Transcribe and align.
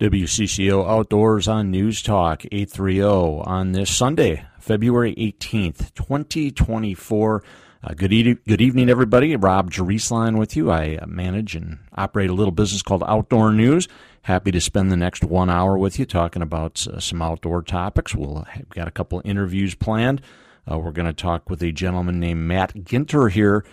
WCCO 0.00 0.88
Outdoors 0.88 1.46
on 1.46 1.70
News 1.70 2.00
Talk 2.00 2.46
830 2.46 3.02
on 3.02 3.72
this 3.72 3.94
Sunday, 3.94 4.46
February 4.58 5.14
18th, 5.16 5.92
2024. 5.92 7.42
Uh, 7.84 7.92
good, 7.92 8.10
e- 8.10 8.38
good 8.48 8.62
evening, 8.62 8.88
everybody. 8.88 9.36
Rob 9.36 9.70
Drieslein 9.70 10.38
with 10.38 10.56
you. 10.56 10.70
I 10.70 10.96
uh, 10.96 11.04
manage 11.06 11.54
and 11.54 11.80
operate 11.94 12.30
a 12.30 12.32
little 12.32 12.50
business 12.50 12.80
called 12.80 13.02
Outdoor 13.06 13.52
News. 13.52 13.88
Happy 14.22 14.50
to 14.50 14.60
spend 14.62 14.90
the 14.90 14.96
next 14.96 15.22
one 15.22 15.50
hour 15.50 15.76
with 15.76 15.98
you 15.98 16.06
talking 16.06 16.40
about 16.40 16.86
uh, 16.86 16.98
some 16.98 17.20
outdoor 17.20 17.60
topics. 17.60 18.14
We'll 18.14 18.44
have 18.48 18.70
got 18.70 18.88
a 18.88 18.92
couple 18.92 19.20
interviews 19.22 19.74
planned. 19.74 20.22
Uh, 20.66 20.78
we're 20.78 20.92
going 20.92 21.08
to 21.08 21.12
talk 21.12 21.50
with 21.50 21.62
a 21.62 21.72
gentleman 21.72 22.18
named 22.18 22.40
Matt 22.40 22.72
Ginter 22.72 23.30
here 23.30 23.66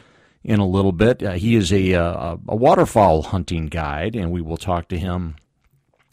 in 0.44 0.60
a 0.60 0.68
little 0.68 0.92
bit. 0.92 1.24
Uh, 1.24 1.32
he 1.36 1.56
is 1.56 1.72
a, 1.72 1.94
uh, 1.94 2.36
a 2.50 2.56
waterfowl 2.58 3.22
hunting 3.22 3.68
guide, 3.68 4.14
and 4.14 4.30
we 4.30 4.42
will 4.42 4.58
talk 4.58 4.90
to 4.90 5.00
him 5.00 5.38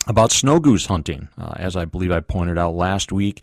about 0.07 0.33
snow 0.33 0.61
goose 0.61 0.87
hunting. 0.87 1.29
Uh, 1.39 1.55
as 1.57 1.77
I 1.77 1.85
believe 1.85 2.13
I 2.13 2.21
pointed 2.21 2.59
out 2.59 2.75
last 2.75 3.13
week, 3.13 3.43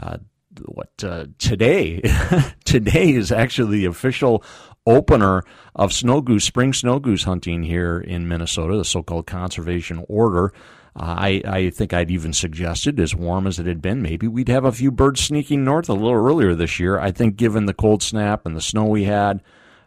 uh, 0.00 0.18
what 0.64 0.90
uh, 1.04 1.26
today 1.38 2.00
today 2.64 3.10
is 3.10 3.30
actually 3.30 3.78
the 3.78 3.86
official 3.86 4.42
opener 4.86 5.42
of 5.74 5.92
snow 5.92 6.20
goose 6.20 6.44
spring 6.44 6.72
snow 6.72 6.98
goose 6.98 7.24
hunting 7.24 7.62
here 7.62 7.98
in 7.98 8.28
Minnesota, 8.28 8.76
the 8.76 8.84
so-called 8.84 9.26
conservation 9.26 10.04
order. 10.08 10.52
Uh, 10.94 11.14
I, 11.18 11.42
I 11.44 11.70
think 11.70 11.92
I'd 11.92 12.10
even 12.10 12.32
suggested, 12.32 12.98
as 12.98 13.14
warm 13.14 13.46
as 13.46 13.58
it 13.58 13.66
had 13.66 13.82
been, 13.82 14.00
maybe 14.00 14.26
we'd 14.28 14.48
have 14.48 14.64
a 14.64 14.72
few 14.72 14.90
birds 14.90 15.20
sneaking 15.20 15.62
north 15.62 15.90
a 15.90 15.92
little 15.92 16.12
earlier 16.12 16.54
this 16.54 16.80
year. 16.80 16.98
I 16.98 17.10
think, 17.10 17.36
given 17.36 17.66
the 17.66 17.74
cold 17.74 18.02
snap 18.02 18.46
and 18.46 18.56
the 18.56 18.62
snow 18.62 18.86
we 18.86 19.04
had, 19.04 19.42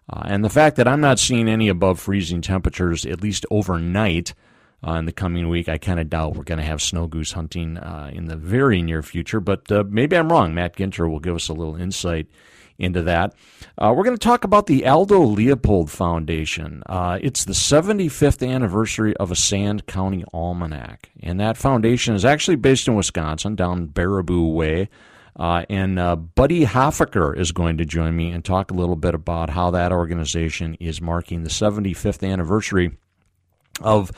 uh, 0.07 0.21
and 0.25 0.45
the 0.45 0.49
fact 0.49 0.75
that 0.75 0.87
I'm 0.87 1.01
not 1.01 1.17
seeing 1.17 1.49
any 1.49 1.67
above 1.67 1.99
freezing 1.99 2.41
temperatures, 2.41 3.07
at 3.07 3.23
least 3.23 3.45
overnight, 3.49 4.35
uh, 4.85 4.93
in 4.93 5.05
the 5.05 5.11
coming 5.11 5.49
week. 5.49 5.69
I 5.69 5.77
kind 5.77 5.99
of 5.99 6.09
doubt 6.09 6.35
we're 6.35 6.43
going 6.43 6.59
to 6.59 6.65
have 6.65 6.81
snow 6.81 7.07
goose 7.07 7.31
hunting 7.31 7.77
uh, 7.77 8.11
in 8.13 8.25
the 8.25 8.35
very 8.35 8.81
near 8.81 9.01
future, 9.01 9.39
but 9.39 9.71
uh, 9.71 9.83
maybe 9.87 10.17
I'm 10.17 10.31
wrong. 10.31 10.53
Matt 10.53 10.75
Ginter 10.75 11.09
will 11.09 11.19
give 11.19 11.35
us 11.35 11.49
a 11.49 11.53
little 11.53 11.75
insight 11.75 12.27
into 12.77 13.01
that. 13.01 13.33
Uh, 13.77 13.93
we're 13.95 14.05
going 14.05 14.15
to 14.15 14.23
talk 14.23 14.45
about 14.45 14.67
the 14.67 14.87
Aldo 14.87 15.19
Leopold 15.19 15.91
Foundation. 15.91 16.81
Uh, 16.85 17.19
it's 17.21 17.43
the 17.43 17.53
75th 17.53 18.47
anniversary 18.47 19.15
of 19.17 19.31
a 19.31 19.35
Sand 19.35 19.85
County 19.85 20.23
Almanac, 20.33 21.09
and 21.21 21.39
that 21.41 21.57
foundation 21.57 22.15
is 22.15 22.23
actually 22.23 22.55
based 22.55 22.87
in 22.87 22.95
Wisconsin, 22.95 23.55
down 23.55 23.87
Baraboo 23.89 24.53
Way. 24.53 24.89
Uh, 25.35 25.63
and 25.69 25.95
Buddy 26.35 26.65
Huffaker 26.65 27.37
is 27.37 27.53
going 27.53 27.77
to 27.77 27.85
join 27.85 28.13
me 28.13 28.31
and 28.31 28.43
talk 28.43 28.71
a 28.71 28.73
little 28.73 28.97
bit 28.97 29.13
about 29.13 29.49
how 29.49 29.71
that 29.71 29.93
organization 29.93 30.75
is 30.81 30.99
marking 30.99 31.43
the 31.43 31.49
75th 31.49 32.29
anniversary 32.29 32.97
of 33.81 34.11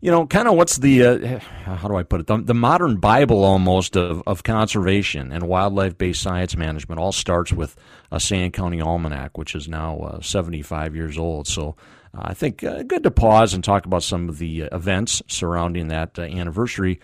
you 0.00 0.10
know, 0.10 0.26
kind 0.26 0.46
of 0.46 0.54
what's 0.54 0.76
the 0.76 1.04
uh, 1.04 1.38
how 1.64 1.88
do 1.88 1.96
I 1.96 2.04
put 2.04 2.20
it? 2.20 2.26
The, 2.28 2.38
the, 2.38 2.54
modern 2.54 2.98
Bible 2.98 3.44
almost 3.44 3.96
of, 3.96 4.22
of 4.26 4.44
conservation 4.44 5.32
and 5.32 5.44
wildlife 5.44 5.98
based 5.98 6.22
science 6.22 6.56
management 6.56 7.00
all 7.00 7.10
starts 7.10 7.52
with 7.52 7.74
a 8.12 8.20
Sand 8.20 8.52
County 8.52 8.80
Almanac, 8.80 9.36
which 9.36 9.54
is 9.56 9.68
now 9.68 9.98
uh, 9.98 10.20
75 10.20 10.94
years 10.94 11.18
old. 11.18 11.48
So 11.48 11.74
uh, 12.14 12.22
I 12.26 12.34
think 12.34 12.62
uh, 12.62 12.84
good 12.84 13.02
to 13.02 13.10
pause 13.10 13.54
and 13.54 13.64
talk 13.64 13.86
about 13.86 14.04
some 14.04 14.28
of 14.28 14.38
the 14.38 14.64
uh, 14.64 14.76
events 14.76 15.20
surrounding 15.26 15.88
that 15.88 16.16
uh, 16.18 16.22
anniversary 16.22 17.00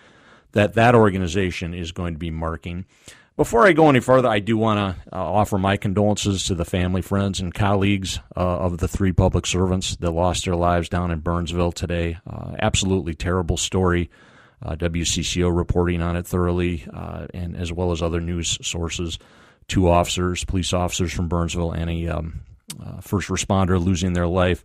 that 0.53 0.73
that 0.75 0.95
organization 0.95 1.73
is 1.73 1.91
going 1.91 2.13
to 2.13 2.19
be 2.19 2.31
marking. 2.31 2.85
Before 3.37 3.67
I 3.67 3.73
go 3.73 3.89
any 3.89 3.99
further, 3.99 4.29
I 4.29 4.39
do 4.39 4.57
want 4.57 4.77
to 4.77 5.13
uh, 5.13 5.21
offer 5.21 5.57
my 5.57 5.75
condolences 5.75 6.45
to 6.45 6.55
the 6.55 6.63
family, 6.63 7.01
friends, 7.01 7.41
and 7.41 7.53
colleagues 7.53 8.19
uh, 8.33 8.39
of 8.39 8.77
the 8.77 8.87
three 8.87 9.11
public 9.11 9.45
servants 9.45 9.97
that 9.97 10.11
lost 10.11 10.45
their 10.45 10.55
lives 10.55 10.87
down 10.87 11.11
in 11.11 11.19
Burnsville 11.19 11.73
today. 11.73 12.17
Uh, 12.25 12.55
absolutely 12.59 13.13
terrible 13.13 13.57
story. 13.57 14.09
Uh, 14.63 14.75
WCCO 14.77 15.55
reporting 15.55 16.01
on 16.01 16.15
it 16.15 16.25
thoroughly, 16.25 16.87
uh, 16.93 17.27
and 17.33 17.57
as 17.57 17.73
well 17.73 17.91
as 17.91 18.01
other 18.01 18.21
news 18.21 18.57
sources. 18.65 19.19
Two 19.67 19.89
officers, 19.89 20.45
police 20.45 20.71
officers 20.71 21.11
from 21.11 21.27
Burnsville, 21.27 21.73
and 21.73 21.89
a 21.89 22.07
um, 22.07 22.39
uh, 22.81 23.01
first 23.01 23.27
responder 23.27 23.83
losing 23.83 24.13
their 24.13 24.27
life. 24.27 24.63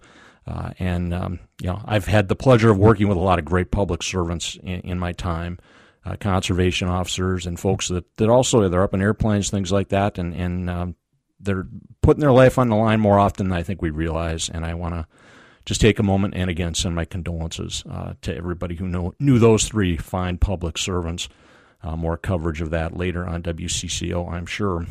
and 0.79 1.13
um, 1.13 1.41
you 1.61 1.67
know, 1.67 1.83
I've 1.85 2.07
had 2.07 2.29
the 2.29 2.37
pleasure 2.37 2.71
of 2.71 2.79
working 2.79 3.09
with 3.09 3.17
a 3.17 3.21
lot 3.21 3.41
of 3.41 3.45
great 3.45 3.73
public 3.73 4.05
servants 4.05 4.57
in, 4.63 4.81
in 4.83 4.99
my 5.01 5.11
time 5.11 5.59
uh, 6.05 6.17
conservation 6.17 6.89
officers 6.89 7.47
and 7.47 7.59
folks 7.59 7.89
that, 7.89 8.17
that 8.17 8.29
also 8.29 8.69
they're 8.69 8.83
up 8.83 8.95
in 8.95 9.03
airplanes, 9.03 9.51
things 9.51 9.71
like 9.71 9.89
that, 9.89 10.19
and 10.19 10.35
and 10.35 10.71
um, 10.71 10.95
they're 11.39 11.67
putting 12.03 12.21
their 12.21 12.33
life 12.33 12.59
on 12.59 12.69
the 12.69 12.77
line 12.77 13.01
more 13.01 13.19
often 13.19 13.49
than 13.49 13.59
I 13.59 13.63
think 13.63 13.83
we 13.83 13.91
realize. 13.91 14.49
And 14.49 14.65
I 14.65 14.75
want 14.75 14.95
to 14.95 15.07
just 15.67 15.81
take 15.81 15.99
a 15.99 16.03
moment 16.03 16.35
and 16.35 16.51
again 16.51 16.75
send 16.75 16.95
my 16.95 17.05
condolences 17.05 17.85
uh, 17.91 18.15
to 18.23 18.35
everybody 18.35 18.77
who 18.77 18.87
know, 18.87 19.15
knew 19.19 19.39
those 19.39 19.67
three 19.69 19.97
fine 19.97 20.39
public 20.39 20.79
servants. 20.79 21.29
Uh, 21.83 21.97
more 21.97 22.19
coverage 22.19 22.61
of 22.61 22.71
that 22.71 22.95
later 22.95 23.27
on 23.27 23.43
WCCO, 23.43 24.31
I'm 24.31 24.45
sure. 24.45 24.87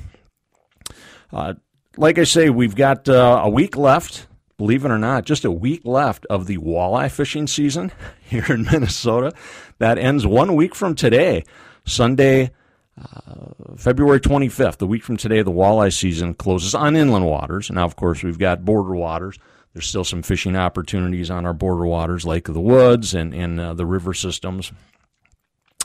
Uh, 1.31 1.53
like 1.97 2.17
I 2.17 2.23
say, 2.23 2.49
we've 2.49 2.75
got 2.75 3.07
uh, 3.07 3.41
a 3.43 3.49
week 3.49 3.77
left 3.77 4.27
believe 4.59 4.83
it 4.83 4.91
or 4.91 4.99
not, 4.99 5.25
just 5.25 5.45
a 5.45 5.51
week 5.51 5.81
left 5.85 6.25
of 6.29 6.45
the 6.45 6.57
walleye 6.57 7.09
fishing 7.09 7.47
season 7.47 7.91
here 8.21 8.45
in 8.49 8.63
Minnesota. 8.63 9.33
That 9.79 9.97
ends 9.97 10.25
one 10.25 10.56
week 10.56 10.75
from 10.75 10.95
today, 10.95 11.44
Sunday, 11.85 12.51
uh, 12.97 13.75
February 13.78 14.19
25th. 14.19 14.78
The 14.78 14.88
week 14.88 15.03
from 15.03 15.17
today, 15.17 15.41
the 15.41 15.51
walleye 15.51 15.94
season 15.94 16.34
closes 16.34 16.75
on 16.75 16.95
inland 16.95 17.25
waters. 17.25 17.69
Now, 17.72 17.85
of 17.85 17.95
course, 17.95 18.23
we've 18.23 18.39
got 18.39 18.66
border 18.66 18.95
waters. 18.95 19.39
There's 19.73 19.88
still 19.88 20.03
some 20.03 20.22
fishing 20.22 20.56
opportunities 20.56 21.29
on 21.29 21.45
our 21.45 21.53
border 21.53 21.85
waters, 21.85 22.25
Lake 22.25 22.47
of 22.47 22.53
the 22.53 22.62
Woods 22.62 23.13
and, 23.13 23.34
and 23.34 23.59
uh, 23.59 23.73
the 23.73 23.85
river 23.85 24.13
systems. 24.13 24.72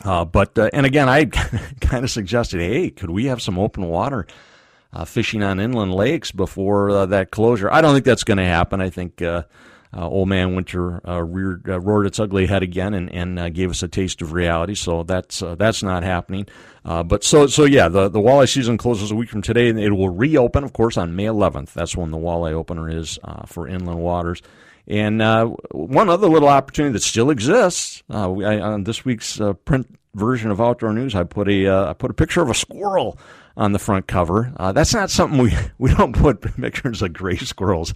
Uh, 0.03 0.25
but, 0.25 0.57
uh, 0.57 0.69
and 0.73 0.85
again, 0.85 1.07
I 1.09 1.25
kind 1.81 2.03
of 2.03 2.11
suggested, 2.11 2.59
hey, 2.59 2.89
could 2.89 3.09
we 3.09 3.25
have 3.25 3.41
some 3.41 3.57
open 3.57 3.85
water? 3.85 4.27
uh, 4.95 5.05
fishing 5.05 5.43
on 5.43 5.59
inland 5.59 5.93
lakes 5.93 6.31
before 6.31 6.89
uh, 6.89 7.05
that 7.07 7.29
closure. 7.29 7.71
I 7.71 7.81
don't 7.81 7.93
think 7.93 8.05
that's 8.05 8.23
going 8.23 8.37
to 8.37 8.45
happen. 8.45 8.79
I 8.81 8.89
think 8.89 9.21
uh, 9.93 10.01
uh, 10.01 10.07
Old 10.07 10.29
Man 10.29 10.55
Winter 10.55 11.07
uh, 11.07 11.23
reared, 11.23 11.67
roared 11.67 12.05
its 12.05 12.19
ugly 12.19 12.45
head 12.45 12.63
again 12.63 12.93
and, 12.93 13.11
and 13.11 13.53
gave 13.53 13.69
us 13.69 13.83
a 13.83 13.87
taste 13.87 14.21
of 14.21 14.33
reality. 14.33 14.75
So 14.75 15.03
that's 15.03 15.43
that's 15.57 15.83
not 15.83 16.03
happening. 16.03 16.47
but 16.83 17.23
so 17.23 17.47
so 17.47 17.65
yeah, 17.65 17.89
the 17.89 18.09
the 18.09 18.19
walleye 18.19 18.51
season 18.51 18.77
closes 18.77 19.11
a 19.11 19.15
week 19.15 19.29
from 19.29 19.41
today, 19.41 19.69
and 19.69 19.79
it 19.79 19.91
will 19.91 20.09
reopen, 20.09 20.63
of 20.63 20.73
course, 20.73 20.97
on 20.97 21.15
May 21.15 21.25
11th. 21.25 21.73
That's 21.73 21.95
when 21.95 22.11
the 22.11 22.17
walleye 22.17 22.53
opener 22.53 22.89
is 22.89 23.19
for 23.47 23.67
inland 23.67 23.99
waters. 23.99 24.41
And 24.87 25.21
uh, 25.21 25.47
one 25.71 26.09
other 26.09 26.27
little 26.27 26.49
opportunity 26.49 26.93
that 26.93 27.01
still 27.01 27.31
exists 27.31 28.03
uh, 28.09 28.31
I, 28.31 28.59
on 28.59 28.83
this 28.83 29.03
week's 29.03 29.41
uh, 29.41 29.53
print 29.53 29.87
version 30.13 30.51
of 30.51 30.61
Outdoor 30.61 30.93
News, 30.93 31.15
I 31.15 31.23
put 31.23 31.49
a 31.49 31.69
I 31.69 31.93
put 31.93 32.11
a 32.11 32.13
picture 32.13 32.41
of 32.41 32.49
a 32.49 32.53
squirrel 32.53 33.17
on 33.57 33.71
the 33.71 33.79
front 33.79 34.07
cover. 34.07 34.53
Uh, 34.57 34.71
that's 34.71 34.93
not 34.93 35.09
something 35.09 35.39
we, 35.39 35.53
we 35.77 35.93
don't 35.93 36.15
put 36.15 36.41
pictures 36.61 37.01
of 37.01 37.13
gray 37.13 37.37
squirrels 37.37 37.93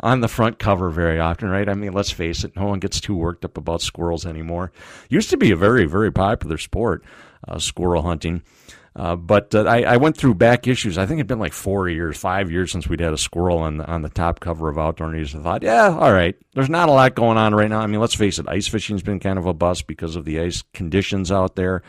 on 0.00 0.20
the 0.20 0.28
front 0.28 0.58
cover 0.58 0.90
very 0.90 1.20
often, 1.20 1.48
right? 1.48 1.68
I 1.68 1.74
mean, 1.74 1.92
let's 1.92 2.10
face 2.10 2.44
it, 2.44 2.56
no 2.56 2.66
one 2.66 2.80
gets 2.80 3.00
too 3.00 3.16
worked 3.16 3.44
up 3.44 3.56
about 3.56 3.82
squirrels 3.82 4.26
anymore. 4.26 4.72
Used 5.08 5.30
to 5.30 5.36
be 5.36 5.50
a 5.50 5.56
very, 5.56 5.86
very 5.86 6.12
popular 6.12 6.58
sport, 6.58 7.04
uh, 7.46 7.58
squirrel 7.58 8.02
hunting. 8.02 8.42
Uh, 8.94 9.16
but 9.16 9.54
uh, 9.54 9.62
I, 9.62 9.82
I, 9.82 9.96
went 9.96 10.18
through 10.18 10.34
back 10.34 10.68
issues. 10.68 10.98
I 10.98 11.06
think 11.06 11.18
it'd 11.18 11.26
been 11.26 11.38
like 11.38 11.54
four 11.54 11.88
years, 11.88 12.18
five 12.18 12.50
years 12.50 12.70
since 12.70 12.90
we'd 12.90 13.00
had 13.00 13.14
a 13.14 13.18
squirrel 13.18 13.56
on 13.56 13.78
the, 13.78 13.86
on 13.86 14.02
the 14.02 14.10
top 14.10 14.40
cover 14.40 14.68
of 14.68 14.78
Outdoor 14.78 15.10
News. 15.10 15.34
I 15.34 15.38
thought, 15.38 15.62
yeah, 15.62 15.96
all 15.98 16.12
right. 16.12 16.36
There's 16.54 16.68
not 16.68 16.90
a 16.90 16.92
lot 16.92 17.14
going 17.14 17.38
on 17.38 17.54
right 17.54 17.70
now. 17.70 17.80
I 17.80 17.86
mean, 17.86 18.00
let's 18.00 18.14
face 18.14 18.38
it, 18.38 18.46
ice 18.48 18.68
fishing's 18.68 19.02
been 19.02 19.18
kind 19.18 19.38
of 19.38 19.46
a 19.46 19.54
bust 19.54 19.86
because 19.86 20.14
of 20.14 20.26
the 20.26 20.40
ice 20.40 20.62
conditions 20.74 21.32
out 21.32 21.56
there. 21.56 21.82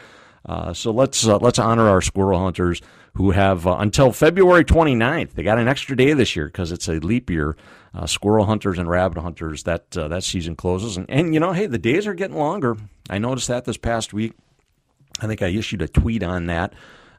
Uh, 0.45 0.73
so 0.73 0.91
let's 0.91 1.25
uh, 1.25 1.37
let's 1.37 1.59
honor 1.59 1.87
our 1.87 2.01
squirrel 2.01 2.39
hunters 2.39 2.81
who 3.15 3.31
have 3.31 3.67
uh, 3.67 3.77
until 3.77 4.11
February 4.11 4.65
29th. 4.65 5.31
They 5.31 5.43
got 5.43 5.59
an 5.59 5.67
extra 5.67 5.95
day 5.95 6.13
this 6.13 6.35
year 6.35 6.47
because 6.47 6.71
it's 6.71 6.87
a 6.87 6.93
leap 6.93 7.29
year. 7.29 7.55
Uh, 7.93 8.07
squirrel 8.07 8.45
hunters 8.45 8.79
and 8.79 8.89
rabbit 8.89 9.21
hunters 9.21 9.63
that 9.63 9.95
uh, 9.95 10.07
that 10.07 10.23
season 10.23 10.55
closes, 10.55 10.97
and, 10.97 11.07
and 11.09 11.33
you 11.33 11.39
know, 11.39 11.51
hey, 11.51 11.67
the 11.67 11.77
days 11.77 12.07
are 12.07 12.15
getting 12.15 12.37
longer. 12.37 12.75
I 13.09 13.19
noticed 13.19 13.47
that 13.49 13.65
this 13.65 13.77
past 13.77 14.13
week. 14.13 14.33
I 15.21 15.27
think 15.27 15.43
I 15.43 15.47
issued 15.47 15.83
a 15.83 15.87
tweet 15.87 16.23
on 16.23 16.47
that. 16.47 16.73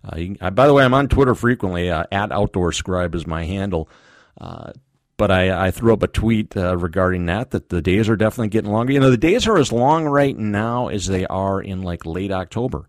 Uh, 0.04 0.16
you, 0.16 0.34
by 0.34 0.66
the 0.66 0.74
way, 0.74 0.84
I'm 0.84 0.94
on 0.94 1.08
Twitter 1.08 1.36
frequently. 1.36 1.90
at 1.90 2.10
Outdoor 2.12 2.72
Scribe 2.72 3.14
is 3.14 3.24
my 3.24 3.44
handle 3.44 3.88
but 5.16 5.30
I, 5.30 5.66
I, 5.66 5.70
threw 5.70 5.92
up 5.92 6.02
a 6.02 6.08
tweet 6.08 6.56
uh, 6.56 6.76
regarding 6.76 7.26
that 7.26 7.52
that 7.52 7.68
the 7.68 7.80
days 7.80 8.08
are 8.08 8.16
definitely 8.16 8.48
getting 8.48 8.72
longer. 8.72 8.92
You 8.92 9.00
know, 9.00 9.10
the 9.10 9.16
days 9.16 9.46
are 9.46 9.58
as 9.58 9.72
long 9.72 10.06
right 10.06 10.36
now 10.36 10.88
as 10.88 11.06
they 11.06 11.26
are 11.26 11.60
in 11.60 11.82
like 11.82 12.04
late 12.04 12.32
October. 12.32 12.88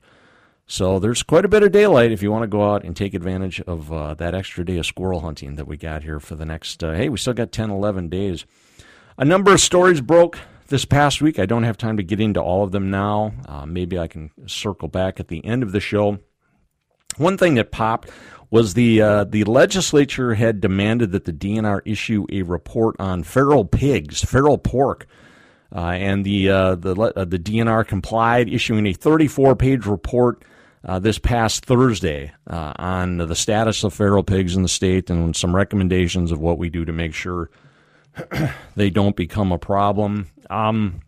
So 0.67 0.97
there's 0.97 1.21
quite 1.21 1.45
a 1.45 1.50
bit 1.50 1.62
of 1.62 1.71
daylight 1.71 2.12
if 2.12 2.23
you 2.23 2.31
want 2.31 2.44
to 2.44 2.47
go 2.47 2.73
out 2.73 2.83
and 2.83 2.95
take 2.95 3.13
advantage 3.13 3.62
of 3.62 3.91
uh, 3.91 4.15
that 4.15 4.33
extra 4.33 4.65
day 4.65 4.77
of 4.77 4.85
squirrel 4.85 5.19
hunting 5.19 5.56
that 5.56 5.67
we 5.67 5.77
got 5.77 6.03
here 6.03 6.19
for 6.19 6.35
the 6.35 6.45
next, 6.45 6.83
uh, 6.83 6.94
hey, 6.94 7.07
we 7.07 7.17
still 7.17 7.33
got 7.33 7.51
10, 7.51 7.69
11 7.69 8.09
days. 8.09 8.45
A 9.17 9.25
number 9.25 9.53
of 9.53 9.62
stories 9.62 10.01
broke 10.01 10.39
this 10.67 10.83
past 10.83 11.21
week. 11.21 11.38
I 11.38 11.45
don't 11.45 11.63
have 11.63 11.77
time 11.77 11.97
to 11.97 12.03
get 12.03 12.19
into 12.19 12.41
all 12.41 12.63
of 12.63 12.71
them 12.71 12.89
now. 12.89 13.33
Uh, 13.47 13.65
maybe 13.67 14.00
I 14.00 14.07
can 14.07 14.31
circle 14.47 14.88
back 14.88 15.19
at 15.19 15.27
the 15.27 15.45
end 15.45 15.62
of 15.62 15.71
the 15.71 15.79
show. 15.79 16.17
One 17.17 17.38
thing 17.38 17.56
that 17.56 17.71
popped 17.71 18.09
was 18.50 18.73
the 18.73 19.01
uh, 19.01 19.23
the 19.23 19.44
legislature 19.45 20.33
had 20.33 20.59
demanded 20.59 21.12
that 21.12 21.25
the 21.25 21.31
DNR 21.31 21.81
issue 21.85 22.25
a 22.31 22.41
report 22.41 22.95
on 23.00 23.23
feral 23.23 23.65
pigs, 23.65 24.23
feral 24.23 24.57
pork 24.57 25.07
uh, 25.73 25.91
and 25.91 26.25
the 26.25 26.50
uh, 26.50 26.75
the 26.75 26.94
the 26.94 27.39
DNR 27.39 27.88
complied, 27.88 28.50
issuing 28.50 28.85
a 28.88 28.94
34 28.94 29.56
page 29.56 29.85
report. 29.85 30.44
Uh, 30.85 30.99
this 30.99 31.17
past 31.17 31.65
Thursday 31.65 32.31
uh, 32.47 32.73
on 32.75 33.17
the 33.17 33.35
status 33.35 33.83
of 33.83 33.91
feral 33.91 34.21
pigs 34.21 34.55
in 34.55 34.61
the 34.61 34.69
state 34.69 35.09
and 35.09 35.35
some 35.35 35.55
recommendations 35.55 36.31
of 36.31 36.39
what 36.39 36.59
we 36.59 36.69
do 36.69 36.85
to 36.85 36.93
make 36.93 37.11
sure 37.15 37.49
they 38.75 38.91
don't 38.91 39.15
become 39.15 39.51
a 39.51 39.57
problem. 39.57 40.27
Um, 40.49 41.01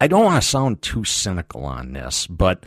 I 0.00 0.06
don't 0.06 0.24
want 0.24 0.40
to 0.40 0.48
sound 0.48 0.82
too 0.82 1.04
cynical 1.04 1.64
on 1.64 1.92
this, 1.92 2.28
but 2.28 2.64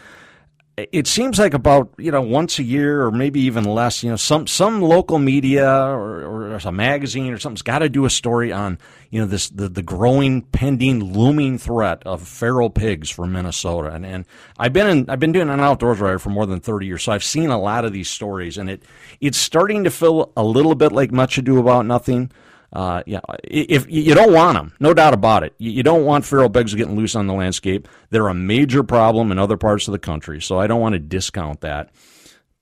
it 0.75 1.05
seems 1.05 1.37
like 1.37 1.53
about 1.53 1.93
you 1.97 2.09
know 2.09 2.21
once 2.21 2.57
a 2.57 2.63
year 2.63 3.03
or 3.03 3.11
maybe 3.11 3.39
even 3.41 3.63
less 3.63 4.01
you 4.01 4.09
know 4.09 4.15
some 4.15 4.47
some 4.47 4.81
local 4.81 5.19
media 5.19 5.69
or, 5.69 6.23
or 6.23 6.55
a 6.55 6.71
magazine 6.71 7.31
or 7.31 7.37
something's 7.37 7.61
got 7.61 7.79
to 7.79 7.89
do 7.89 8.05
a 8.05 8.09
story 8.09 8.51
on 8.51 8.79
you 9.11 9.21
know 9.21 9.27
this 9.27 9.49
the, 9.49 9.69
the 9.69 9.83
growing 9.83 10.41
pending 10.41 11.03
looming 11.13 11.59
threat 11.59 12.01
of 12.07 12.27
feral 12.27 12.71
pigs 12.71 13.11
for 13.11 13.27
Minnesota. 13.27 13.89
And 13.89 14.05
and 14.05 14.25
I've 14.57 14.73
been 14.73 14.87
in 14.87 15.09
I've 15.09 15.19
been 15.19 15.31
doing 15.31 15.49
an 15.49 15.59
outdoors 15.59 15.99
writer 15.99 16.17
for 16.17 16.31
more 16.31 16.47
than 16.47 16.59
30 16.59 16.87
years 16.87 17.03
so 17.03 17.11
I've 17.11 17.23
seen 17.23 17.49
a 17.49 17.59
lot 17.59 17.85
of 17.85 17.93
these 17.93 18.09
stories. 18.09 18.57
And 18.57 18.69
it 18.69 18.83
it's 19.21 19.37
starting 19.37 19.83
to 19.83 19.91
feel 19.91 20.31
a 20.35 20.43
little 20.43 20.73
bit 20.73 20.91
like 20.91 21.11
much 21.11 21.37
ado 21.37 21.59
about 21.59 21.85
nothing 21.85 22.31
uh, 22.73 23.03
yeah, 23.05 23.19
if 23.43 23.89
you 23.89 24.15
don't 24.15 24.33
want 24.33 24.57
them, 24.57 24.73
no 24.79 24.93
doubt 24.93 25.13
about 25.13 25.43
it. 25.43 25.53
You 25.59 25.83
don't 25.83 26.05
want 26.05 26.25
feral 26.25 26.49
pigs 26.49 26.73
getting 26.73 26.95
loose 26.95 27.15
on 27.15 27.27
the 27.27 27.33
landscape. 27.33 27.87
They're 28.09 28.27
a 28.27 28.33
major 28.33 28.81
problem 28.81 29.31
in 29.31 29.37
other 29.37 29.57
parts 29.57 29.87
of 29.87 29.91
the 29.91 29.99
country, 29.99 30.41
so 30.41 30.59
I 30.59 30.65
don't 30.65 30.81
want 30.81 30.93
to 30.93 30.99
discount 30.99 31.61
that. 31.61 31.91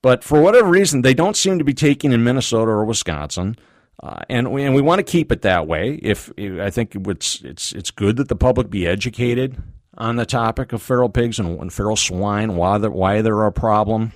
But 0.02 0.22
for 0.22 0.40
whatever 0.42 0.68
reason, 0.68 1.00
they 1.00 1.14
don't 1.14 1.36
seem 1.36 1.58
to 1.58 1.64
be 1.64 1.72
taking 1.72 2.12
in 2.12 2.24
Minnesota 2.24 2.70
or 2.70 2.84
Wisconsin. 2.84 3.56
Uh, 4.02 4.20
and 4.28 4.52
we, 4.52 4.64
and 4.64 4.74
we 4.74 4.82
want 4.82 4.98
to 4.98 5.04
keep 5.04 5.30
it 5.32 5.42
that 5.42 5.66
way. 5.66 5.98
If 6.02 6.30
I 6.38 6.70
think 6.70 6.94
it's 6.94 7.40
it's 7.42 7.72
it's 7.72 7.90
good 7.90 8.16
that 8.16 8.28
the 8.28 8.36
public 8.36 8.68
be 8.68 8.86
educated 8.86 9.62
on 9.96 10.16
the 10.16 10.26
topic 10.26 10.72
of 10.72 10.82
feral 10.82 11.08
pigs 11.08 11.38
and, 11.38 11.58
and 11.60 11.72
feral 11.72 11.96
swine, 11.96 12.56
why 12.56 12.78
they're, 12.78 12.90
why 12.90 13.22
they're 13.22 13.46
a 13.46 13.52
problem. 13.52 14.12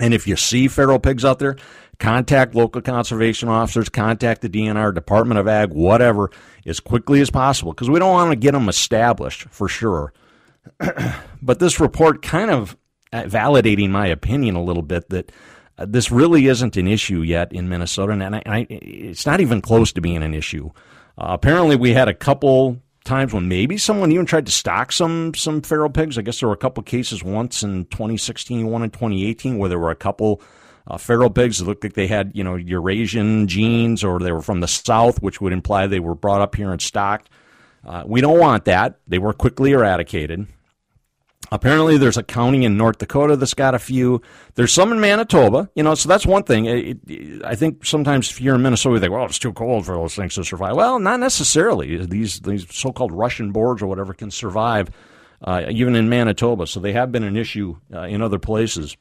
And 0.00 0.14
if 0.14 0.26
you 0.26 0.36
see 0.36 0.68
feral 0.68 0.98
pigs 0.98 1.24
out 1.24 1.38
there, 1.38 1.56
contact 1.98 2.54
local 2.54 2.82
conservation 2.82 3.48
officers, 3.48 3.88
contact 3.88 4.42
the 4.42 4.48
DNR, 4.48 4.94
Department 4.94 5.38
of 5.38 5.48
Ag, 5.48 5.70
whatever, 5.70 6.30
as 6.66 6.80
quickly 6.80 7.20
as 7.20 7.30
possible 7.30 7.72
because 7.72 7.90
we 7.90 7.98
don't 7.98 8.12
want 8.12 8.30
to 8.32 8.36
get 8.36 8.52
them 8.52 8.68
established 8.68 9.42
for 9.50 9.68
sure. 9.68 10.12
but 11.42 11.58
this 11.58 11.80
report 11.80 12.22
kind 12.22 12.50
of 12.50 12.76
uh, 13.12 13.22
validating 13.24 13.90
my 13.90 14.06
opinion 14.06 14.56
a 14.56 14.62
little 14.62 14.82
bit 14.82 15.08
that 15.10 15.30
uh, 15.78 15.86
this 15.88 16.10
really 16.10 16.46
isn't 16.46 16.76
an 16.76 16.86
issue 16.88 17.20
yet 17.20 17.52
in 17.52 17.68
Minnesota, 17.68 18.12
and, 18.12 18.36
I, 18.36 18.42
I, 18.46 18.66
it's 18.70 19.26
not 19.26 19.40
even 19.40 19.60
close 19.60 19.92
to 19.92 20.00
being 20.00 20.22
an 20.22 20.34
issue. 20.34 20.70
Uh, 21.18 21.28
apparently, 21.30 21.76
we 21.76 21.92
had 21.92 22.08
a 22.08 22.14
couple 22.14 22.80
times 23.04 23.34
when 23.34 23.48
maybe 23.48 23.76
someone 23.76 24.10
even 24.10 24.26
tried 24.26 24.46
to 24.46 24.52
stock 24.52 24.90
some 24.90 25.34
some 25.34 25.62
feral 25.62 25.90
pigs. 25.90 26.16
I 26.16 26.22
guess 26.22 26.40
there 26.40 26.48
were 26.48 26.54
a 26.54 26.58
couple 26.58 26.82
cases 26.82 27.22
once 27.22 27.62
in 27.62 27.84
2016, 27.86 28.66
one 28.66 28.82
in 28.82 28.90
2018, 28.90 29.58
where 29.58 29.68
there 29.68 29.78
were 29.78 29.90
a 29.90 29.96
couple 29.96 30.40
uh, 30.86 30.98
feral 30.98 31.30
pigs 31.30 31.62
looked 31.62 31.82
like 31.82 31.94
they 31.94 32.06
had, 32.06 32.32
you 32.34 32.44
know, 32.44 32.56
Eurasian 32.56 33.48
genes 33.48 34.04
or 34.04 34.18
they 34.18 34.32
were 34.32 34.42
from 34.42 34.60
the 34.60 34.68
south, 34.68 35.22
which 35.22 35.40
would 35.40 35.52
imply 35.52 35.86
they 35.86 36.00
were 36.00 36.14
brought 36.14 36.42
up 36.42 36.54
here 36.54 36.70
and 36.72 36.82
stocked. 36.82 37.30
Uh, 37.84 38.02
we 38.06 38.20
don't 38.20 38.38
want 38.38 38.64
that. 38.66 38.98
They 39.06 39.18
were 39.18 39.32
quickly 39.32 39.72
eradicated. 39.72 40.46
Apparently, 41.52 41.98
there's 41.98 42.16
a 42.16 42.22
county 42.22 42.64
in 42.64 42.76
North 42.76 42.98
Dakota 42.98 43.36
that's 43.36 43.54
got 43.54 43.74
a 43.74 43.78
few. 43.78 44.22
There's 44.54 44.72
some 44.72 44.92
in 44.92 45.00
Manitoba, 45.00 45.70
you 45.74 45.82
know, 45.82 45.94
so 45.94 46.08
that's 46.08 46.26
one 46.26 46.42
thing. 46.42 46.64
It, 46.64 46.98
it, 47.06 47.44
I 47.44 47.54
think 47.54 47.84
sometimes 47.84 48.30
if 48.30 48.40
you're 48.40 48.54
in 48.54 48.62
Minnesota, 48.62 48.94
you 48.94 49.00
think, 49.00 49.12
well, 49.12 49.26
it's 49.26 49.38
too 49.38 49.52
cold 49.52 49.84
for 49.86 49.94
those 49.94 50.16
things 50.16 50.34
to 50.34 50.44
survive. 50.44 50.74
Well, 50.74 50.98
not 50.98 51.20
necessarily. 51.20 52.04
These, 52.06 52.40
these 52.40 52.66
so 52.74 52.92
called 52.92 53.12
Russian 53.12 53.52
boars 53.52 53.82
or 53.82 53.86
whatever 53.86 54.14
can 54.14 54.30
survive 54.30 54.90
uh, 55.42 55.66
even 55.68 55.94
in 55.94 56.08
Manitoba. 56.08 56.66
So 56.66 56.80
they 56.80 56.92
have 56.92 57.12
been 57.12 57.24
an 57.24 57.36
issue 57.36 57.76
uh, 57.92 58.02
in 58.02 58.22
other 58.22 58.38
places. 58.38 58.96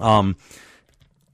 Um, 0.00 0.36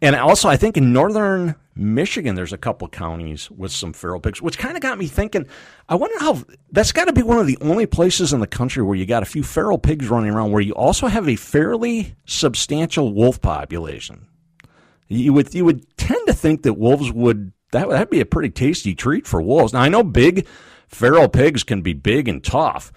and 0.01 0.17
also, 0.17 0.49
I 0.49 0.57
think 0.57 0.77
in 0.77 0.93
northern 0.93 1.55
Michigan, 1.77 2.35
there's 2.35 2.53
a 2.53 2.59
couple 2.59 2.89
counties 2.89 3.51
with 3.51 3.71
some 3.71 3.93
feral 3.93 4.21
pigs, 4.21 4.43
which 4.43 4.59
kind 4.59 4.77
of 4.77 4.83
got 4.83 4.99
me 4.99 5.07
thinking. 5.07 5.47
I 5.89 5.95
wonder 5.95 6.19
how 6.19 6.43
that's 6.71 6.93
got 6.93 7.05
to 7.05 7.13
be 7.13 7.23
one 7.23 7.39
of 7.39 7.47
the 7.47 7.59
only 7.61 7.87
places 7.87 8.33
in 8.33 8.41
the 8.41 8.47
country 8.47 8.83
where 8.83 8.97
you 8.97 9.07
got 9.07 9.23
a 9.23 9.27
few 9.27 9.43
feral 9.43 9.79
pigs 9.79 10.09
running 10.09 10.31
around, 10.31 10.51
where 10.51 10.61
you 10.61 10.75
also 10.75 11.07
have 11.07 11.29
a 11.29 11.37
fairly 11.37 12.17
substantial 12.27 13.13
wolf 13.13 13.41
population. 13.41 14.27
You 15.09 15.33
would 15.35 15.55
you 15.55 15.65
would 15.65 15.87
tend 15.97 16.27
to 16.27 16.33
think 16.33 16.63
that 16.63 16.75
wolves 16.75 17.13
would 17.13 17.53
that 17.71 17.89
would 17.89 18.11
be 18.11 18.21
a 18.21 18.27
pretty 18.27 18.51
tasty 18.51 18.95
treat 18.95 19.27
for 19.27 19.41
wolves. 19.41 19.73
Now 19.73 19.83
I 19.83 19.89
know 19.89 20.03
big 20.03 20.47
feral 20.89 21.29
pigs 21.29 21.63
can 21.63 21.81
be 21.81 21.93
big 21.93 22.29
and 22.29 22.43
tough, 22.43 22.93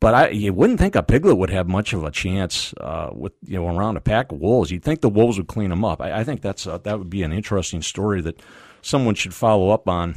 but 0.00 0.14
I, 0.14 0.28
you 0.28 0.52
wouldn't 0.52 0.78
think 0.78 0.94
a 0.94 1.02
piglet 1.02 1.38
would 1.38 1.50
have 1.50 1.68
much 1.68 1.92
of 1.92 2.04
a 2.04 2.10
chance 2.10 2.74
uh, 2.80 3.10
with 3.12 3.32
you 3.42 3.56
know 3.56 3.76
around 3.76 3.96
a 3.96 4.00
pack 4.00 4.32
of 4.32 4.38
wolves. 4.38 4.70
You'd 4.70 4.84
think 4.84 5.00
the 5.00 5.08
wolves 5.08 5.38
would 5.38 5.48
clean 5.48 5.70
them 5.70 5.84
up. 5.84 6.00
I, 6.00 6.20
I 6.20 6.24
think 6.24 6.42
that's 6.42 6.66
uh, 6.66 6.78
that 6.78 6.98
would 6.98 7.10
be 7.10 7.22
an 7.22 7.32
interesting 7.32 7.82
story 7.82 8.20
that 8.22 8.42
someone 8.82 9.14
should 9.14 9.34
follow 9.34 9.70
up 9.70 9.88
on. 9.88 10.16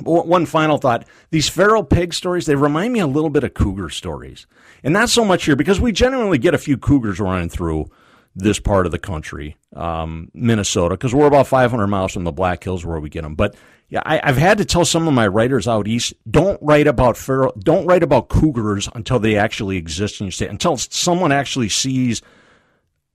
One 0.00 0.46
final 0.46 0.78
thought: 0.78 1.06
these 1.30 1.48
feral 1.48 1.82
pig 1.82 2.14
stories 2.14 2.46
they 2.46 2.54
remind 2.54 2.92
me 2.92 3.00
a 3.00 3.06
little 3.06 3.30
bit 3.30 3.42
of 3.42 3.54
cougar 3.54 3.88
stories, 3.88 4.46
and 4.84 4.92
not 4.92 5.08
so 5.08 5.24
much 5.24 5.44
here 5.44 5.56
because 5.56 5.80
we 5.80 5.90
generally 5.90 6.38
get 6.38 6.54
a 6.54 6.58
few 6.58 6.76
cougars 6.76 7.18
running 7.18 7.48
through 7.48 7.90
this 8.38 8.60
part 8.60 8.86
of 8.86 8.92
the 8.92 8.98
country, 8.98 9.56
um, 9.74 10.30
Minnesota, 10.32 10.94
because 10.94 11.14
we're 11.14 11.26
about 11.26 11.48
500 11.48 11.86
miles 11.88 12.12
from 12.12 12.24
the 12.24 12.32
Black 12.32 12.62
Hills 12.62 12.84
where 12.84 13.00
we 13.00 13.08
get 13.08 13.22
them. 13.22 13.34
But 13.34 13.56
yeah, 13.88 14.02
I, 14.04 14.20
have 14.24 14.36
had 14.36 14.58
to 14.58 14.64
tell 14.64 14.84
some 14.84 15.08
of 15.08 15.14
my 15.14 15.26
writers 15.26 15.66
out 15.66 15.88
east, 15.88 16.14
don't 16.30 16.60
write 16.62 16.86
about 16.86 17.16
feral, 17.16 17.52
don't 17.58 17.86
write 17.86 18.02
about 18.02 18.28
cougars 18.28 18.88
until 18.94 19.18
they 19.18 19.36
actually 19.36 19.76
exist 19.76 20.20
in 20.20 20.26
your 20.26 20.32
state, 20.32 20.50
until 20.50 20.76
someone 20.76 21.32
actually 21.32 21.68
sees 21.68 22.22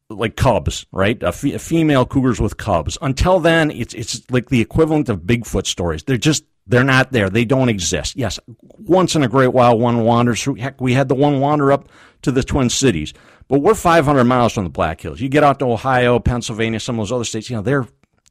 like 0.09 0.35
cubs, 0.35 0.85
right? 0.91 1.21
A, 1.23 1.31
female 1.31 2.05
cougars 2.05 2.41
with 2.41 2.57
cubs. 2.57 2.97
Until 3.01 3.39
then, 3.39 3.71
it's 3.71 3.93
it's 3.93 4.29
like 4.29 4.49
the 4.49 4.61
equivalent 4.61 5.09
of 5.09 5.21
Bigfoot 5.21 5.65
stories. 5.65 6.03
They're 6.03 6.17
just 6.17 6.43
they're 6.67 6.83
not 6.83 7.11
there. 7.11 7.29
They 7.29 7.45
don't 7.45 7.69
exist. 7.69 8.15
Yes, 8.15 8.39
once 8.77 9.15
in 9.15 9.23
a 9.23 9.27
great 9.27 9.53
while, 9.53 9.77
one 9.77 10.03
wanders 10.03 10.43
through. 10.43 10.55
Heck, 10.55 10.81
we 10.81 10.93
had 10.93 11.07
the 11.07 11.15
one 11.15 11.39
wander 11.39 11.71
up 11.71 11.87
to 12.23 12.31
the 12.31 12.43
Twin 12.43 12.69
Cities. 12.69 13.13
But 13.47 13.59
we're 13.59 13.75
500 13.75 14.23
miles 14.23 14.53
from 14.53 14.63
the 14.63 14.69
Black 14.69 15.01
Hills. 15.01 15.19
You 15.19 15.29
get 15.29 15.43
out 15.43 15.59
to 15.59 15.65
Ohio, 15.65 16.19
Pennsylvania, 16.19 16.79
some 16.79 16.99
of 16.99 17.01
those 17.07 17.11
other 17.11 17.23
states, 17.25 17.49
you 17.49 17.55
know, 17.55 17.61
they're 17.61 17.87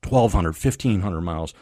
1,200, 0.09 0.53
1,500 0.53 1.21
miles 1.21 1.55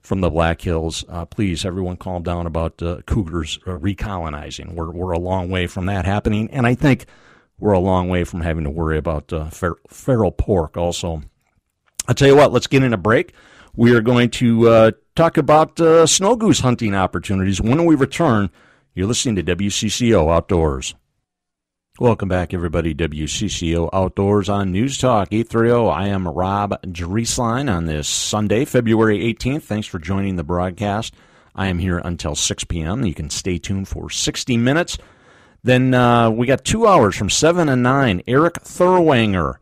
from 0.00 0.20
the 0.20 0.30
Black 0.30 0.60
Hills. 0.60 1.04
Uh, 1.08 1.24
please, 1.24 1.64
everyone, 1.64 1.96
calm 1.96 2.22
down 2.22 2.46
about 2.46 2.80
uh, 2.82 3.00
cougars 3.06 3.58
uh, 3.66 3.72
recolonizing. 3.72 4.74
We're, 4.74 4.90
we're 4.90 5.12
a 5.12 5.18
long 5.18 5.50
way 5.50 5.66
from 5.66 5.86
that 5.86 6.04
happening. 6.04 6.50
And 6.50 6.66
I 6.66 6.74
think 6.74 7.06
we're 7.58 7.72
a 7.72 7.78
long 7.80 8.08
way 8.08 8.24
from 8.24 8.40
having 8.40 8.64
to 8.64 8.70
worry 8.70 8.98
about 8.98 9.32
uh, 9.32 9.50
fer- 9.50 9.78
feral 9.88 10.32
pork 10.32 10.76
also. 10.76 11.22
I'll 12.08 12.14
tell 12.14 12.28
you 12.28 12.36
what, 12.36 12.52
let's 12.52 12.66
get 12.66 12.82
in 12.82 12.92
a 12.92 12.98
break. 12.98 13.32
We 13.74 13.94
are 13.94 14.00
going 14.00 14.30
to 14.30 14.68
uh, 14.68 14.90
talk 15.16 15.36
about 15.36 15.80
uh, 15.80 16.06
snow 16.06 16.36
goose 16.36 16.60
hunting 16.60 16.94
opportunities. 16.94 17.60
When 17.60 17.84
we 17.84 17.94
return, 17.94 18.50
you're 18.94 19.06
listening 19.06 19.36
to 19.36 19.56
WCCO 19.56 20.32
Outdoors. 20.32 20.94
Welcome 21.98 22.28
back, 22.28 22.52
everybody. 22.52 22.94
WCCO 22.94 23.88
Outdoors 23.90 24.50
on 24.50 24.70
News 24.70 24.98
Talk 24.98 25.28
830. 25.32 25.88
I 25.88 26.08
am 26.08 26.28
Rob 26.28 26.78
Drieslein 26.82 27.74
on 27.74 27.86
this 27.86 28.06
Sunday, 28.06 28.66
February 28.66 29.20
18th. 29.20 29.62
Thanks 29.62 29.86
for 29.86 29.98
joining 29.98 30.36
the 30.36 30.44
broadcast. 30.44 31.14
I 31.54 31.68
am 31.68 31.78
here 31.78 31.96
until 31.96 32.34
6 32.34 32.64
p.m. 32.64 33.06
You 33.06 33.14
can 33.14 33.30
stay 33.30 33.56
tuned 33.56 33.88
for 33.88 34.10
60 34.10 34.58
minutes. 34.58 34.98
Then 35.64 35.94
uh, 35.94 36.28
we 36.28 36.46
got 36.46 36.66
two 36.66 36.86
hours 36.86 37.16
from 37.16 37.30
7 37.30 37.66
and 37.66 37.82
9. 37.82 38.20
Eric 38.26 38.56
Thurwanger. 38.56 39.54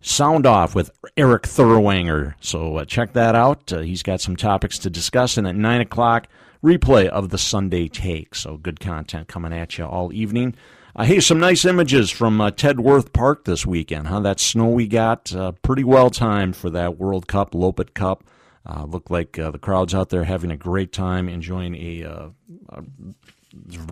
Sound 0.00 0.46
off 0.46 0.74
with 0.74 0.90
Eric 1.14 1.42
Thurwanger. 1.42 2.36
So 2.40 2.78
uh, 2.78 2.86
check 2.86 3.12
that 3.12 3.34
out. 3.34 3.70
Uh, 3.70 3.80
he's 3.80 4.02
got 4.02 4.22
some 4.22 4.36
topics 4.36 4.78
to 4.78 4.88
discuss. 4.88 5.36
And 5.36 5.46
at 5.46 5.54
9 5.54 5.82
o'clock, 5.82 6.28
replay 6.64 7.06
of 7.06 7.28
the 7.28 7.36
Sunday 7.36 7.88
Take. 7.88 8.34
So 8.34 8.56
good 8.56 8.80
content 8.80 9.28
coming 9.28 9.52
at 9.52 9.76
you 9.76 9.84
all 9.84 10.10
evening. 10.14 10.54
Uh, 10.96 11.04
hey, 11.04 11.20
some 11.20 11.38
nice 11.38 11.66
images 11.66 12.10
from 12.10 12.40
uh, 12.40 12.50
Theodore 12.50 12.82
Wirth 12.82 13.12
Park 13.12 13.44
this 13.44 13.66
weekend, 13.66 14.06
huh? 14.06 14.20
That 14.20 14.40
snow 14.40 14.68
we 14.68 14.88
got, 14.88 15.30
uh, 15.34 15.52
pretty 15.60 15.84
well 15.84 16.08
timed 16.08 16.56
for 16.56 16.70
that 16.70 16.96
World 16.96 17.28
Cup, 17.28 17.50
Loppet 17.50 17.92
Cup. 17.92 18.24
Uh, 18.64 18.84
looked 18.84 19.10
like 19.10 19.38
uh, 19.38 19.50
the 19.50 19.58
crowd's 19.58 19.94
out 19.94 20.08
there 20.08 20.24
having 20.24 20.50
a 20.50 20.56
great 20.56 20.92
time, 20.92 21.28
enjoying 21.28 21.74
a, 21.74 22.02
uh, 22.02 22.28
a, 22.70 22.82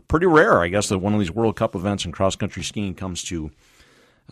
pretty 0.09 0.25
rare, 0.25 0.63
I 0.63 0.69
guess, 0.69 0.89
that 0.89 0.99
one 0.99 1.13
of 1.13 1.21
these 1.21 1.31
World 1.31 1.57
Cup 1.57 1.75
events 1.75 2.07
in 2.07 2.13
cross 2.13 2.37
country 2.37 2.63
skiing 2.63 2.95
comes 2.95 3.23
to 3.25 3.51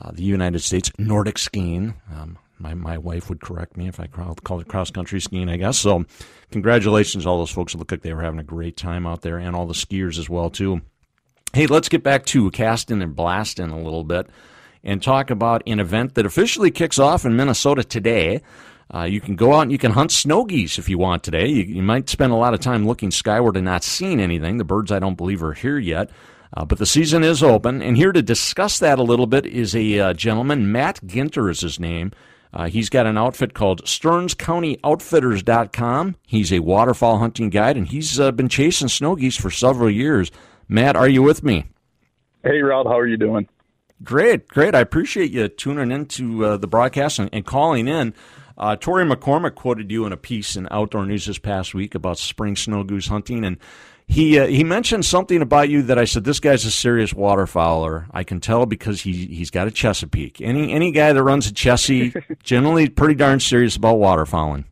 uh, 0.01 0.11
the 0.11 0.23
United 0.23 0.61
States. 0.61 0.91
Nordic 0.97 1.37
skiing. 1.37 1.93
Um, 2.11 2.39
my, 2.59 2.73
my 2.73 2.97
wife 2.97 3.29
would 3.29 3.43
correct 3.43 3.77
me 3.77 3.87
if 3.87 4.01
I 4.01 4.07
called 4.07 4.63
it 4.63 4.69
cross 4.69 4.91
country 4.91 5.21
skiing, 5.21 5.51
I 5.51 5.59
guess. 5.59 5.79
So, 5.79 6.07
congratulations 6.51 7.27
all 7.27 7.37
those 7.37 7.51
folks. 7.51 7.75
It 7.75 7.79
looked 7.79 7.91
like 7.91 8.01
they 8.01 8.15
were 8.15 8.23
having 8.23 8.41
a 8.41 8.45
great 8.45 8.79
time 8.79 9.07
out 9.07 9.21
there, 9.21 9.37
and 9.37 9.55
all 9.55 9.67
the 9.67 9.75
skiers 9.75 10.19
as 10.19 10.31
well, 10.31 10.49
too. 10.49 10.81
Hey, 11.55 11.67
let's 11.67 11.91
get 11.91 12.03
back 12.03 12.25
to 12.27 12.51
casting 12.51 13.03
and 13.03 13.15
blasting 13.15 13.69
a 13.69 13.79
little 13.79 14.05
bit 14.05 14.27
and 14.83 15.03
talk 15.03 15.29
about 15.29 15.63
an 15.67 15.81
event 15.81 16.15
that 16.15 16.25
officially 16.25 16.71
kicks 16.71 16.99
off 16.99 17.27
in 17.27 17.37
Minnesota 17.37 17.85
today. 17.85 18.41
Uh, 18.93 19.03
you 19.03 19.21
can 19.21 19.37
go 19.37 19.53
out 19.53 19.61
and 19.61 19.73
you 19.73 19.77
can 19.77 19.93
hunt 19.93 20.13
snow 20.13 20.47
geese 20.47 20.79
if 20.79 20.89
you 20.89 20.97
want 20.97 21.23
today. 21.23 21.47
You, 21.47 21.65
you, 21.65 21.83
might 21.83 22.09
spend 22.09 22.33
a 22.33 22.37
lot 22.37 22.55
of 22.55 22.61
time 22.61 22.87
looking 22.87 23.11
skyward 23.11 23.59
and 23.59 23.67
not 23.67 23.85
seeing 23.85 24.19
anything. 24.19 24.57
The 24.57 24.65
birds, 24.65 24.91
I 24.91 24.99
don't 24.99 25.17
believe, 25.17 25.43
are 25.43 25.53
here 25.53 25.79
yet. 25.79 26.09
Uh, 26.57 26.65
but 26.65 26.79
the 26.79 26.87
season 26.87 27.23
is 27.23 27.43
open. 27.43 27.83
And 27.83 27.99
here 27.99 28.13
to 28.13 28.23
discuss 28.23 28.79
that 28.79 28.99
a 28.99 29.03
little 29.03 29.27
bit 29.27 29.45
is 29.45 29.77
a 29.77 30.01
uh, 30.01 30.15
gentleman. 30.15 30.73
Matt 30.73 31.03
Ginter 31.05 31.51
is 31.51 31.61
his 31.61 31.79
name. 31.79 32.13
Uh, 32.55 32.69
he's 32.69 32.89
got 32.89 33.07
an 33.07 33.19
outfit 33.19 33.53
called 33.53 33.85
StearnsCountyOutfitters.com. 33.85 36.17
He's 36.27 36.51
a 36.51 36.61
waterfowl 36.61 37.19
hunting 37.19 37.51
guide, 37.51 37.77
and 37.77 37.89
he's 37.89 38.19
uh, 38.19 38.33
been 38.33 38.49
chasing 38.49 38.89
snow 38.89 39.17
geese 39.17 39.37
for 39.37 39.51
several 39.51 39.91
years. 39.91 40.31
Matt, 40.69 40.97
are 40.97 41.09
you 41.09 41.23
with 41.23 41.43
me? 41.43 41.67
Hey, 42.43 42.61
Rob. 42.61 42.87
How 42.87 42.99
are 42.99 43.07
you 43.07 43.17
doing? 43.17 43.49
Great, 44.03 44.49
great. 44.49 44.75
I 44.75 44.81
appreciate 44.81 45.31
you 45.31 45.49
tuning 45.49 45.93
into 45.93 46.45
uh, 46.45 46.57
the 46.57 46.67
broadcast 46.67 47.19
and, 47.19 47.31
and 47.33 47.47
calling 47.47 47.87
in. 47.87 48.15
Uh, 48.59 48.77
Tori 48.77 49.05
McCormick 49.05 49.55
quoted 49.55 49.91
you 49.91 50.05
in 50.07 50.13
a 50.13 50.17
piece 50.17 50.57
in 50.57 50.69
Outdoor 50.71 51.07
News 51.07 51.27
this 51.27 51.39
past 51.39 51.75
week 51.75 51.95
about 51.95 52.19
spring 52.19 52.57
snow 52.57 52.85
goose 52.85 53.07
hunting, 53.07 53.45
and 53.45 53.59
he 54.07 54.39
uh, 54.39 54.47
he 54.47 54.65
mentioned 54.65 55.05
something 55.05 55.41
about 55.41 55.69
you 55.69 55.83
that 55.83 55.99
I 55.99 56.05
said 56.05 56.25
this 56.25 56.41
guy's 56.41 56.65
a 56.65 56.71
serious 56.71 57.13
waterfowler. 57.13 58.07
I 58.11 58.25
can 58.25 58.41
tell 58.41 58.67
because 58.67 59.03
he 59.03 59.27
he's 59.27 59.51
got 59.51 59.69
a 59.69 59.71
Chesapeake. 59.71 60.41
Any 60.41 60.73
any 60.73 60.91
guy 60.91 61.13
that 61.13 61.23
runs 61.23 61.47
a 61.47 61.53
Chessie 61.53 62.23
generally 62.43 62.89
pretty 62.89 63.15
darn 63.15 63.41
serious 63.41 63.77
about 63.77 63.97
waterfowling. 63.97 64.65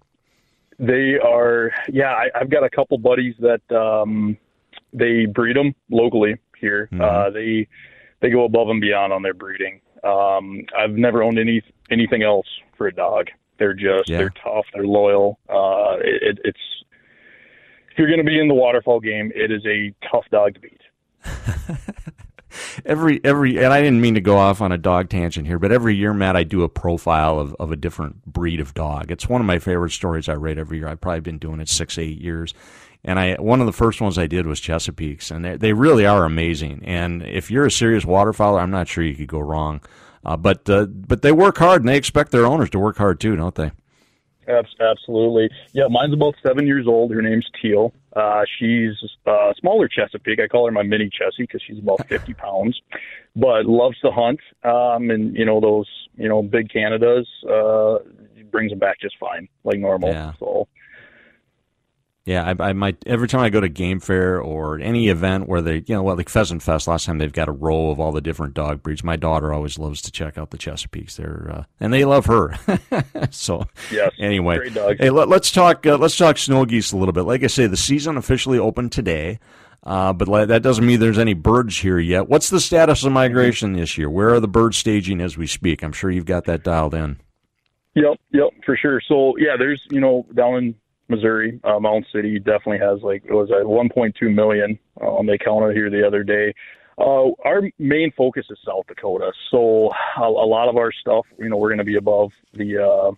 They 0.81 1.19
are, 1.19 1.73
yeah. 1.93 2.15
I, 2.15 2.39
have 2.39 2.49
got 2.49 2.65
a 2.65 2.71
couple 2.71 2.97
buddies 2.97 3.35
that 3.41 3.61
um, 3.71 4.39
they 4.93 5.27
breed 5.27 5.57
them 5.57 5.75
locally 5.91 6.37
here. 6.59 6.89
Mm-hmm. 6.93 7.01
Uh, 7.01 7.31
they 7.31 7.69
they 8.21 8.31
go 8.31 8.45
above 8.45 8.69
and 8.69 8.81
beyond 8.81 9.13
on 9.13 9.23
their 9.23 9.35
breeding. 9.35 9.81
Um, 10.05 10.65
I've 10.79 10.93
never 10.93 11.23
owned 11.23 11.39
any 11.39 11.63
anything 11.91 12.23
else 12.23 12.47
for 12.77 12.87
a 12.87 12.95
dog. 12.95 13.29
They're 13.59 13.75
just 13.75 14.09
yeah. 14.09 14.19
they're 14.19 14.35
tough. 14.43 14.67
They're 14.75 14.87
loyal. 14.87 15.39
Uh, 15.49 15.97
it, 16.03 16.39
it's 16.45 16.59
if 17.91 17.99
you're 17.99 18.09
going 18.09 18.19
to 18.19 18.25
be 18.25 18.39
in 18.39 18.49
the 18.49 18.55
waterfowl 18.55 19.01
game, 19.01 19.33
it 19.35 19.51
is 19.51 19.65
a 19.67 19.93
tough 20.11 20.25
dog 20.31 20.55
to 20.55 20.61
beat. 20.61 20.81
every 22.85 23.21
every 23.25 23.59
and 23.59 23.73
I 23.73 23.81
didn't 23.81 24.01
mean 24.01 24.15
to 24.15 24.21
go 24.21 24.37
off 24.37 24.61
on 24.61 24.73
a 24.73 24.79
dog 24.79 25.09
tangent 25.09 25.47
here, 25.47 25.59
but 25.59 25.73
every 25.73 25.95
year, 25.95 26.15
Matt, 26.15 26.37
I 26.37 26.45
do 26.45 26.63
a 26.63 26.69
profile 26.69 27.39
of, 27.39 27.55
of 27.61 27.71
a 27.71 27.77
different 27.77 28.25
breed 28.25 28.61
of 28.61 28.75
dog. 28.75 29.11
It's 29.11 29.29
one 29.29 29.41
of 29.41 29.47
my 29.47 29.59
favorite 29.59 29.91
stories 29.91 30.29
I 30.29 30.35
read 30.35 30.59
every 30.59 30.79
year. 30.79 30.89
I've 30.89 31.01
probably 31.01 31.21
been 31.21 31.39
doing 31.39 31.61
it 31.61 31.69
six, 31.69 31.99
eight 31.99 32.19
years. 32.19 32.55
And 33.05 33.19
I 33.19 33.35
one 33.37 33.61
of 33.61 33.67
the 33.67 33.73
first 33.73 34.01
ones 34.01 34.19
I 34.19 34.27
did 34.27 34.47
was 34.47 34.61
Chesapeakes, 34.61 35.31
and 35.31 35.45
they, 35.45 35.57
they 35.57 35.73
really 35.73 36.05
are 36.05 36.25
amazing. 36.25 36.83
And 36.85 37.23
if 37.23 37.51
you're 37.51 37.67
a 37.67 37.71
serious 37.71 38.05
waterfowler, 38.05 38.61
I'm 38.61 38.71
not 38.71 38.89
sure 38.89 39.03
you 39.03 39.15
could 39.15 39.29
go 39.29 39.41
wrong. 39.41 39.81
Uh, 40.25 40.37
but 40.37 40.69
uh, 40.69 40.85
but 40.87 41.23
they 41.23 41.33
work 41.33 41.57
hard, 41.59 41.83
and 41.83 41.89
they 41.89 41.97
expect 41.97 42.31
their 42.31 42.45
owners 42.45 42.71
to 42.71 42.79
work 42.79 42.99
hard 42.99 43.21
too, 43.21 43.37
don't 43.37 43.55
they? 43.55 43.73
Absolutely. 44.81 45.49
Yeah, 45.73 45.87
mine's 45.89 46.13
about 46.13 46.35
seven 46.43 46.67
years 46.67 46.87
old. 46.87 47.13
Her 47.13 47.23
name's 47.23 47.47
Teal. 47.61 47.93
Uh, 48.15 48.43
she's 48.59 48.93
a 49.27 49.31
uh, 49.31 49.53
smaller 49.59 49.89
Chesapeake. 49.89 50.41
I 50.41 50.49
call 50.49 50.67
her 50.67 50.73
my 50.73 50.83
mini 50.83 51.09
Chessie 51.09 51.39
because 51.39 51.63
she's 51.67 51.79
about 51.79 52.07
50 52.09 52.35
pounds, 52.35 52.81
but 53.37 53.67
loves 53.67 53.99
to 54.01 54.11
hunt. 54.11 54.41
Um, 54.65 55.11
and 55.11 55.37
you 55.37 55.45
know 55.45 55.61
those, 55.61 55.89
you 56.17 56.29
know, 56.29 56.43
big 56.43 56.71
Canadas 56.71 57.29
uh, 57.49 57.99
brings 58.51 58.71
them 58.71 58.79
back 58.79 59.01
just 59.01 59.17
fine, 59.19 59.49
like 59.65 59.79
normal. 59.79 60.11
Yeah. 60.11 60.33
So 60.39 60.67
yeah, 62.27 62.55
I, 62.59 62.69
I, 62.69 62.73
might 62.75 63.03
every 63.07 63.29
time 63.29 63.41
I 63.41 63.49
go 63.49 63.61
to 63.61 63.69
game 63.69 63.99
fair 63.99 64.41
or 64.41 64.79
any 64.79 65.09
event 65.09 65.49
where 65.49 65.63
they, 65.63 65.77
you 65.87 65.95
know, 65.95 66.03
well, 66.03 66.17
like 66.17 66.29
Pheasant 66.29 66.63
Fest. 66.63 66.87
Last 66.87 67.07
time 67.07 67.19
they've 67.19 67.33
got 67.33 67.49
a 67.49 67.53
row 67.53 67.91
of 67.91 67.99
all 67.99 68.13
the 68.13 68.21
different 68.21 68.53
dog 68.53 68.83
breeds. 68.83 69.03
My 69.03 69.17
daughter 69.17 69.53
always 69.53 69.79
loves 69.79 70.03
to 70.03 70.13
check 70.13 70.37
out 70.37 70.51
the 70.51 70.59
Chesapeakes. 70.59 71.17
They're 71.17 71.51
uh, 71.51 71.65
and 71.81 71.93
they 71.93 72.05
love 72.05 72.27
her. 72.27 72.59
so 73.31 73.65
yes, 73.91 74.13
anyway, 74.19 74.69
hey, 74.99 75.09
let, 75.09 75.33
us 75.33 75.51
talk. 75.51 75.87
Uh, 75.87 75.97
let's 75.97 76.17
talk 76.17 76.37
snow 76.37 76.67
geese 76.67 76.93
a 76.93 76.97
little 76.97 77.13
bit. 77.13 77.23
Like 77.23 77.43
I 77.43 77.47
say, 77.47 77.67
the 77.67 77.77
season 77.77 78.17
officially 78.17 78.59
opened 78.59 78.93
today. 78.93 79.39
Uh, 79.83 80.13
but 80.13 80.49
that 80.49 80.63
doesn't 80.63 80.85
mean 80.85 81.01
there's 81.01 81.19
any 81.19 81.33
birds 81.33 81.79
here 81.79 81.99
yet. 81.99 82.29
What's 82.29 82.51
the 82.51 82.61
status 82.61 83.03
of 83.03 83.13
migration 83.13 83.73
this 83.73 83.97
year? 83.97 84.11
Where 84.11 84.35
are 84.35 84.41
the 84.41 84.47
birds 84.47 84.77
staging 84.77 85.23
as 85.23 85.39
we 85.39 85.47
speak? 85.47 85.83
I'm 85.83 85.93
sure 85.93 86.11
you've 86.11 86.27
got 86.27 86.45
that 86.45 86.63
dialed 86.63 86.93
in. 86.93 87.19
Yep, 87.95 88.21
yep, 88.31 88.49
for 88.65 88.77
sure. 88.77 89.01
So 89.09 89.37
yeah, 89.39 89.57
there's 89.59 89.83
you 89.91 90.01
know 90.01 90.27
down 90.35 90.57
in 90.57 90.75
Missouri. 91.11 91.61
Uh, 91.65 91.81
Mound 91.81 92.07
City 92.13 92.39
definitely 92.39 92.79
has 92.79 93.03
like 93.03 93.25
it 93.25 93.33
was 93.33 93.51
at 93.51 93.65
1.2 93.65 94.35
million. 94.35 94.79
Um, 95.01 95.27
they 95.27 95.39
counted 95.39 95.77
here 95.77 95.91
the 95.91 96.07
other 96.07 96.23
day. 96.23 96.55
Uh, 96.99 97.31
our 97.45 97.63
main 97.79 98.13
focus 98.17 98.47
is 98.51 98.59
South 98.65 98.87
Dakota, 98.87 99.33
so 99.51 99.91
a, 100.19 100.23
a 100.23 100.49
lot 100.49 100.69
of 100.69 100.77
our 100.77 100.93
stuff, 100.93 101.25
you 101.39 101.49
know, 101.49 101.57
we're 101.57 101.71
going 101.71 101.79
to 101.79 101.85
be 101.85 101.97
above 101.97 102.31
the 102.53 102.77
uh, 102.77 103.11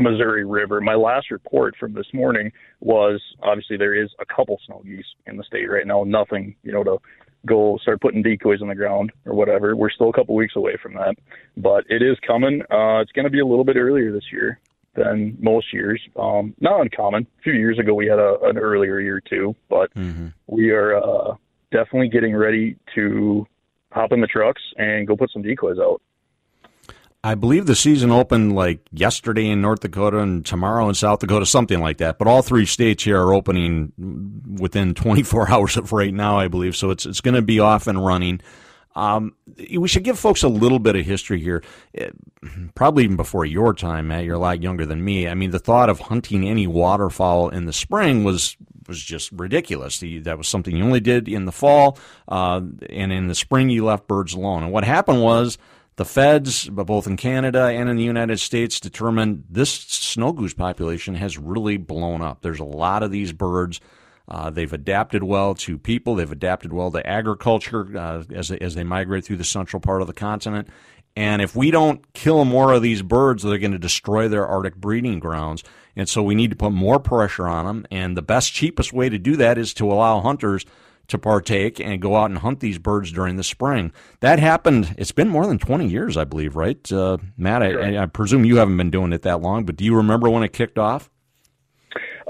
Missouri 0.00 0.44
River. 0.44 0.80
My 0.80 0.94
last 0.94 1.32
report 1.32 1.74
from 1.78 1.92
this 1.92 2.06
morning 2.12 2.52
was 2.80 3.20
obviously 3.42 3.76
there 3.76 4.00
is 4.00 4.10
a 4.20 4.24
couple 4.24 4.60
snow 4.66 4.80
geese 4.84 5.04
in 5.26 5.36
the 5.36 5.42
state 5.42 5.68
right 5.68 5.86
now. 5.86 6.04
Nothing, 6.04 6.54
you 6.62 6.70
know, 6.70 6.84
to 6.84 6.98
go 7.46 7.78
start 7.82 8.00
putting 8.00 8.22
decoys 8.22 8.62
on 8.62 8.68
the 8.68 8.74
ground 8.76 9.12
or 9.26 9.34
whatever. 9.34 9.74
We're 9.74 9.90
still 9.90 10.10
a 10.10 10.12
couple 10.12 10.36
weeks 10.36 10.54
away 10.54 10.76
from 10.80 10.94
that, 10.94 11.16
but 11.56 11.84
it 11.88 12.00
is 12.00 12.16
coming. 12.24 12.62
Uh, 12.70 13.00
it's 13.00 13.12
going 13.12 13.24
to 13.24 13.30
be 13.30 13.40
a 13.40 13.46
little 13.46 13.64
bit 13.64 13.76
earlier 13.76 14.12
this 14.12 14.30
year 14.32 14.60
than 14.94 15.36
most 15.40 15.72
years. 15.72 16.00
Um, 16.16 16.54
not 16.60 16.80
uncommon. 16.80 17.26
A 17.38 17.42
few 17.42 17.52
years 17.52 17.78
ago, 17.78 17.94
we 17.94 18.06
had 18.06 18.18
a, 18.18 18.36
an 18.42 18.58
earlier 18.58 19.00
year 19.00 19.20
too, 19.20 19.54
but 19.68 19.94
mm-hmm. 19.94 20.28
we 20.46 20.70
are 20.70 20.96
uh, 20.96 21.34
definitely 21.70 22.08
getting 22.08 22.34
ready 22.34 22.76
to 22.94 23.46
hop 23.92 24.12
in 24.12 24.20
the 24.20 24.26
trucks 24.26 24.62
and 24.76 25.06
go 25.06 25.16
put 25.16 25.30
some 25.30 25.42
decoys 25.42 25.78
out. 25.78 26.00
I 27.24 27.34
believe 27.34 27.64
the 27.64 27.74
season 27.74 28.10
opened 28.10 28.54
like 28.54 28.80
yesterday 28.92 29.48
in 29.48 29.62
North 29.62 29.80
Dakota 29.80 30.18
and 30.18 30.44
tomorrow 30.44 30.90
in 30.90 30.94
South 30.94 31.20
Dakota, 31.20 31.46
something 31.46 31.80
like 31.80 31.96
that. 31.96 32.18
But 32.18 32.28
all 32.28 32.42
three 32.42 32.66
states 32.66 33.02
here 33.02 33.18
are 33.18 33.32
opening 33.32 33.92
within 34.60 34.92
24 34.92 35.48
hours 35.50 35.78
of 35.78 35.90
right 35.92 36.12
now, 36.12 36.38
I 36.38 36.48
believe. 36.48 36.76
So 36.76 36.90
it's 36.90 37.06
it's 37.06 37.22
going 37.22 37.34
to 37.34 37.42
be 37.42 37.60
off 37.60 37.86
and 37.86 38.04
running. 38.04 38.42
Um, 38.96 39.34
we 39.76 39.88
should 39.88 40.04
give 40.04 40.18
folks 40.18 40.42
a 40.42 40.48
little 40.48 40.78
bit 40.78 40.96
of 40.96 41.04
history 41.04 41.40
here. 41.40 41.62
Eh, 41.94 42.10
probably 42.74 43.04
even 43.04 43.16
before 43.16 43.44
your 43.44 43.74
time, 43.74 44.08
Matt. 44.08 44.24
You're 44.24 44.36
a 44.36 44.38
lot 44.38 44.62
younger 44.62 44.86
than 44.86 45.04
me. 45.04 45.28
I 45.28 45.34
mean, 45.34 45.50
the 45.50 45.58
thought 45.58 45.90
of 45.90 45.98
hunting 45.98 46.48
any 46.48 46.66
waterfowl 46.66 47.48
in 47.48 47.66
the 47.66 47.72
spring 47.72 48.24
was 48.24 48.56
was 48.86 49.02
just 49.02 49.32
ridiculous. 49.32 49.98
that 50.00 50.36
was 50.36 50.46
something 50.46 50.76
you 50.76 50.84
only 50.84 51.00
did 51.00 51.26
in 51.26 51.46
the 51.46 51.52
fall, 51.52 51.98
uh, 52.28 52.60
and 52.90 53.12
in 53.12 53.28
the 53.28 53.34
spring 53.34 53.70
you 53.70 53.84
left 53.84 54.06
birds 54.06 54.34
alone. 54.34 54.62
And 54.62 54.72
what 54.72 54.84
happened 54.84 55.22
was 55.22 55.56
the 55.96 56.04
feds, 56.04 56.68
both 56.68 57.06
in 57.06 57.16
Canada 57.16 57.64
and 57.64 57.88
in 57.88 57.96
the 57.96 58.04
United 58.04 58.40
States, 58.40 58.80
determined 58.80 59.44
this 59.48 59.70
snow 59.70 60.32
goose 60.32 60.54
population 60.54 61.14
has 61.14 61.38
really 61.38 61.76
blown 61.76 62.20
up. 62.20 62.42
There's 62.42 62.60
a 62.60 62.64
lot 62.64 63.02
of 63.02 63.10
these 63.10 63.32
birds. 63.32 63.80
Uh, 64.26 64.50
they've 64.50 64.72
adapted 64.72 65.22
well 65.22 65.54
to 65.54 65.78
people. 65.78 66.14
They've 66.14 66.30
adapted 66.30 66.72
well 66.72 66.90
to 66.90 67.06
agriculture 67.06 67.96
uh, 67.96 68.24
as, 68.32 68.48
they, 68.48 68.58
as 68.58 68.74
they 68.74 68.84
migrate 68.84 69.24
through 69.24 69.36
the 69.36 69.44
central 69.44 69.80
part 69.80 70.00
of 70.00 70.06
the 70.06 70.14
continent. 70.14 70.68
And 71.16 71.42
if 71.42 71.54
we 71.54 71.70
don't 71.70 72.12
kill 72.12 72.44
more 72.44 72.72
of 72.72 72.82
these 72.82 73.02
birds, 73.02 73.42
they're 73.42 73.58
going 73.58 73.72
to 73.72 73.78
destroy 73.78 74.28
their 74.28 74.46
Arctic 74.46 74.76
breeding 74.76 75.20
grounds. 75.20 75.62
And 75.94 76.08
so 76.08 76.22
we 76.22 76.34
need 76.34 76.50
to 76.50 76.56
put 76.56 76.72
more 76.72 76.98
pressure 76.98 77.46
on 77.46 77.66
them. 77.66 77.86
And 77.90 78.16
the 78.16 78.22
best, 78.22 78.52
cheapest 78.52 78.92
way 78.92 79.08
to 79.08 79.18
do 79.18 79.36
that 79.36 79.58
is 79.58 79.72
to 79.74 79.92
allow 79.92 80.20
hunters 80.20 80.64
to 81.06 81.18
partake 81.18 81.78
and 81.78 82.00
go 82.00 82.16
out 82.16 82.30
and 82.30 82.38
hunt 82.38 82.60
these 82.60 82.78
birds 82.78 83.12
during 83.12 83.36
the 83.36 83.44
spring. 83.44 83.92
That 84.20 84.38
happened, 84.38 84.94
it's 84.96 85.12
been 85.12 85.28
more 85.28 85.46
than 85.46 85.58
20 85.58 85.86
years, 85.86 86.16
I 86.16 86.24
believe, 86.24 86.56
right? 86.56 86.90
Uh, 86.90 87.18
Matt, 87.36 87.62
I, 87.62 88.02
I, 88.02 88.06
presume 88.06 88.44
you 88.44 88.56
haven't 88.56 88.78
been 88.78 88.90
doing 88.90 89.12
it 89.12 89.22
that 89.22 89.42
long, 89.42 89.64
but 89.64 89.76
do 89.76 89.84
you 89.84 89.94
remember 89.94 90.30
when 90.30 90.42
it 90.42 90.54
kicked 90.54 90.78
off? 90.78 91.10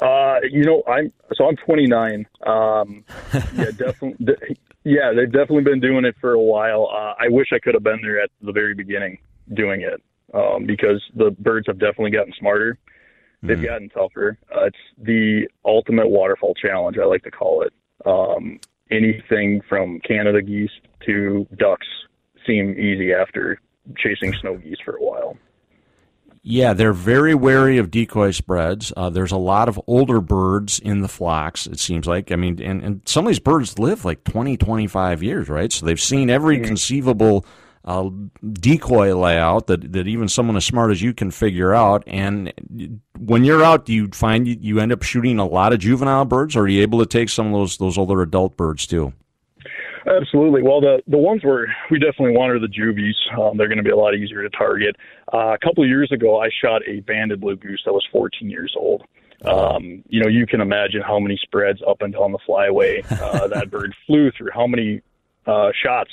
Uh, 0.04 0.40
you 0.50 0.64
know, 0.64 0.82
I'm 0.86 1.12
so 1.34 1.46
I'm 1.46 1.56
29. 1.56 2.26
Um, 2.46 3.04
yeah, 3.54 3.70
definitely. 3.76 4.56
yeah, 4.84 5.12
they've 5.16 5.32
definitely 5.32 5.62
been 5.62 5.80
doing 5.80 6.04
it 6.04 6.14
for 6.20 6.32
a 6.32 6.40
while. 6.40 6.88
Uh, 6.92 7.14
I 7.18 7.28
wish 7.28 7.48
I 7.52 7.58
could 7.58 7.74
have 7.74 7.82
been 7.82 8.00
there 8.02 8.20
at 8.20 8.30
the 8.42 8.52
very 8.52 8.74
beginning 8.74 9.18
doing 9.52 9.80
it 9.80 10.02
um, 10.34 10.66
because 10.66 11.02
the 11.14 11.30
birds 11.38 11.66
have 11.66 11.78
definitely 11.78 12.10
gotten 12.10 12.32
smarter. 12.38 12.78
They've 13.42 13.58
mm. 13.58 13.64
gotten 13.64 13.88
tougher. 13.90 14.38
Uh, 14.54 14.64
it's 14.64 14.76
the 14.98 15.48
ultimate 15.64 16.08
waterfowl 16.08 16.54
challenge, 16.54 16.96
I 16.98 17.04
like 17.04 17.22
to 17.24 17.30
call 17.30 17.62
it. 17.62 17.72
Um, 18.06 18.58
anything 18.90 19.60
from 19.68 20.00
Canada 20.00 20.42
geese 20.42 20.70
to 21.06 21.46
ducks 21.56 21.86
seem 22.46 22.72
easy 22.72 23.12
after 23.12 23.60
chasing 23.96 24.34
snow 24.40 24.56
geese 24.56 24.78
for 24.84 24.96
a 24.96 25.02
while. 25.02 25.36
Yeah, 26.46 26.74
they're 26.74 26.92
very 26.92 27.34
wary 27.34 27.78
of 27.78 27.90
decoy 27.90 28.30
spreads. 28.32 28.92
Uh, 28.94 29.08
there's 29.08 29.32
a 29.32 29.38
lot 29.38 29.66
of 29.70 29.80
older 29.86 30.20
birds 30.20 30.78
in 30.78 31.00
the 31.00 31.08
flocks, 31.08 31.66
it 31.66 31.80
seems 31.80 32.06
like. 32.06 32.30
I 32.30 32.36
mean, 32.36 32.60
and, 32.60 32.84
and 32.84 33.00
some 33.06 33.24
of 33.24 33.28
these 33.30 33.40
birds 33.40 33.78
live 33.78 34.04
like 34.04 34.24
20, 34.24 34.58
25 34.58 35.22
years, 35.22 35.48
right? 35.48 35.72
So 35.72 35.86
they've 35.86 35.98
seen 35.98 36.28
every 36.28 36.60
conceivable 36.60 37.46
uh, 37.86 38.10
decoy 38.52 39.14
layout 39.14 39.68
that, 39.68 39.92
that 39.94 40.06
even 40.06 40.28
someone 40.28 40.56
as 40.58 40.66
smart 40.66 40.90
as 40.90 41.00
you 41.00 41.14
can 41.14 41.30
figure 41.30 41.72
out. 41.72 42.04
And 42.06 42.52
when 43.18 43.44
you're 43.44 43.64
out, 43.64 43.86
do 43.86 43.94
you 43.94 44.08
find 44.08 44.46
you, 44.46 44.58
you 44.60 44.80
end 44.80 44.92
up 44.92 45.02
shooting 45.02 45.38
a 45.38 45.46
lot 45.46 45.72
of 45.72 45.78
juvenile 45.78 46.26
birds, 46.26 46.56
or 46.56 46.64
are 46.64 46.68
you 46.68 46.82
able 46.82 46.98
to 46.98 47.06
take 47.06 47.30
some 47.30 47.46
of 47.46 47.52
those, 47.54 47.78
those 47.78 47.96
older 47.96 48.20
adult 48.20 48.58
birds 48.58 48.86
too? 48.86 49.14
Absolutely. 50.06 50.62
Well, 50.62 50.80
the 50.80 51.02
the 51.06 51.18
ones 51.18 51.42
where 51.44 51.66
we 51.90 51.98
definitely 51.98 52.36
want 52.36 52.52
are 52.52 52.58
the 52.58 52.68
juvies. 52.68 53.16
Um, 53.40 53.56
they're 53.56 53.68
going 53.68 53.78
to 53.78 53.84
be 53.84 53.90
a 53.90 53.96
lot 53.96 54.14
easier 54.14 54.42
to 54.42 54.50
target. 54.50 54.96
Uh, 55.32 55.54
a 55.54 55.58
couple 55.58 55.82
of 55.82 55.88
years 55.88 56.12
ago, 56.12 56.40
I 56.40 56.48
shot 56.62 56.82
a 56.86 57.00
banded 57.00 57.40
blue 57.40 57.56
goose 57.56 57.82
that 57.86 57.92
was 57.92 58.06
14 58.12 58.50
years 58.50 58.74
old. 58.76 59.04
Um, 59.44 60.02
you 60.08 60.22
know, 60.22 60.28
you 60.28 60.46
can 60.46 60.60
imagine 60.60 61.02
how 61.02 61.18
many 61.18 61.38
spreads 61.42 61.80
up 61.86 62.02
and 62.02 62.12
down 62.12 62.32
the 62.32 62.38
flyway 62.48 63.04
uh, 63.20 63.48
that 63.54 63.70
bird 63.70 63.94
flew 64.06 64.30
through. 64.30 64.50
How 64.54 64.66
many 64.66 65.00
uh, 65.46 65.70
shots 65.82 66.10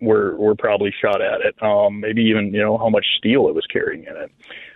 were 0.00 0.36
were 0.36 0.54
probably 0.54 0.92
shot 1.00 1.20
at 1.20 1.40
it. 1.40 1.54
Um, 1.62 2.00
maybe 2.00 2.22
even 2.22 2.52
you 2.52 2.60
know 2.60 2.76
how 2.78 2.88
much 2.88 3.06
steel 3.18 3.48
it 3.48 3.54
was 3.54 3.66
carrying 3.66 4.04
in 4.04 4.16
it. 4.16 4.30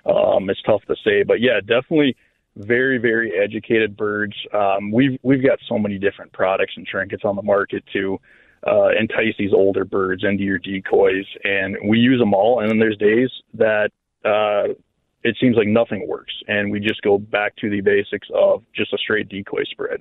Um, 0.07 0.49
it's 0.49 0.62
tough 0.62 0.83
to 0.87 0.97
say, 1.05 1.23
but 1.23 1.40
yeah, 1.40 1.61
definitely 1.61 2.17
very 2.59 2.99
very 2.99 3.33
educated 3.38 3.97
birds. 3.97 4.35
Um, 4.53 4.91
we've 4.91 5.19
we've 5.23 5.43
got 5.43 5.59
so 5.69 5.79
many 5.79 5.99
different 5.99 6.33
products 6.33 6.75
and 6.77 6.87
trinkets 6.87 7.23
on 7.25 7.37
the 7.37 7.43
market 7.43 7.85
to 7.93 8.19
uh, 8.67 8.88
entice 8.99 9.35
these 9.38 9.53
older 9.53 9.85
birds 9.85 10.25
into 10.25 10.43
your 10.43 10.59
decoys, 10.59 11.27
and 11.45 11.77
we 11.85 11.99
use 11.99 12.19
them 12.19 12.35
all. 12.35 12.61
And 12.61 12.71
then 12.71 12.79
there's 12.79 12.97
days 12.97 13.31
that 13.55 13.91
uh, 14.25 14.75
it 15.23 15.37
seems 15.41 15.57
like 15.57 15.69
nothing 15.69 16.07
works, 16.09 16.33
and 16.49 16.71
we 16.71 16.81
just 16.81 17.03
go 17.03 17.19
back 17.19 17.55
to 17.57 17.71
the 17.71 17.81
basics 17.81 18.29
of 18.35 18.65
just 18.75 18.93
a 18.93 18.99
straight 18.99 19.29
decoy 19.29 19.62
spread 19.71 20.00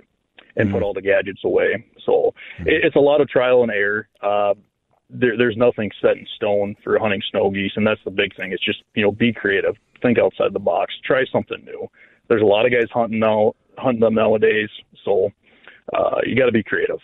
and 0.55 0.67
mm-hmm. 0.67 0.75
put 0.75 0.83
all 0.83 0.93
the 0.93 1.01
gadgets 1.01 1.41
away. 1.43 1.85
So 2.05 2.33
mm-hmm. 2.59 2.67
it, 2.67 2.83
it's 2.83 2.95
a 2.95 2.99
lot 2.99 3.21
of 3.21 3.29
trial 3.29 3.61
and 3.63 3.71
error. 3.71 4.07
Uh, 4.21 4.55
there, 5.09 5.37
there's 5.37 5.55
nothing 5.55 5.91
set 6.01 6.17
in 6.17 6.25
stone 6.35 6.75
for 6.83 6.99
hunting 6.99 7.21
snow 7.31 7.49
geese, 7.49 7.71
and 7.75 7.85
that's 7.85 8.01
the 8.03 8.11
big 8.11 8.35
thing. 8.35 8.51
It's 8.51 8.65
just 8.65 8.79
you 8.95 9.03
know 9.03 9.11
be 9.11 9.31
creative, 9.31 9.75
think 10.01 10.17
outside 10.17 10.53
the 10.53 10.59
box, 10.59 10.93
try 11.05 11.23
something 11.31 11.63
new. 11.63 11.87
There's 12.27 12.41
a 12.41 12.45
lot 12.45 12.65
of 12.65 12.71
guys 12.71 12.87
hunting 12.93 13.19
now, 13.19 13.53
hunting 13.77 14.01
them 14.01 14.15
nowadays, 14.15 14.69
so 15.03 15.31
uh, 15.95 16.19
you 16.25 16.35
got 16.35 16.47
to 16.47 16.51
be 16.51 16.63
creative. 16.63 16.99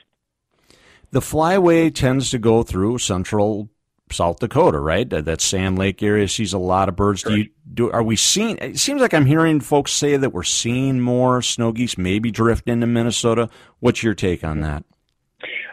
The 1.11 1.19
flyway 1.19 1.93
tends 1.93 2.31
to 2.31 2.39
go 2.39 2.63
through 2.63 2.97
central 2.97 3.69
South 4.11 4.39
Dakota, 4.39 4.79
right? 4.79 5.09
That 5.09 5.41
Sand 5.41 5.77
Lake 5.77 6.01
area 6.03 6.27
sees 6.27 6.53
a 6.53 6.57
lot 6.57 6.89
of 6.89 6.95
birds. 6.95 7.23
Do 7.23 7.35
you 7.37 7.49
do? 7.73 7.91
Are 7.91 8.03
we 8.03 8.15
seeing? 8.15 8.57
It 8.57 8.79
seems 8.79 9.01
like 9.01 9.13
I'm 9.13 9.25
hearing 9.25 9.59
folks 9.59 9.91
say 9.91 10.17
that 10.17 10.29
we're 10.31 10.43
seeing 10.43 10.99
more 10.99 11.41
snow 11.41 11.71
geese 11.71 11.97
maybe 11.97 12.31
drift 12.31 12.67
into 12.67 12.87
Minnesota. 12.87 13.49
What's 13.79 14.03
your 14.03 14.13
take 14.13 14.43
on 14.43 14.61
that? 14.61 14.83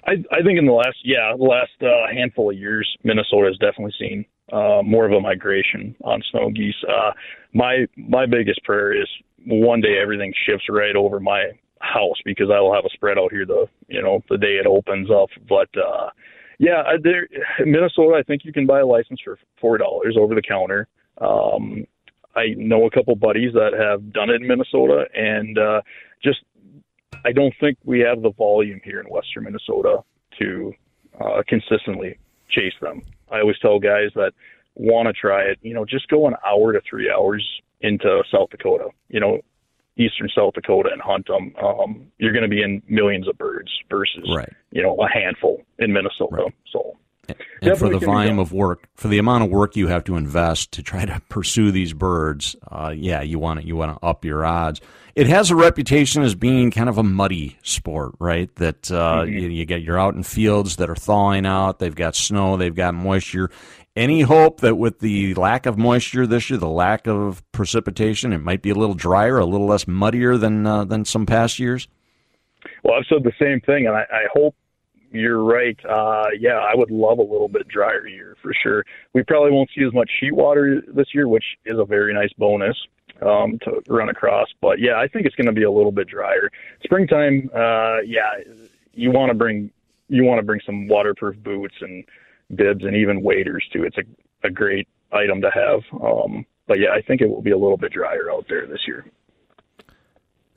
I, 0.07 0.13
I 0.33 0.43
think 0.43 0.59
in 0.59 0.67
the 0.67 0.73
last 0.73 0.97
yeah 1.05 1.33
the 1.37 1.45
last 1.45 1.73
uh, 1.83 2.13
handful 2.13 2.51
of 2.51 2.57
years, 2.57 2.89
Minnesota 3.05 3.47
has 3.49 3.59
definitely 3.59 3.95
seen 3.99 4.25
uh, 4.53 4.83
more 4.83 5.05
of 5.05 5.13
a 5.13 5.21
migration 5.21 5.95
on 6.05 6.23
snow 6.31 6.51
geese. 6.51 6.75
Uh, 6.89 7.13
my 7.53 7.87
my 7.97 8.27
biggest 8.27 8.63
prayer 8.65 8.93
is 8.93 9.09
one 9.47 9.81
day 9.81 9.99
everything 10.01 10.33
shifts 10.47 10.67
right 10.69 10.97
over 10.97 11.21
my 11.21 11.51
house 11.81 12.17
because 12.25 12.51
I 12.51 12.61
will 12.61 12.75
have 12.75 12.85
a 12.85 12.91
spread 12.91 13.19
out 13.19 13.33
here 13.33 13.47
the 13.47 13.67
you 13.89 14.03
know 14.03 14.23
the 14.29 14.39
day 14.39 14.59
it 14.59 14.67
opens 14.67 15.11
up. 15.11 15.31
But 15.49 15.69
uh, 15.77 16.11
yeah, 16.59 16.83
there 17.03 17.27
Minnesota, 17.65 18.17
I 18.19 18.23
think 18.23 18.45
you 18.45 18.53
can 18.53 18.67
buy 18.67 18.81
a 18.81 18.87
license 18.87 19.21
for 19.25 19.39
four 19.61 19.79
dollars 19.79 20.17
over 20.19 20.35
the 20.35 20.43
counter. 20.43 20.89
Um, 21.21 21.87
I 22.37 22.55
know 22.57 22.87
a 22.87 22.91
couple 22.91 23.17
buddies 23.17 23.53
that 23.55 23.73
have 23.73 24.13
done 24.13 24.31
it 24.31 24.41
in 24.41 24.47
Minnesota, 24.47 25.07
and 25.15 25.59
uh, 25.59 25.81
just 26.23 26.41
I 27.25 27.33
don't 27.33 27.55
think 27.61 27.79
we 27.85 28.01
have 28.01 28.23
the 28.23 28.31
volume 28.31 28.81
here 28.85 29.01
in 29.01 29.07
Western 29.07 29.45
Minnesota 29.45 30.03
to 30.39 30.73
uh, 31.21 31.43
consistently 31.49 32.19
chase 32.51 32.75
them. 32.81 33.03
I 33.31 33.41
always 33.41 33.59
tell 33.59 33.79
guys 33.79 34.11
that 34.15 34.33
want 34.75 35.07
to 35.07 35.13
try 35.13 35.43
it, 35.43 35.59
you 35.63 35.75
know, 35.75 35.85
just 35.85 36.09
go 36.09 36.27
an 36.27 36.35
hour 36.47 36.73
to 36.73 36.81
three 36.89 37.11
hours 37.11 37.47
into 37.81 38.23
South 38.33 38.51
Dakota, 38.51 38.89
you 39.09 39.21
know, 39.21 39.41
eastern 39.97 40.29
South 40.35 40.55
Dakota 40.55 40.91
and 40.93 41.01
hunt 41.01 41.27
them. 41.27 41.55
Um, 41.63 42.07
you're 42.19 42.33
going 42.33 42.43
to 42.43 42.49
be 42.49 42.63
in 42.63 42.83
millions 42.89 43.29
of 43.29 43.37
birds 43.39 43.71
versus, 43.89 44.25
right. 44.35 44.49
you 44.71 44.83
know, 44.83 44.97
a 44.97 45.09
handful 45.09 45.63
in 45.79 45.93
Minnesota. 45.93 46.37
Right. 46.45 46.55
So 46.73 46.97
and 47.63 47.79
for 47.79 47.89
the 47.89 47.99
volume 47.99 48.39
of 48.39 48.53
work, 48.53 48.89
for 48.95 49.09
the 49.09 49.19
amount 49.19 49.45
of 49.45 49.51
work 49.51 49.77
you 49.77 49.89
have 49.89 50.05
to 50.05 50.17
invest 50.17 50.73
to 50.73 50.83
try 50.83 51.05
to 51.05 51.21
pursue 51.29 51.71
these 51.71 51.93
birds, 51.93 52.57
uh, 52.71 52.93
yeah, 52.97 53.21
you 53.23 53.39
want 53.39 53.61
to 53.61 53.67
you 53.67 53.77
want 53.77 53.99
to 53.99 54.07
up 54.07 54.25
your 54.25 54.45
odds. 54.45 54.81
It 55.15 55.27
has 55.27 55.51
a 55.51 55.57
reputation 55.57 56.23
as 56.23 56.35
being 56.35 56.71
kind 56.71 56.89
of 56.89 56.97
a 56.97 57.03
muddy 57.03 57.59
sport, 57.63 58.15
right? 58.19 58.55
That 58.57 58.91
uh, 58.91 59.23
mm-hmm. 59.23 59.33
you, 59.33 59.49
you 59.49 59.65
get 59.65 59.83
you're 59.83 59.99
out 59.99 60.15
in 60.15 60.23
fields 60.23 60.77
that 60.77 60.89
are 60.89 60.97
thawing 60.97 61.47
out. 61.47 61.79
They've 61.79 61.95
got 61.95 62.15
snow. 62.15 62.57
They've 62.57 62.75
got 62.75 62.95
moisture. 62.95 63.51
Any 63.97 64.21
hope 64.23 64.61
that 64.61 64.77
with 64.77 65.01
the 65.01 65.35
lack 65.35 65.67
of 65.67 65.77
moisture 65.77 66.27
this 66.27 66.49
year, 66.49 66.59
the 66.59 66.69
lack 66.69 67.09
of 67.09 67.43
precipitation, 67.51 68.33
it 68.33 68.39
might 68.39 68.63
be 68.63 68.71
a 68.71 68.75
little 68.75 68.95
drier, 68.95 69.39
a 69.39 69.45
little 69.45 69.67
less 69.67 69.89
muddier 69.89 70.37
than 70.37 70.65
uh, 70.65 70.85
than 70.85 71.05
some 71.05 71.27
past 71.27 71.59
years? 71.59 71.89
Well, 72.85 72.95
I've 72.95 73.07
said 73.09 73.25
the 73.25 73.33
same 73.39 73.61
thing, 73.61 73.87
and 73.87 73.97
I, 73.97 74.03
I 74.03 74.27
hope 74.33 74.55
you're 75.11 75.43
right. 75.43 75.79
Uh, 75.85 76.27
yeah, 76.39 76.59
I 76.59 76.75
would 76.75 76.91
love 76.91 77.19
a 77.19 77.23
little 77.23 77.49
bit 77.49 77.67
drier 77.67 78.07
year 78.07 78.37
for 78.41 78.53
sure. 78.63 78.85
We 79.13 79.25
probably 79.25 79.51
won't 79.51 79.71
see 79.77 79.85
as 79.85 79.93
much 79.93 80.09
sheet 80.21 80.35
water 80.35 80.83
this 80.95 81.09
year, 81.13 81.27
which 81.27 81.45
is 81.65 81.79
a 81.79 81.85
very 81.85 82.15
nice 82.15 82.33
bonus 82.39 82.77
um, 83.23 83.59
to 83.65 83.83
run 83.89 84.09
across. 84.09 84.49
But 84.61 84.79
yeah, 84.79 85.01
I 85.01 85.09
think 85.09 85.27
it's 85.27 85.35
going 85.35 85.47
to 85.47 85.53
be 85.53 85.65
a 85.65 85.71
little 85.71 85.93
bit 85.93 86.07
drier. 86.07 86.51
Springtime, 86.85 87.51
uh, 87.55 87.99
yeah, 88.07 88.39
you 88.95 89.11
want 89.11 89.31
to 89.31 89.35
bring 89.35 89.71
you 90.09 90.25
want 90.25 90.39
to 90.39 90.43
bring 90.45 90.61
some 90.65 90.89
waterproof 90.89 91.37
boots 91.43 91.75
and 91.81 92.05
bibs 92.55 92.85
and 92.85 92.97
even 92.97 93.23
waders 93.23 93.65
too. 93.73 93.85
It's 93.85 93.99
a 93.99 94.03
a 94.43 94.51
great 94.51 94.89
item 95.13 95.41
to 95.43 95.51
have. 95.51 95.81
Um, 96.03 96.47
but 96.67 96.79
yeah, 96.79 96.91
I 96.91 97.03
think 97.03 97.21
it 97.21 97.29
will 97.29 97.43
be 97.43 97.51
a 97.51 97.59
little 97.59 97.77
bit 97.77 97.93
drier 97.93 98.31
out 98.31 98.47
there 98.49 98.67
this 98.67 98.87
year. 98.87 99.05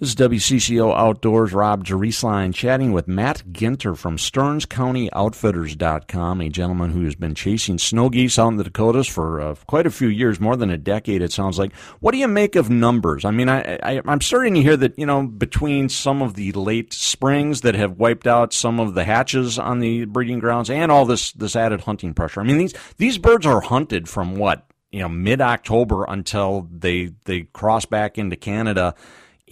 This 0.04 0.10
is 0.10 0.16
WCCO 0.18 0.94
Outdoors, 0.94 1.54
Rob 1.54 1.86
Drieslein 1.86 2.54
chatting 2.54 2.92
with 2.92 3.08
Matt 3.08 3.42
Ginter 3.54 3.98
from 3.98 4.18
StearnsCountyOutfitters.com, 4.18 6.42
a 6.42 6.50
gentleman 6.50 6.92
who 6.92 7.06
has 7.06 7.16
been 7.16 7.34
chasing 7.34 7.78
snow 7.78 8.10
geese 8.10 8.38
out 8.38 8.50
in 8.50 8.58
the 8.58 8.66
Dakotas 8.66 9.08
for 9.08 9.40
uh, 9.40 9.56
quite 9.66 9.88
a 9.88 9.92
few 9.92 10.10
years, 10.10 10.42
more 10.42 10.58
than 10.58 10.70
a 10.70 10.78
decade, 10.78 11.22
it 11.22 11.32
sounds 11.32 11.58
like. 11.58 11.74
What 12.02 12.12
do 12.12 12.18
you 12.18 12.28
make 12.28 12.58
of 12.58 12.70
numbers? 12.70 13.24
I 13.24 13.32
mean, 13.32 13.48
I, 13.48 13.80
I, 13.82 14.02
I'm 14.06 14.20
starting 14.20 14.56
to 14.56 14.62
hear 14.62 14.76
that, 14.76 15.00
you 15.00 15.06
know, 15.06 15.26
between 15.26 15.88
some 15.88 16.22
of 16.22 16.34
the 16.34 16.52
late 16.52 16.92
springs 16.92 17.62
that 17.62 17.76
have 17.76 17.98
wiped 17.98 18.28
out 18.28 18.52
some 18.52 18.82
of 18.82 18.96
the 18.96 19.06
hatches 19.06 19.58
on 19.58 19.80
the 19.80 20.04
breeding 20.04 20.40
grounds 20.40 20.70
and 20.70 20.92
all 20.92 21.06
this, 21.06 21.32
this 21.32 21.56
added 21.56 21.80
hunting 21.80 22.14
pressure. 22.14 22.42
I 22.42 22.44
mean, 22.44 22.58
these, 22.58 22.74
these 22.98 23.18
birds 23.18 23.46
are 23.46 23.62
hunted 23.62 24.10
from 24.10 24.36
what? 24.36 24.68
You 24.92 25.00
know, 25.00 25.10
mid 25.10 25.40
October 25.40 26.04
until 26.08 26.68
they 26.70 27.14
they 27.24 27.44
cross 27.54 27.86
back 27.86 28.18
into 28.20 28.36
Canada 28.36 28.96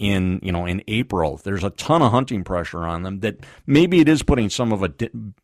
in 0.02 0.40
you 0.42 0.50
know 0.50 0.66
in 0.66 0.82
April. 0.88 1.36
There's 1.36 1.62
a 1.62 1.70
ton 1.70 2.02
of 2.02 2.10
hunting 2.10 2.42
pressure 2.42 2.84
on 2.84 3.04
them 3.04 3.20
that 3.20 3.38
maybe 3.66 4.00
it 4.00 4.08
is 4.08 4.24
putting 4.24 4.50
some 4.50 4.72
of 4.72 4.82
a 4.82 4.92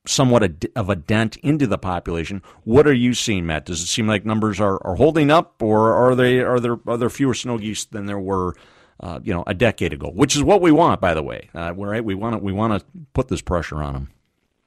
somewhat 0.05 0.43
a, 0.43 0.53
of 0.75 0.91
a 0.91 0.97
dent 0.97 1.37
into 1.37 1.69
the 1.69 1.79
population. 1.79 2.43
What 2.65 2.87
are 2.89 2.93
you 2.93 3.15
seeing, 3.15 3.47
Matt? 3.47 3.67
Does 3.67 3.81
it 3.81 3.87
seem 3.87 4.09
like 4.09 4.27
numbers 4.27 4.61
are, 4.61 4.85
are 4.85 4.97
holding 4.97 5.31
up, 5.31 5.63
or 5.63 5.95
are 5.95 6.17
they 6.17 6.41
are 6.41 6.59
there 6.59 6.79
are 6.89 6.97
there 6.97 7.09
fewer 7.09 7.35
snow 7.35 7.57
geese 7.59 7.85
than 7.85 8.07
there 8.07 8.19
were? 8.19 8.55
Uh, 9.01 9.21
you 9.23 9.33
know, 9.33 9.45
a 9.47 9.55
decade 9.55 9.93
ago, 9.93 10.11
which 10.11 10.35
is 10.35 10.43
what 10.43 10.61
we 10.61 10.73
want, 10.73 11.01
by 11.01 11.15
the 11.15 11.23
way. 11.23 11.49
Uh, 11.55 11.73
right? 11.73 12.05
We 12.05 12.17
want 12.17 12.35
to 12.35 12.39
we 12.41 12.51
want 12.53 12.81
to 12.81 12.85
put 13.15 13.29
this 13.29 13.41
pressure 13.41 13.81
on 13.81 13.93
them. 13.93 14.11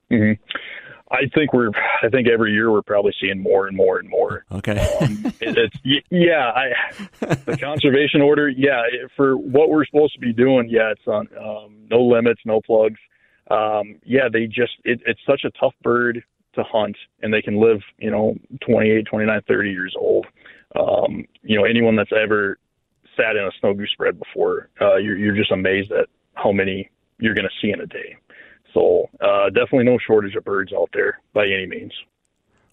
Mm-hmm. 0.10 0.56
I 1.12 1.28
think 1.36 1.54
we're. 1.54 1.70
I 2.02 2.10
think 2.10 2.28
every 2.28 2.54
year 2.54 2.72
we're 2.72 2.82
probably 2.82 3.14
seeing 3.20 3.42
more 3.42 3.68
and 3.68 3.76
more 3.76 4.00
and 4.00 4.10
more. 4.10 4.46
Okay. 4.52 4.80
um, 5.02 5.26
it, 5.42 5.58
it's 5.58 6.06
yeah. 6.10 6.52
I, 6.56 7.36
the 7.46 7.58
conservation 7.58 8.22
order. 8.22 8.48
Yeah, 8.48 8.82
for 9.16 9.38
what 9.38 9.70
we're 9.70 9.86
supposed 9.86 10.14
to 10.14 10.20
be 10.20 10.34
doing. 10.34 10.70
Yeah, 10.70 10.92
it's 10.92 11.08
on 11.08 11.28
um, 11.38 11.76
no 11.90 12.02
limits, 12.02 12.42
no 12.46 12.62
plugs. 12.62 13.00
Um, 13.50 14.00
yeah, 14.06 14.30
they 14.32 14.46
just. 14.48 14.74
It, 14.86 15.02
it's 15.06 15.20
such 15.28 15.42
a 15.44 15.52
tough 15.60 15.74
bird 15.84 16.24
to 16.56 16.64
hunt, 16.64 16.96
and 17.22 17.34
they 17.34 17.42
can 17.42 17.60
live. 17.60 17.82
You 17.98 18.12
know, 18.12 18.36
28, 18.66 19.06
29, 19.06 19.42
30 19.48 19.70
years 19.70 19.96
old. 20.00 20.28
Um, 20.80 21.26
you 21.44 21.58
know, 21.58 21.66
anyone 21.66 21.98
that's 21.98 22.14
ever 22.14 22.58
sat 23.18 23.36
in 23.36 23.44
a 23.44 23.52
snow 23.60 23.74
goose 23.74 23.92
spread 23.92 24.18
before, 24.18 24.70
uh, 24.80 24.96
you're, 24.96 25.18
you're 25.18 25.36
just 25.36 25.52
amazed 25.52 25.92
at 25.92 26.08
how 26.36 26.54
many 26.54 26.90
you're 27.20 27.34
going 27.34 27.48
to 27.48 27.62
see 27.62 27.72
in 27.72 27.82
a 27.82 27.86
day. 27.86 28.16
So 28.74 29.10
uh, 29.20 29.50
definitely 29.50 29.86
no 29.86 29.98
shortage 30.06 30.36
of 30.36 30.44
birds 30.44 30.72
out 30.74 30.90
there 30.94 31.20
by 31.34 31.46
any 31.46 31.68
means. 31.68 31.94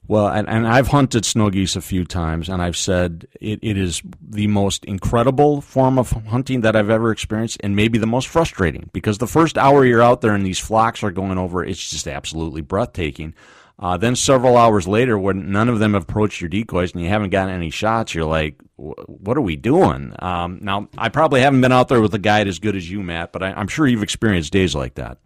Well, 0.08 0.28
and, 0.28 0.48
and 0.48 0.66
I've 0.66 0.88
hunted 0.88 1.26
snow 1.26 1.50
geese 1.50 1.76
a 1.76 1.82
few 1.82 2.06
times, 2.06 2.48
and 2.48 2.62
I've 2.62 2.78
said 2.78 3.28
it, 3.42 3.58
it 3.62 3.76
is 3.76 4.00
the 4.22 4.46
most 4.46 4.86
incredible 4.86 5.60
form 5.60 5.98
of 5.98 6.10
hunting 6.10 6.62
that 6.62 6.74
I've 6.74 6.88
ever 6.88 7.10
experienced, 7.10 7.58
and 7.62 7.76
maybe 7.76 7.98
the 7.98 8.06
most 8.06 8.26
frustrating 8.26 8.88
because 8.94 9.18
the 9.18 9.26
first 9.26 9.58
hour 9.58 9.84
you're 9.84 10.02
out 10.02 10.22
there 10.22 10.34
and 10.34 10.46
these 10.46 10.58
flocks 10.58 11.02
are 11.02 11.10
going 11.10 11.36
over, 11.36 11.62
it's 11.62 11.90
just 11.90 12.08
absolutely 12.08 12.62
breathtaking. 12.62 13.34
Uh, 13.78 13.98
then 13.98 14.16
several 14.16 14.56
hours 14.56 14.88
later, 14.88 15.18
when 15.18 15.52
none 15.52 15.68
of 15.68 15.78
them 15.78 15.92
have 15.92 16.04
approached 16.04 16.40
your 16.40 16.48
decoys 16.48 16.92
and 16.92 17.02
you 17.02 17.08
haven't 17.08 17.30
gotten 17.30 17.54
any 17.54 17.70
shots, 17.70 18.14
you're 18.14 18.24
like, 18.24 18.56
"What 18.76 19.36
are 19.36 19.42
we 19.42 19.56
doing?" 19.56 20.14
Um, 20.18 20.58
now, 20.62 20.88
I 20.96 21.10
probably 21.10 21.42
haven't 21.42 21.60
been 21.60 21.70
out 21.70 21.88
there 21.88 22.00
with 22.00 22.14
a 22.14 22.18
guide 22.18 22.48
as 22.48 22.58
good 22.58 22.74
as 22.74 22.90
you, 22.90 23.02
Matt, 23.02 23.30
but 23.30 23.42
I, 23.42 23.52
I'm 23.52 23.68
sure 23.68 23.86
you've 23.86 24.02
experienced 24.02 24.52
days 24.52 24.74
like 24.74 24.94
that. 24.94 25.18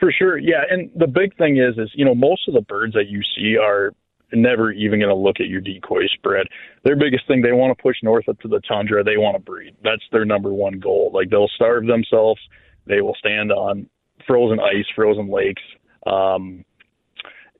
For 0.00 0.10
sure, 0.10 0.38
yeah. 0.38 0.62
And 0.68 0.90
the 0.96 1.06
big 1.06 1.36
thing 1.36 1.58
is, 1.58 1.76
is 1.78 1.90
you 1.94 2.04
know, 2.04 2.14
most 2.14 2.48
of 2.48 2.54
the 2.54 2.62
birds 2.62 2.94
that 2.94 3.08
you 3.08 3.20
see 3.36 3.56
are 3.56 3.92
never 4.32 4.72
even 4.72 4.98
going 4.98 5.10
to 5.10 5.14
look 5.14 5.40
at 5.40 5.48
your 5.48 5.60
decoy 5.60 6.06
spread. 6.14 6.46
Their 6.84 6.96
biggest 6.96 7.26
thing, 7.26 7.42
they 7.42 7.52
want 7.52 7.76
to 7.76 7.82
push 7.82 7.96
north 8.02 8.28
up 8.28 8.40
to 8.40 8.48
the 8.48 8.60
tundra. 8.60 9.04
They 9.04 9.18
want 9.18 9.36
to 9.36 9.42
breed. 9.42 9.76
That's 9.84 10.02
their 10.10 10.24
number 10.24 10.52
one 10.52 10.78
goal. 10.78 11.10
Like 11.12 11.30
they'll 11.30 11.50
starve 11.54 11.86
themselves. 11.86 12.40
They 12.86 13.02
will 13.02 13.14
stand 13.18 13.52
on 13.52 13.88
frozen 14.26 14.58
ice, 14.58 14.86
frozen 14.94 15.30
lakes. 15.30 15.62
Um, 16.06 16.64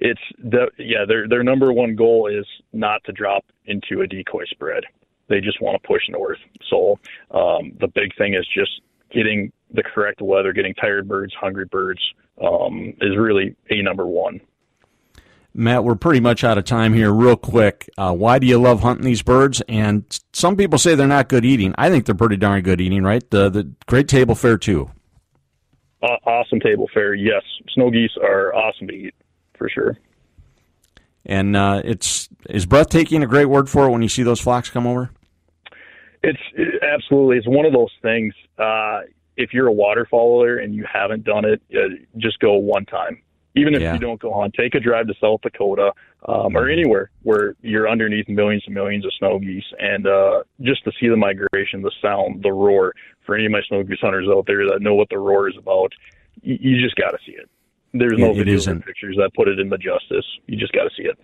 it's 0.00 0.20
the 0.38 0.70
yeah 0.78 1.04
their 1.06 1.28
their 1.28 1.42
number 1.42 1.72
one 1.74 1.94
goal 1.94 2.26
is 2.26 2.46
not 2.72 3.04
to 3.04 3.12
drop 3.12 3.44
into 3.66 4.00
a 4.00 4.06
decoy 4.06 4.44
spread. 4.46 4.84
They 5.28 5.40
just 5.40 5.60
want 5.60 5.80
to 5.80 5.86
push 5.86 6.02
north. 6.08 6.38
So 6.70 6.98
um, 7.30 7.72
the 7.80 7.88
big 7.94 8.16
thing 8.16 8.34
is 8.34 8.46
just 8.54 8.80
getting 9.12 9.52
the 9.72 9.82
correct 9.82 10.20
weather, 10.20 10.52
getting 10.52 10.74
tired 10.74 11.08
birds, 11.08 11.32
hungry 11.38 11.66
birds 11.66 12.00
um, 12.42 12.94
is 13.00 13.16
really 13.16 13.56
a 13.70 13.82
number 13.82 14.06
one. 14.06 14.40
Matt, 15.52 15.82
we're 15.84 15.96
pretty 15.96 16.20
much 16.20 16.44
out 16.44 16.58
of 16.58 16.64
time 16.64 16.94
here. 16.94 17.12
Real 17.12 17.36
quick, 17.36 17.90
uh, 17.98 18.14
why 18.14 18.38
do 18.38 18.46
you 18.46 18.60
love 18.60 18.80
hunting 18.80 19.04
these 19.04 19.22
birds? 19.22 19.60
And 19.68 20.04
some 20.32 20.56
people 20.56 20.78
say 20.78 20.94
they're 20.94 21.08
not 21.08 21.28
good 21.28 21.44
eating. 21.44 21.74
I 21.76 21.90
think 21.90 22.06
they're 22.06 22.14
pretty 22.14 22.36
darn 22.36 22.62
good 22.62 22.80
eating, 22.80 23.02
right? 23.02 23.28
The 23.30 23.48
the 23.48 23.70
great 23.86 24.06
table 24.06 24.36
fare 24.36 24.58
too. 24.58 24.90
Uh, 26.02 26.16
awesome 26.24 26.60
table 26.60 26.88
fare, 26.94 27.14
yes. 27.14 27.42
Snow 27.74 27.90
geese 27.90 28.12
are 28.22 28.54
awesome 28.54 28.86
to 28.86 28.94
eat 28.94 29.14
for 29.58 29.68
sure. 29.68 29.98
And 31.26 31.56
uh, 31.56 31.82
it's 31.84 32.28
is 32.48 32.64
breathtaking 32.64 33.22
a 33.22 33.26
great 33.26 33.46
word 33.46 33.68
for 33.68 33.86
it 33.86 33.90
when 33.90 34.02
you 34.02 34.08
see 34.08 34.22
those 34.22 34.40
flocks 34.40 34.70
come 34.70 34.86
over? 34.86 35.10
It's 36.22 36.40
it, 36.54 36.82
absolutely. 36.82 37.38
It's 37.38 37.48
one 37.48 37.66
of 37.66 37.72
those 37.72 37.92
things. 38.02 38.34
Uh, 38.56 39.00
if 39.40 39.52
you're 39.54 39.68
a 39.68 39.74
waterfowler 39.74 40.62
and 40.62 40.74
you 40.74 40.84
haven't 40.90 41.24
done 41.24 41.44
it, 41.44 41.62
uh, 41.74 41.88
just 42.18 42.38
go 42.40 42.54
one 42.54 42.84
time. 42.84 43.22
Even 43.56 43.74
if 43.74 43.82
yeah. 43.82 43.94
you 43.94 43.98
don't 43.98 44.20
go 44.20 44.32
on, 44.32 44.52
take 44.52 44.74
a 44.76 44.80
drive 44.80 45.08
to 45.08 45.14
South 45.20 45.40
Dakota 45.40 45.92
um, 46.28 46.56
or 46.56 46.66
mm-hmm. 46.66 46.78
anywhere 46.78 47.10
where 47.22 47.56
you're 47.62 47.88
underneath 47.88 48.28
millions 48.28 48.62
and 48.66 48.74
millions 48.74 49.04
of 49.04 49.12
snow 49.18 49.40
geese, 49.40 49.64
and 49.80 50.06
uh, 50.06 50.44
just 50.60 50.84
to 50.84 50.92
see 51.00 51.08
the 51.08 51.16
migration, 51.16 51.82
the 51.82 51.90
sound, 52.00 52.42
the 52.42 52.52
roar. 52.52 52.94
For 53.26 53.34
any 53.34 53.46
of 53.46 53.52
my 53.52 53.60
snow 53.68 53.82
goose 53.82 53.98
hunters 54.00 54.28
out 54.28 54.46
there 54.46 54.66
that 54.66 54.80
know 54.80 54.94
what 54.94 55.08
the 55.08 55.18
roar 55.18 55.48
is 55.48 55.56
about, 55.56 55.92
you, 56.42 56.58
you 56.60 56.82
just 56.82 56.96
got 56.96 57.10
to 57.10 57.18
see 57.26 57.32
it. 57.32 57.48
There's 57.92 58.18
no 58.18 58.30
it, 58.30 58.36
videos 58.36 58.68
or 58.68 58.78
pictures 58.78 59.16
that 59.16 59.34
put 59.34 59.48
it 59.48 59.58
in 59.58 59.68
the 59.68 59.78
justice. 59.78 60.26
You 60.46 60.56
just 60.56 60.72
got 60.72 60.84
to 60.84 60.90
see 60.96 61.08
it. 61.08 61.18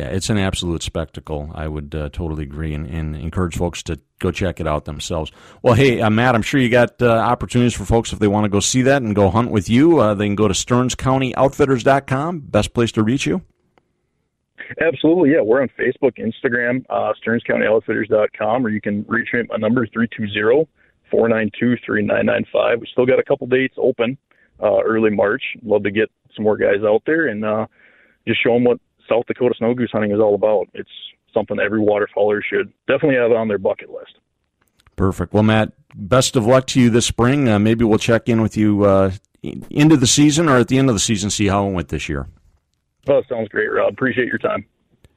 Yeah, 0.00 0.06
it's 0.06 0.30
an 0.30 0.38
absolute 0.38 0.82
spectacle. 0.82 1.50
I 1.54 1.68
would 1.68 1.94
uh, 1.94 2.08
totally 2.08 2.44
agree 2.44 2.72
and, 2.72 2.86
and, 2.86 3.14
encourage 3.14 3.54
folks 3.54 3.82
to 3.82 4.00
go 4.18 4.30
check 4.30 4.58
it 4.58 4.66
out 4.66 4.86
themselves. 4.86 5.30
Well, 5.60 5.74
hey, 5.74 6.00
uh, 6.00 6.08
Matt, 6.08 6.34
I'm 6.34 6.40
sure 6.40 6.58
you 6.58 6.70
got 6.70 7.02
uh, 7.02 7.10
opportunities 7.10 7.74
for 7.74 7.84
folks 7.84 8.10
if 8.10 8.18
they 8.18 8.26
want 8.26 8.44
to 8.44 8.48
go 8.48 8.60
see 8.60 8.80
that 8.80 9.02
and 9.02 9.14
go 9.14 9.28
hunt 9.28 9.50
with 9.50 9.68
you. 9.68 9.98
Uh, 9.98 10.14
they 10.14 10.26
can 10.26 10.36
go 10.36 10.48
to 10.48 10.54
StearnsCountyOutfitters.com. 10.54 12.40
Best 12.40 12.72
place 12.72 12.92
to 12.92 13.02
reach 13.02 13.26
you. 13.26 13.42
Absolutely, 14.80 15.32
yeah. 15.32 15.42
We're 15.42 15.60
on 15.60 15.68
Facebook, 15.78 16.16
Instagram, 16.16 16.86
uh, 16.88 17.12
StearnsCountyOutfitters.com, 17.22 18.64
or 18.64 18.70
you 18.70 18.80
can 18.80 19.04
reach 19.06 19.28
me 19.34 19.40
at 19.40 19.50
my 19.50 19.56
number, 19.56 19.86
320 19.86 20.66
492 21.10 21.76
3995. 21.84 22.80
We 22.80 22.86
still 22.90 23.04
got 23.04 23.18
a 23.18 23.22
couple 23.22 23.46
dates 23.48 23.74
open 23.76 24.16
uh, 24.62 24.80
early 24.82 25.10
March. 25.10 25.42
Love 25.62 25.82
to 25.82 25.90
get 25.90 26.10
some 26.34 26.44
more 26.44 26.56
guys 26.56 26.82
out 26.86 27.02
there 27.04 27.28
and 27.28 27.44
uh, 27.44 27.66
just 28.26 28.42
show 28.42 28.54
them 28.54 28.64
what 28.64 28.80
South 29.10 29.26
Dakota 29.26 29.54
snow 29.58 29.74
goose 29.74 29.90
hunting 29.92 30.12
is 30.12 30.20
all 30.20 30.34
about. 30.34 30.68
It's 30.74 30.90
something 31.34 31.58
every 31.58 31.80
waterfowler 31.80 32.40
should 32.42 32.72
definitely 32.86 33.16
have 33.16 33.32
on 33.32 33.48
their 33.48 33.58
bucket 33.58 33.90
list. 33.90 34.14
Perfect. 34.96 35.32
Well, 35.32 35.42
Matt, 35.42 35.72
best 35.94 36.36
of 36.36 36.46
luck 36.46 36.66
to 36.68 36.80
you 36.80 36.90
this 36.90 37.06
spring. 37.06 37.48
Uh, 37.48 37.58
maybe 37.58 37.84
we'll 37.84 37.98
check 37.98 38.28
in 38.28 38.42
with 38.42 38.56
you 38.56 38.84
uh, 38.84 39.12
into 39.42 39.96
the 39.96 40.06
season 40.06 40.48
or 40.48 40.58
at 40.58 40.68
the 40.68 40.78
end 40.78 40.88
of 40.88 40.94
the 40.94 41.00
season, 41.00 41.30
see 41.30 41.46
how 41.46 41.66
it 41.66 41.72
went 41.72 41.88
this 41.88 42.08
year. 42.08 42.28
Oh, 43.08 43.22
sounds 43.28 43.48
great, 43.48 43.72
Rob. 43.72 43.92
Appreciate 43.92 44.26
your 44.26 44.38
time. 44.38 44.66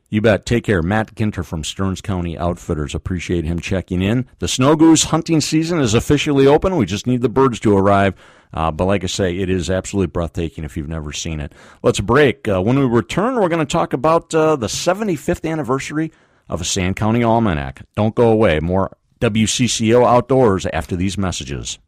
You 0.09 0.21
bet. 0.21 0.45
Take 0.45 0.65
care. 0.65 0.83
Matt 0.83 1.15
Ginter 1.15 1.43
from 1.43 1.63
Stearns 1.63 1.99
County 1.99 2.37
Outfitters. 2.37 2.93
Appreciate 2.93 3.45
him 3.45 3.59
checking 3.59 4.01
in. 4.01 4.27
The 4.39 4.47
snow 4.47 4.75
goose 4.75 5.05
hunting 5.05 5.41
season 5.41 5.79
is 5.79 5.95
officially 5.95 6.45
open. 6.45 6.75
We 6.75 6.85
just 6.85 7.07
need 7.07 7.21
the 7.21 7.29
birds 7.29 7.59
to 7.61 7.75
arrive. 7.75 8.13
Uh, 8.53 8.71
but 8.71 8.85
like 8.85 9.03
I 9.03 9.07
say, 9.07 9.37
it 9.37 9.49
is 9.49 9.69
absolutely 9.69 10.11
breathtaking 10.11 10.63
if 10.63 10.77
you've 10.77 10.87
never 10.87 11.11
seen 11.11 11.39
it. 11.39 11.53
Let's 11.81 11.99
break. 11.99 12.47
Uh, 12.47 12.61
when 12.61 12.77
we 12.77 12.85
return, 12.85 13.35
we're 13.35 13.49
going 13.49 13.65
to 13.65 13.71
talk 13.71 13.93
about 13.93 14.33
uh, 14.33 14.55
the 14.55 14.67
75th 14.67 15.49
anniversary 15.49 16.11
of 16.47 16.61
a 16.61 16.65
Sand 16.65 16.95
County 16.95 17.23
Almanac. 17.23 17.81
Don't 17.95 18.15
go 18.15 18.29
away. 18.29 18.59
More 18.59 18.95
WCCO 19.21 20.05
Outdoors 20.05 20.65
after 20.67 20.95
these 20.95 21.17
messages. 21.17 21.79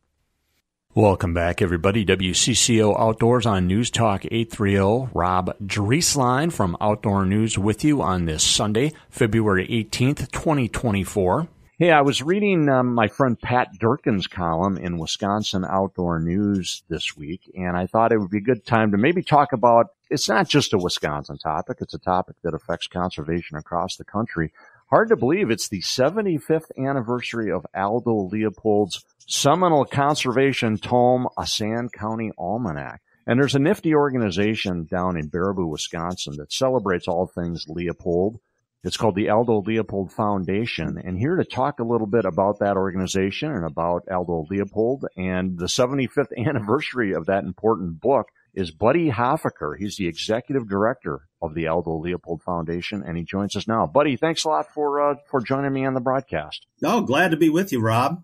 Welcome 0.96 1.34
back, 1.34 1.62
everybody. 1.62 2.06
WCCO 2.06 2.98
Outdoors 2.98 3.46
on 3.46 3.68
News 3.68 3.92
Talk 3.92 4.24
830. 4.32 5.12
Rob 5.14 5.54
Drieslein 5.60 6.54
from 6.54 6.78
Outdoor 6.80 7.26
News 7.26 7.60
with 7.60 7.84
you 7.84 8.02
on 8.02 8.24
this 8.24 8.44
Sunday, 8.44 8.94
February 9.10 9.68
18th, 9.68 10.32
2024. 10.32 11.50
Hey, 11.78 11.92
I 11.92 12.04
was 12.04 12.24
reading 12.24 12.70
um, 12.70 12.96
my 12.96 13.10
friend 13.10 13.38
Pat 13.38 13.68
Durkin's 13.78 14.28
column 14.28 14.78
in 14.78 14.98
Wisconsin 14.98 15.66
Outdoor 15.66 16.22
News 16.22 16.84
this 16.88 17.18
week, 17.18 17.52
and 17.54 17.76
I 17.76 17.86
thought 17.86 18.14
it 18.14 18.18
would 18.18 18.30
be 18.30 18.38
a 18.38 18.40
good 18.40 18.66
time 18.66 18.92
to 18.92 18.98
maybe 18.98 19.22
talk 19.22 19.52
about 19.52 19.88
it's 20.10 20.30
not 20.30 20.48
just 20.48 20.72
a 20.72 20.78
Wisconsin 20.78 21.38
topic, 21.38 21.80
it's 21.82 21.94
a 21.94 22.00
topic 22.00 22.38
that 22.44 22.54
affects 22.54 22.88
conservation 22.88 23.58
across 23.58 23.98
the 23.98 24.06
country. 24.06 24.54
Hard 24.90 25.10
to 25.10 25.18
believe 25.18 25.52
it's 25.52 25.68
the 25.68 25.82
75th 25.82 26.72
anniversary 26.78 27.52
of 27.52 27.66
Aldo 27.76 28.30
Leopold's 28.32 29.04
seminal 29.28 29.84
conservation 29.84 30.78
tome, 30.78 31.28
A 31.38 31.46
Sand 31.46 31.92
County 31.92 32.32
Almanac. 32.38 33.02
And 33.28 33.38
there's 33.38 33.56
a 33.56 33.60
nifty 33.60 33.94
organization 33.94 34.86
down 34.86 35.18
in 35.18 35.30
Baraboo, 35.30 35.68
Wisconsin 35.68 36.38
that 36.38 36.54
celebrates 36.54 37.10
all 37.10 37.28
things 37.28 37.66
Leopold 37.68 38.40
it's 38.86 38.98
called 38.98 39.16
the 39.16 39.30
Aldo 39.30 39.64
Leopold 39.66 40.14
Foundation. 40.14 41.02
And 41.04 41.18
here 41.18 41.36
to 41.36 41.44
talk 41.44 41.80
a 41.80 41.84
little 41.84 42.06
bit 42.06 42.24
about 42.24 42.60
that 42.60 42.78
organization 42.78 43.52
and 43.52 43.66
about 43.66 44.04
Aldo 44.12 44.46
Leopold 44.50 45.06
and 45.18 45.58
the 45.58 45.66
75th 45.66 46.38
anniversary 46.38 47.14
of 47.14 47.26
that 47.26 47.44
important 47.44 48.00
book 48.00 48.28
is 48.54 48.70
Buddy 48.70 49.10
Huffaker. 49.10 49.76
He's 49.78 49.98
the 49.98 50.08
executive 50.08 50.70
director 50.70 51.28
of 51.42 51.56
the 51.56 51.68
Aldo 51.68 51.98
Leopold 51.98 52.44
Foundation, 52.44 53.04
and 53.06 53.18
he 53.18 53.24
joins 53.24 53.56
us 53.56 53.68
now. 53.68 53.88
Buddy, 53.88 54.18
thanks 54.18 54.46
a 54.46 54.50
lot 54.50 54.72
for 54.72 55.02
uh, 55.02 55.16
for 55.30 55.42
joining 55.42 55.74
me 55.74 55.86
on 55.86 55.96
the 55.96 56.00
broadcast. 56.00 56.66
Oh, 56.84 57.02
glad 57.02 57.32
to 57.32 57.38
be 57.38 57.50
with 57.50 57.72
you, 57.72 57.82
Rob. 57.82 58.24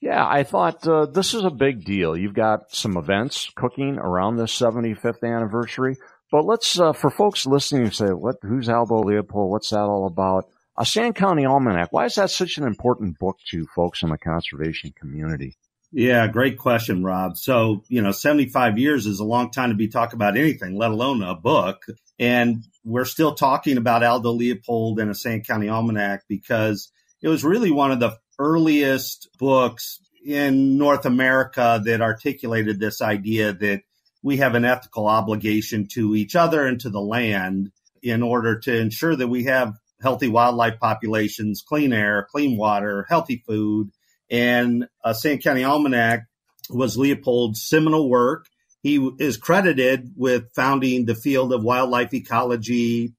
Yeah, 0.00 0.26
I 0.26 0.42
thought 0.42 0.86
uh, 0.88 1.06
this 1.06 1.34
is 1.34 1.44
a 1.44 1.50
big 1.50 1.84
deal. 1.84 2.16
You've 2.16 2.34
got 2.34 2.72
some 2.74 2.96
events 2.96 3.50
cooking 3.54 3.98
around 3.98 4.36
this 4.36 4.58
75th 4.58 5.22
anniversary. 5.22 5.96
But 6.30 6.44
let's, 6.44 6.78
uh, 6.78 6.92
for 6.92 7.10
folks 7.10 7.46
listening, 7.46 7.90
say, 7.90 8.12
what, 8.12 8.36
who's 8.42 8.68
Aldo 8.68 9.02
Leopold? 9.02 9.50
What's 9.50 9.70
that 9.70 9.80
all 9.80 10.06
about? 10.06 10.46
A 10.78 10.86
Sand 10.86 11.16
County 11.16 11.44
Almanac. 11.44 11.92
Why 11.92 12.06
is 12.06 12.14
that 12.14 12.30
such 12.30 12.56
an 12.56 12.64
important 12.64 13.18
book 13.18 13.36
to 13.50 13.66
folks 13.74 14.02
in 14.02 14.10
the 14.10 14.18
conservation 14.18 14.92
community? 14.98 15.56
Yeah, 15.92 16.28
great 16.28 16.56
question, 16.56 17.02
Rob. 17.02 17.36
So, 17.36 17.82
you 17.88 18.00
know, 18.00 18.12
75 18.12 18.78
years 18.78 19.06
is 19.06 19.18
a 19.18 19.24
long 19.24 19.50
time 19.50 19.70
to 19.70 19.74
be 19.74 19.88
talking 19.88 20.14
about 20.14 20.36
anything, 20.36 20.76
let 20.76 20.92
alone 20.92 21.22
a 21.22 21.34
book. 21.34 21.84
And 22.18 22.64
we're 22.84 23.04
still 23.04 23.34
talking 23.34 23.76
about 23.76 24.04
Aldo 24.04 24.30
Leopold 24.30 25.00
and 25.00 25.10
a 25.10 25.14
Sand 25.14 25.46
County 25.46 25.68
Almanac 25.68 26.22
because 26.28 26.92
it 27.20 27.28
was 27.28 27.42
really 27.42 27.72
one 27.72 27.90
of 27.90 27.98
the 27.98 28.16
earliest 28.38 29.28
books 29.38 29.98
in 30.24 30.78
North 30.78 31.06
America 31.06 31.80
that 31.84 32.00
articulated 32.00 32.78
this 32.78 33.02
idea 33.02 33.52
that 33.52 33.82
we 34.22 34.38
have 34.38 34.54
an 34.54 34.64
ethical 34.64 35.06
obligation 35.06 35.86
to 35.92 36.14
each 36.14 36.36
other 36.36 36.66
and 36.66 36.80
to 36.80 36.90
the 36.90 37.00
land 37.00 37.72
in 38.02 38.22
order 38.22 38.58
to 38.58 38.76
ensure 38.76 39.16
that 39.16 39.28
we 39.28 39.44
have 39.44 39.74
healthy 40.02 40.28
wildlife 40.28 40.78
populations, 40.80 41.62
clean 41.62 41.92
air, 41.92 42.26
clean 42.30 42.56
water, 42.56 43.06
healthy 43.08 43.42
food. 43.46 43.90
And 44.30 44.84
uh, 45.04 45.10
a 45.10 45.14
Sand 45.14 45.42
County 45.42 45.64
Almanac 45.64 46.26
was 46.70 46.96
Leopold's 46.96 47.62
seminal 47.62 48.08
work. 48.08 48.46
He 48.82 49.10
is 49.18 49.36
credited 49.36 50.12
with 50.16 50.52
founding 50.54 51.04
the 51.04 51.14
field 51.14 51.52
of 51.52 51.62
wildlife 51.62 52.14
ecology. 52.14 53.12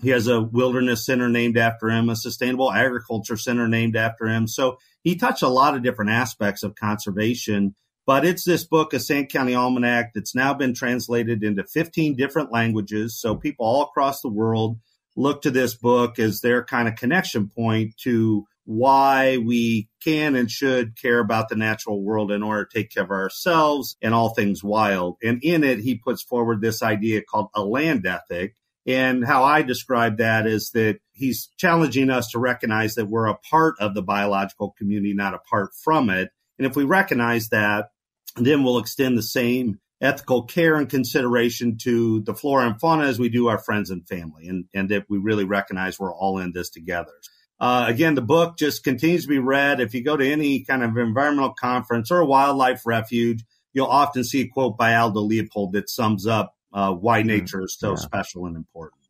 He 0.00 0.10
has 0.10 0.28
a 0.28 0.40
wilderness 0.40 1.04
center 1.04 1.28
named 1.28 1.58
after 1.58 1.88
him, 1.88 2.08
a 2.08 2.14
sustainable 2.14 2.72
agriculture 2.72 3.36
center 3.36 3.66
named 3.66 3.96
after 3.96 4.26
him. 4.26 4.46
So 4.46 4.78
he 5.02 5.16
touched 5.16 5.42
a 5.42 5.48
lot 5.48 5.74
of 5.74 5.82
different 5.82 6.12
aspects 6.12 6.62
of 6.62 6.76
conservation 6.76 7.74
but 8.08 8.24
it's 8.24 8.44
this 8.44 8.64
book, 8.64 8.94
a 8.94 9.00
Sand 9.00 9.28
County 9.28 9.54
Almanac, 9.54 10.14
that's 10.14 10.34
now 10.34 10.54
been 10.54 10.72
translated 10.72 11.44
into 11.44 11.62
15 11.62 12.16
different 12.16 12.50
languages. 12.50 13.20
So 13.20 13.34
people 13.34 13.66
all 13.66 13.82
across 13.82 14.22
the 14.22 14.30
world 14.30 14.78
look 15.14 15.42
to 15.42 15.50
this 15.50 15.74
book 15.74 16.18
as 16.18 16.40
their 16.40 16.64
kind 16.64 16.88
of 16.88 16.94
connection 16.96 17.50
point 17.54 17.98
to 18.04 18.46
why 18.64 19.36
we 19.36 19.90
can 20.02 20.36
and 20.36 20.50
should 20.50 20.98
care 20.98 21.18
about 21.18 21.50
the 21.50 21.56
natural 21.56 22.02
world 22.02 22.32
in 22.32 22.42
order 22.42 22.64
to 22.64 22.78
take 22.78 22.90
care 22.90 23.02
of 23.02 23.10
ourselves 23.10 23.98
and 24.00 24.14
all 24.14 24.32
things 24.32 24.64
wild. 24.64 25.18
And 25.22 25.44
in 25.44 25.62
it, 25.62 25.80
he 25.80 25.96
puts 25.96 26.22
forward 26.22 26.62
this 26.62 26.82
idea 26.82 27.20
called 27.20 27.48
a 27.54 27.62
land 27.62 28.06
ethic. 28.06 28.56
And 28.86 29.22
how 29.22 29.44
I 29.44 29.60
describe 29.60 30.16
that 30.16 30.46
is 30.46 30.70
that 30.70 31.00
he's 31.12 31.50
challenging 31.58 32.08
us 32.08 32.30
to 32.30 32.38
recognize 32.38 32.94
that 32.94 33.10
we're 33.10 33.26
a 33.26 33.36
part 33.36 33.74
of 33.78 33.92
the 33.92 34.00
biological 34.00 34.74
community, 34.78 35.12
not 35.12 35.34
apart 35.34 35.72
from 35.74 36.08
it. 36.08 36.30
And 36.56 36.66
if 36.66 36.74
we 36.74 36.84
recognize 36.84 37.50
that, 37.50 37.90
and 38.38 38.46
then 38.46 38.64
we'll 38.64 38.78
extend 38.78 39.18
the 39.18 39.22
same 39.22 39.78
ethical 40.00 40.44
care 40.44 40.76
and 40.76 40.88
consideration 40.88 41.76
to 41.76 42.20
the 42.22 42.34
flora 42.34 42.66
and 42.66 42.80
fauna 42.80 43.04
as 43.04 43.18
we 43.18 43.28
do 43.28 43.48
our 43.48 43.58
friends 43.58 43.90
and 43.90 44.06
family, 44.08 44.48
and, 44.48 44.64
and 44.72 44.88
that 44.90 45.04
we 45.08 45.18
really 45.18 45.44
recognize 45.44 45.98
we're 45.98 46.14
all 46.14 46.38
in 46.38 46.52
this 46.52 46.70
together. 46.70 47.12
Uh, 47.60 47.86
again, 47.88 48.14
the 48.14 48.22
book 48.22 48.56
just 48.56 48.84
continues 48.84 49.22
to 49.22 49.28
be 49.28 49.40
read. 49.40 49.80
If 49.80 49.92
you 49.92 50.04
go 50.04 50.16
to 50.16 50.32
any 50.32 50.64
kind 50.64 50.84
of 50.84 50.96
environmental 50.96 51.54
conference 51.54 52.10
or 52.10 52.20
a 52.20 52.26
wildlife 52.26 52.86
refuge, 52.86 53.44
you'll 53.72 53.86
often 53.86 54.22
see 54.22 54.42
a 54.42 54.48
quote 54.48 54.76
by 54.76 54.94
Aldo 54.94 55.20
Leopold 55.20 55.72
that 55.72 55.90
sums 55.90 56.26
up 56.26 56.54
uh, 56.72 56.92
why 56.92 57.20
mm-hmm. 57.20 57.28
nature 57.28 57.62
is 57.62 57.76
so 57.76 57.90
yeah. 57.90 57.96
special 57.96 58.46
and 58.46 58.56
important. 58.56 59.02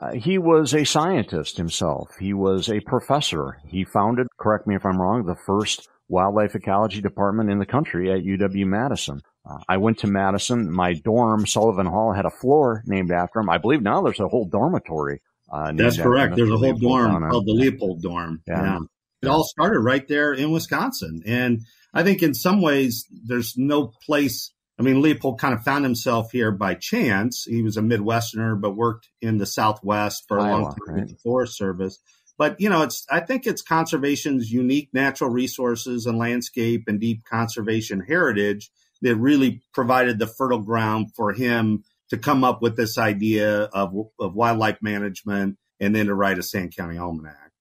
Uh, 0.00 0.14
he 0.14 0.38
was 0.38 0.74
a 0.74 0.84
scientist 0.84 1.58
himself. 1.58 2.16
He 2.18 2.32
was 2.32 2.68
a 2.68 2.80
professor. 2.80 3.58
He 3.68 3.84
founded, 3.84 4.26
correct 4.38 4.66
me 4.66 4.74
if 4.74 4.84
I'm 4.84 5.00
wrong, 5.00 5.26
the 5.26 5.36
first 5.36 5.88
wildlife 6.08 6.54
ecology 6.54 7.00
department 7.00 7.50
in 7.50 7.58
the 7.58 7.66
country 7.66 8.12
at 8.12 8.24
UW 8.24 8.66
Madison. 8.66 9.22
Uh, 9.48 9.58
I 9.68 9.78
went 9.78 9.98
to 9.98 10.06
Madison. 10.06 10.70
My 10.70 10.94
dorm, 10.94 11.46
Sullivan 11.46 11.86
Hall, 11.86 12.12
had 12.12 12.26
a 12.26 12.30
floor 12.30 12.82
named 12.86 13.10
after 13.10 13.40
him. 13.40 13.48
I 13.48 13.58
believe 13.58 13.82
now 13.82 14.02
there's 14.02 14.20
a 14.20 14.28
whole 14.28 14.46
dormitory. 14.46 15.20
Uh, 15.52 15.72
That's 15.74 15.98
correct. 15.98 16.36
There's 16.36 16.50
a 16.50 16.56
whole 16.56 16.74
dorm 16.74 17.28
called 17.28 17.46
the 17.46 17.52
Leopold 17.52 18.02
Dorm. 18.02 18.42
Yeah. 18.46 18.62
yeah. 18.62 18.78
It 19.22 19.28
all 19.28 19.44
started 19.44 19.80
right 19.80 20.06
there 20.08 20.32
in 20.32 20.50
Wisconsin. 20.50 21.22
And 21.26 21.60
I 21.94 22.02
think 22.02 22.22
in 22.22 22.34
some 22.34 22.60
ways, 22.60 23.06
there's 23.10 23.56
no 23.56 23.86
place. 23.86 24.52
I 24.78 24.82
mean, 24.82 25.02
Leopold 25.02 25.38
kind 25.38 25.54
of 25.54 25.62
found 25.62 25.84
himself 25.84 26.32
here 26.32 26.50
by 26.50 26.74
chance. 26.74 27.44
He 27.44 27.62
was 27.62 27.76
a 27.76 27.82
Midwesterner, 27.82 28.60
but 28.60 28.74
worked 28.74 29.08
in 29.20 29.38
the 29.38 29.46
Southwest 29.46 30.24
for 30.26 30.38
a 30.38 30.42
Iowa, 30.42 30.52
long 30.52 30.64
time 30.70 30.78
right? 30.88 31.00
with 31.00 31.10
the 31.10 31.18
Forest 31.22 31.56
Service. 31.56 31.98
But 32.38 32.60
you 32.60 32.68
know, 32.68 32.82
it's 32.82 33.06
I 33.10 33.20
think 33.20 33.46
it's 33.46 33.62
conservation's 33.62 34.50
unique 34.50 34.88
natural 34.92 35.30
resources 35.30 36.06
and 36.06 36.18
landscape 36.18 36.84
and 36.86 37.00
deep 37.00 37.24
conservation 37.24 38.00
heritage 38.00 38.70
that 39.02 39.16
really 39.16 39.62
provided 39.74 40.18
the 40.18 40.26
fertile 40.26 40.62
ground 40.62 41.10
for 41.14 41.32
him 41.32 41.84
to 42.10 42.18
come 42.18 42.44
up 42.44 42.62
with 42.62 42.76
this 42.76 42.98
idea 42.98 43.62
of, 43.62 43.94
of 44.20 44.34
wildlife 44.34 44.78
management 44.82 45.58
and 45.80 45.94
then 45.94 46.06
to 46.06 46.14
write 46.14 46.38
a 46.38 46.42
Sand 46.42 46.74
County 46.76 46.98
Almanac. 46.98 47.52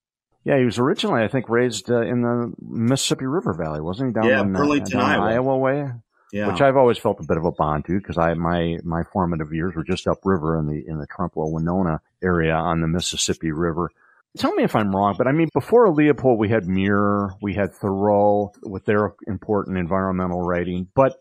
Yeah, 0.43 0.57
he 0.57 0.65
was 0.65 0.79
originally, 0.79 1.23
I 1.23 1.27
think, 1.27 1.49
raised 1.49 1.89
uh, 1.91 2.01
in 2.01 2.21
the 2.21 2.53
Mississippi 2.60 3.25
River 3.25 3.53
Valley, 3.53 3.79
wasn't 3.79 4.10
he? 4.10 4.13
Down 4.13 4.29
yeah, 4.29 4.41
in, 4.41 4.55
uh, 4.55 4.60
Burlington, 4.60 4.99
uh, 4.99 5.03
Iowa. 5.03 5.25
Iowa 5.25 5.57
way. 5.57 5.91
Yeah. 6.34 6.51
Which 6.51 6.62
I've 6.62 6.77
always 6.77 6.97
felt 6.97 7.19
a 7.19 7.25
bit 7.25 7.38
of 7.38 7.45
a 7.45 7.51
bond 7.51 7.86
to 7.86 7.97
because 7.97 8.17
I 8.17 8.34
my 8.36 8.77
my 8.84 9.03
formative 9.03 9.53
years 9.53 9.75
were 9.75 9.84
just 9.84 10.07
upriver 10.07 10.57
in 10.57 10.65
the 10.65 10.88
in 10.88 10.97
the 10.97 11.05
Trempealeau 11.05 11.51
Winona 11.51 11.99
area 12.23 12.53
on 12.53 12.79
the 12.79 12.88
Mississippi 12.88 13.51
River. 13.51 13.91
Tell 14.38 14.54
me 14.54 14.63
if 14.63 14.76
I'm 14.76 14.96
wrong, 14.96 15.15
but 15.17 15.28
I 15.28 15.34
mean, 15.34 15.50
before 15.54 15.89
Leopold, 15.89 16.39
we 16.39 16.48
had 16.48 16.65
Muir, 16.65 17.32
we 17.41 17.54
had 17.54 17.74
Thoreau 17.74 18.54
with 18.63 18.86
their 18.86 19.13
important 19.28 19.78
environmental 19.78 20.41
writing, 20.41 20.88
but 20.96 21.17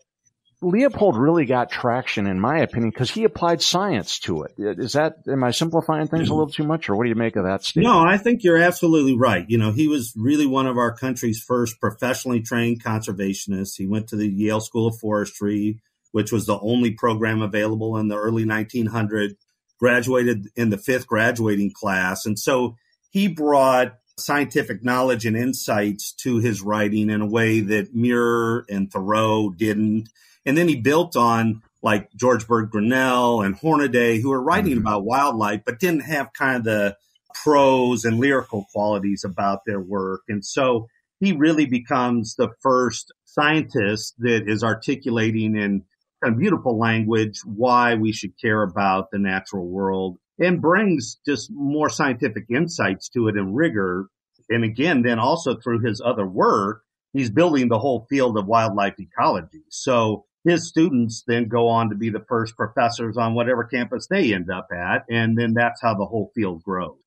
Leopold 0.63 1.17
really 1.17 1.45
got 1.45 1.71
traction, 1.71 2.27
in 2.27 2.39
my 2.39 2.59
opinion, 2.59 2.91
because 2.91 3.09
he 3.09 3.23
applied 3.23 3.63
science 3.63 4.19
to 4.19 4.43
it. 4.43 4.53
Is 4.57 4.93
that, 4.93 5.15
am 5.27 5.43
I 5.43 5.51
simplifying 5.51 6.07
things 6.07 6.21
a 6.21 6.23
mm-hmm. 6.25 6.33
little 6.33 6.53
too 6.53 6.63
much, 6.63 6.87
or 6.87 6.95
what 6.95 7.03
do 7.03 7.09
you 7.09 7.15
make 7.15 7.35
of 7.35 7.45
that 7.45 7.63
statement? 7.63 7.91
No, 7.91 7.99
I 7.99 8.17
think 8.17 8.43
you're 8.43 8.61
absolutely 8.61 9.17
right. 9.17 9.43
You 9.49 9.57
know, 9.57 9.71
he 9.71 9.87
was 9.87 10.13
really 10.15 10.45
one 10.45 10.67
of 10.67 10.77
our 10.77 10.95
country's 10.95 11.41
first 11.41 11.79
professionally 11.81 12.41
trained 12.41 12.83
conservationists. 12.83 13.75
He 13.75 13.87
went 13.87 14.07
to 14.09 14.15
the 14.15 14.27
Yale 14.27 14.61
School 14.61 14.87
of 14.87 14.99
Forestry, 14.99 15.81
which 16.11 16.31
was 16.31 16.45
the 16.45 16.59
only 16.59 16.91
program 16.91 17.41
available 17.41 17.97
in 17.97 18.07
the 18.07 18.17
early 18.17 18.45
1900s, 18.45 19.35
graduated 19.79 20.47
in 20.55 20.69
the 20.69 20.77
fifth 20.77 21.07
graduating 21.07 21.73
class. 21.73 22.27
And 22.27 22.37
so 22.37 22.75
he 23.11 23.27
brought 23.27 23.97
scientific 24.17 24.83
knowledge 24.83 25.25
and 25.25 25.37
insights 25.37 26.11
to 26.13 26.37
his 26.37 26.61
writing 26.61 27.09
in 27.09 27.21
a 27.21 27.25
way 27.25 27.59
that 27.59 27.95
Muir 27.95 28.65
and 28.69 28.91
Thoreau 28.91 29.49
didn't 29.49 30.09
and 30.45 30.57
then 30.57 30.67
he 30.67 30.75
built 30.75 31.15
on 31.15 31.61
like 31.83 32.09
George 32.15 32.47
Bird 32.47 32.69
Grinnell 32.69 33.41
and 33.41 33.55
Hornaday, 33.55 34.19
who 34.19 34.29
were 34.29 34.41
writing 34.41 34.73
mm-hmm. 34.73 34.81
about 34.81 35.05
wildlife, 35.05 35.61
but 35.65 35.79
didn't 35.79 36.01
have 36.01 36.33
kind 36.33 36.57
of 36.57 36.63
the 36.63 36.97
prose 37.43 38.05
and 38.05 38.19
lyrical 38.19 38.65
qualities 38.71 39.23
about 39.23 39.61
their 39.65 39.79
work. 39.79 40.21
And 40.27 40.45
so 40.45 40.87
he 41.19 41.31
really 41.31 41.65
becomes 41.65 42.35
the 42.35 42.49
first 42.61 43.11
scientist 43.25 44.15
that 44.19 44.47
is 44.47 44.63
articulating 44.63 45.55
in 45.55 45.83
kind 46.21 46.33
of 46.33 46.39
beautiful 46.39 46.77
language 46.77 47.39
why 47.45 47.95
we 47.95 48.11
should 48.11 48.39
care 48.39 48.61
about 48.61 49.09
the 49.11 49.19
natural 49.19 49.67
world 49.67 50.17
and 50.41 50.61
brings 50.61 51.19
just 51.25 51.51
more 51.53 51.89
scientific 51.89 52.45
insights 52.49 53.07
to 53.09 53.27
it 53.27 53.37
and 53.37 53.55
rigor. 53.55 54.07
And 54.49 54.65
again, 54.65 55.03
then 55.03 55.19
also 55.19 55.55
through 55.55 55.79
his 55.79 56.01
other 56.03 56.25
work, 56.25 56.81
he's 57.13 57.29
building 57.29 57.69
the 57.69 57.79
whole 57.79 58.07
field 58.09 58.37
of 58.37 58.47
wildlife 58.47 58.95
ecology. 58.99 59.63
So 59.69 60.25
his 60.43 60.67
students 60.67 61.23
then 61.27 61.47
go 61.47 61.67
on 61.67 61.89
to 61.89 61.95
be 61.95 62.09
the 62.09 62.25
first 62.27 62.57
professors 62.57 63.17
on 63.17 63.35
whatever 63.35 63.63
campus 63.63 64.07
they 64.07 64.33
end 64.33 64.49
up 64.49 64.67
at. 64.75 65.05
And 65.09 65.37
then 65.37 65.53
that's 65.53 65.81
how 65.81 65.93
the 65.93 66.05
whole 66.05 66.31
field 66.33 66.63
grows. 66.63 66.97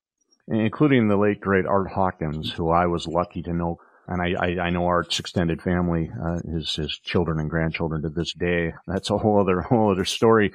Including 0.46 1.08
the 1.08 1.16
late, 1.16 1.40
great 1.40 1.66
Art 1.66 1.90
Hawkins, 1.90 2.52
who 2.52 2.70
I 2.70 2.86
was 2.86 3.08
lucky 3.08 3.42
to 3.42 3.52
know. 3.52 3.78
And 4.06 4.20
I, 4.20 4.34
I, 4.38 4.66
I 4.66 4.70
know 4.70 4.86
Art's 4.86 5.18
extended 5.18 5.62
family, 5.62 6.10
uh, 6.22 6.40
his, 6.46 6.74
his 6.74 6.98
children 6.98 7.40
and 7.40 7.48
grandchildren 7.48 8.02
to 8.02 8.10
this 8.10 8.34
day. 8.34 8.74
That's 8.86 9.10
a 9.10 9.18
whole 9.18 9.40
other, 9.40 9.60
whole 9.70 9.90
other 9.90 10.04
story. 10.04 10.52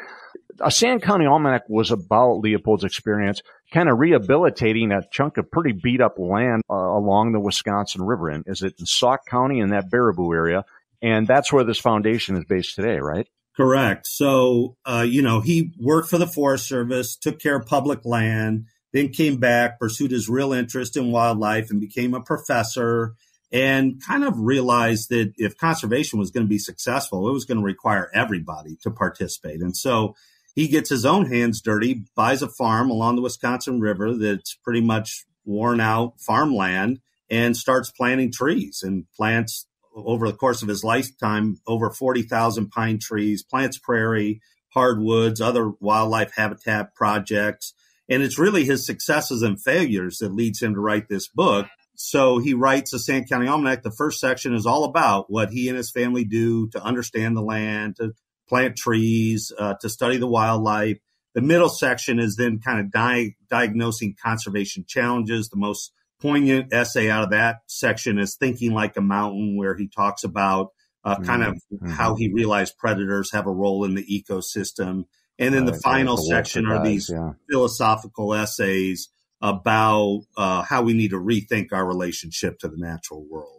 A 0.61 0.71
Sand 0.71 1.01
County 1.01 1.25
Almanac 1.25 1.63
was 1.69 1.91
about 1.91 2.39
Leopold's 2.39 2.83
experience, 2.83 3.41
kind 3.73 3.89
of 3.89 3.99
rehabilitating 3.99 4.91
a 4.91 5.01
chunk 5.11 5.37
of 5.37 5.49
pretty 5.51 5.71
beat 5.71 6.01
up 6.01 6.17
land 6.17 6.63
uh, 6.69 6.73
along 6.73 7.31
the 7.31 7.39
Wisconsin 7.39 8.01
River. 8.01 8.29
And 8.29 8.43
is 8.47 8.61
it 8.61 8.75
in 8.79 8.85
Sauk 8.85 9.25
County 9.25 9.59
in 9.59 9.69
that 9.69 9.89
Baraboo 9.91 10.33
area? 10.33 10.65
And 11.01 11.27
that's 11.27 11.53
where 11.53 11.63
this 11.63 11.79
foundation 11.79 12.35
is 12.35 12.45
based 12.45 12.75
today, 12.75 12.99
right? 12.99 13.27
Correct. 13.55 14.07
So, 14.07 14.77
uh, 14.85 15.05
you 15.07 15.21
know, 15.21 15.41
he 15.41 15.73
worked 15.79 16.09
for 16.09 16.17
the 16.17 16.27
Forest 16.27 16.67
Service, 16.67 17.15
took 17.15 17.39
care 17.39 17.57
of 17.57 17.65
public 17.65 18.05
land, 18.05 18.65
then 18.93 19.09
came 19.09 19.37
back, 19.37 19.79
pursued 19.79 20.11
his 20.11 20.29
real 20.29 20.53
interest 20.53 20.97
in 20.97 21.11
wildlife, 21.11 21.69
and 21.69 21.79
became 21.79 22.13
a 22.13 22.21
professor. 22.21 23.15
And 23.51 23.99
kind 24.05 24.23
of 24.23 24.39
realized 24.39 25.09
that 25.09 25.33
if 25.37 25.57
conservation 25.57 26.19
was 26.19 26.29
going 26.29 26.45
to 26.45 26.49
be 26.49 26.59
successful, 26.59 27.27
it 27.27 27.33
was 27.33 27.45
going 27.45 27.57
to 27.57 27.63
require 27.63 28.11
everybody 28.13 28.77
to 28.83 28.91
participate. 28.91 29.61
And 29.61 29.75
so 29.75 30.13
he 30.59 30.67
gets 30.67 30.89
his 30.89 31.05
own 31.05 31.31
hands 31.31 31.61
dirty, 31.61 32.03
buys 32.17 32.41
a 32.41 32.49
farm 32.49 32.89
along 32.89 33.15
the 33.15 33.21
Wisconsin 33.21 33.79
River 33.79 34.13
that's 34.13 34.55
pretty 34.61 34.81
much 34.81 35.23
worn 35.45 35.79
out 35.79 36.19
farmland, 36.19 36.99
and 37.29 37.55
starts 37.55 37.89
planting 37.91 38.29
trees 38.29 38.81
and 38.83 39.05
plants 39.15 39.67
over 39.95 40.27
the 40.27 40.35
course 40.35 40.61
of 40.61 40.67
his 40.67 40.83
lifetime 40.83 41.55
over 41.65 41.89
40,000 41.89 42.69
pine 42.71 42.99
trees, 42.99 43.41
plants 43.41 43.77
prairie, 43.77 44.41
hardwoods, 44.73 45.39
other 45.39 45.71
wildlife 45.79 46.33
habitat 46.35 46.93
projects. 46.93 47.73
And 48.09 48.21
it's 48.21 48.37
really 48.37 48.65
his 48.65 48.85
successes 48.85 49.41
and 49.41 49.63
failures 49.63 50.17
that 50.17 50.35
leads 50.35 50.61
him 50.61 50.73
to 50.73 50.81
write 50.81 51.07
this 51.07 51.29
book. 51.29 51.67
So 51.95 52.39
he 52.39 52.53
writes 52.53 52.91
the 52.91 52.99
Sand 52.99 53.29
County 53.29 53.47
Almanac. 53.47 53.83
The 53.83 53.91
first 53.91 54.19
section 54.19 54.53
is 54.53 54.65
all 54.65 54.83
about 54.83 55.31
what 55.31 55.51
he 55.51 55.69
and 55.69 55.77
his 55.77 55.89
family 55.89 56.25
do 56.25 56.67
to 56.71 56.83
understand 56.83 57.37
the 57.37 57.41
land, 57.41 57.95
to 57.95 58.11
plant 58.49 58.75
trees, 58.75 59.51
uh, 59.57 59.75
to 59.81 59.89
study 59.89 60.17
the 60.17 60.27
wildlife. 60.27 60.97
The 61.35 61.41
middle 61.41 61.69
section 61.69 62.19
is 62.19 62.35
then 62.35 62.59
kind 62.59 62.79
of 62.79 62.91
di- 62.91 63.35
diagnosing 63.49 64.15
conservation 64.21 64.83
challenges, 64.87 65.49
the 65.49 65.57
most 65.57 65.93
poignant 66.19 66.73
essay 66.73 67.09
out 67.09 67.23
of 67.23 67.29
that 67.29 67.59
section 67.67 68.19
is 68.19 68.35
Thinking 68.35 68.73
Like 68.73 68.97
a 68.97 69.01
Mountain, 69.01 69.57
where 69.57 69.75
he 69.75 69.87
talks 69.87 70.23
about 70.23 70.69
uh, 71.03 71.17
kind 71.17 71.43
of 71.43 71.53
mm-hmm. 71.71 71.91
how 71.91 72.15
he 72.15 72.31
realized 72.31 72.77
predators 72.77 73.31
have 73.31 73.47
a 73.47 73.51
role 73.51 73.85
in 73.85 73.95
the 73.95 74.03
ecosystem. 74.03 75.05
And 75.37 75.53
then 75.53 75.65
right, 75.65 75.73
the 75.73 75.79
final 75.81 76.17
the 76.17 76.23
section 76.23 76.67
are 76.67 76.83
these 76.83 77.09
yeah. 77.09 77.33
philosophical 77.49 78.33
essays 78.33 79.09
about 79.41 80.23
uh, 80.35 80.63
how 80.63 80.81
we 80.81 80.93
need 80.93 81.11
to 81.11 81.17
rethink 81.17 81.67
our 81.71 81.85
relationship 81.85 82.59
to 82.59 82.67
the 82.67 82.77
natural 82.77 83.25
world. 83.29 83.58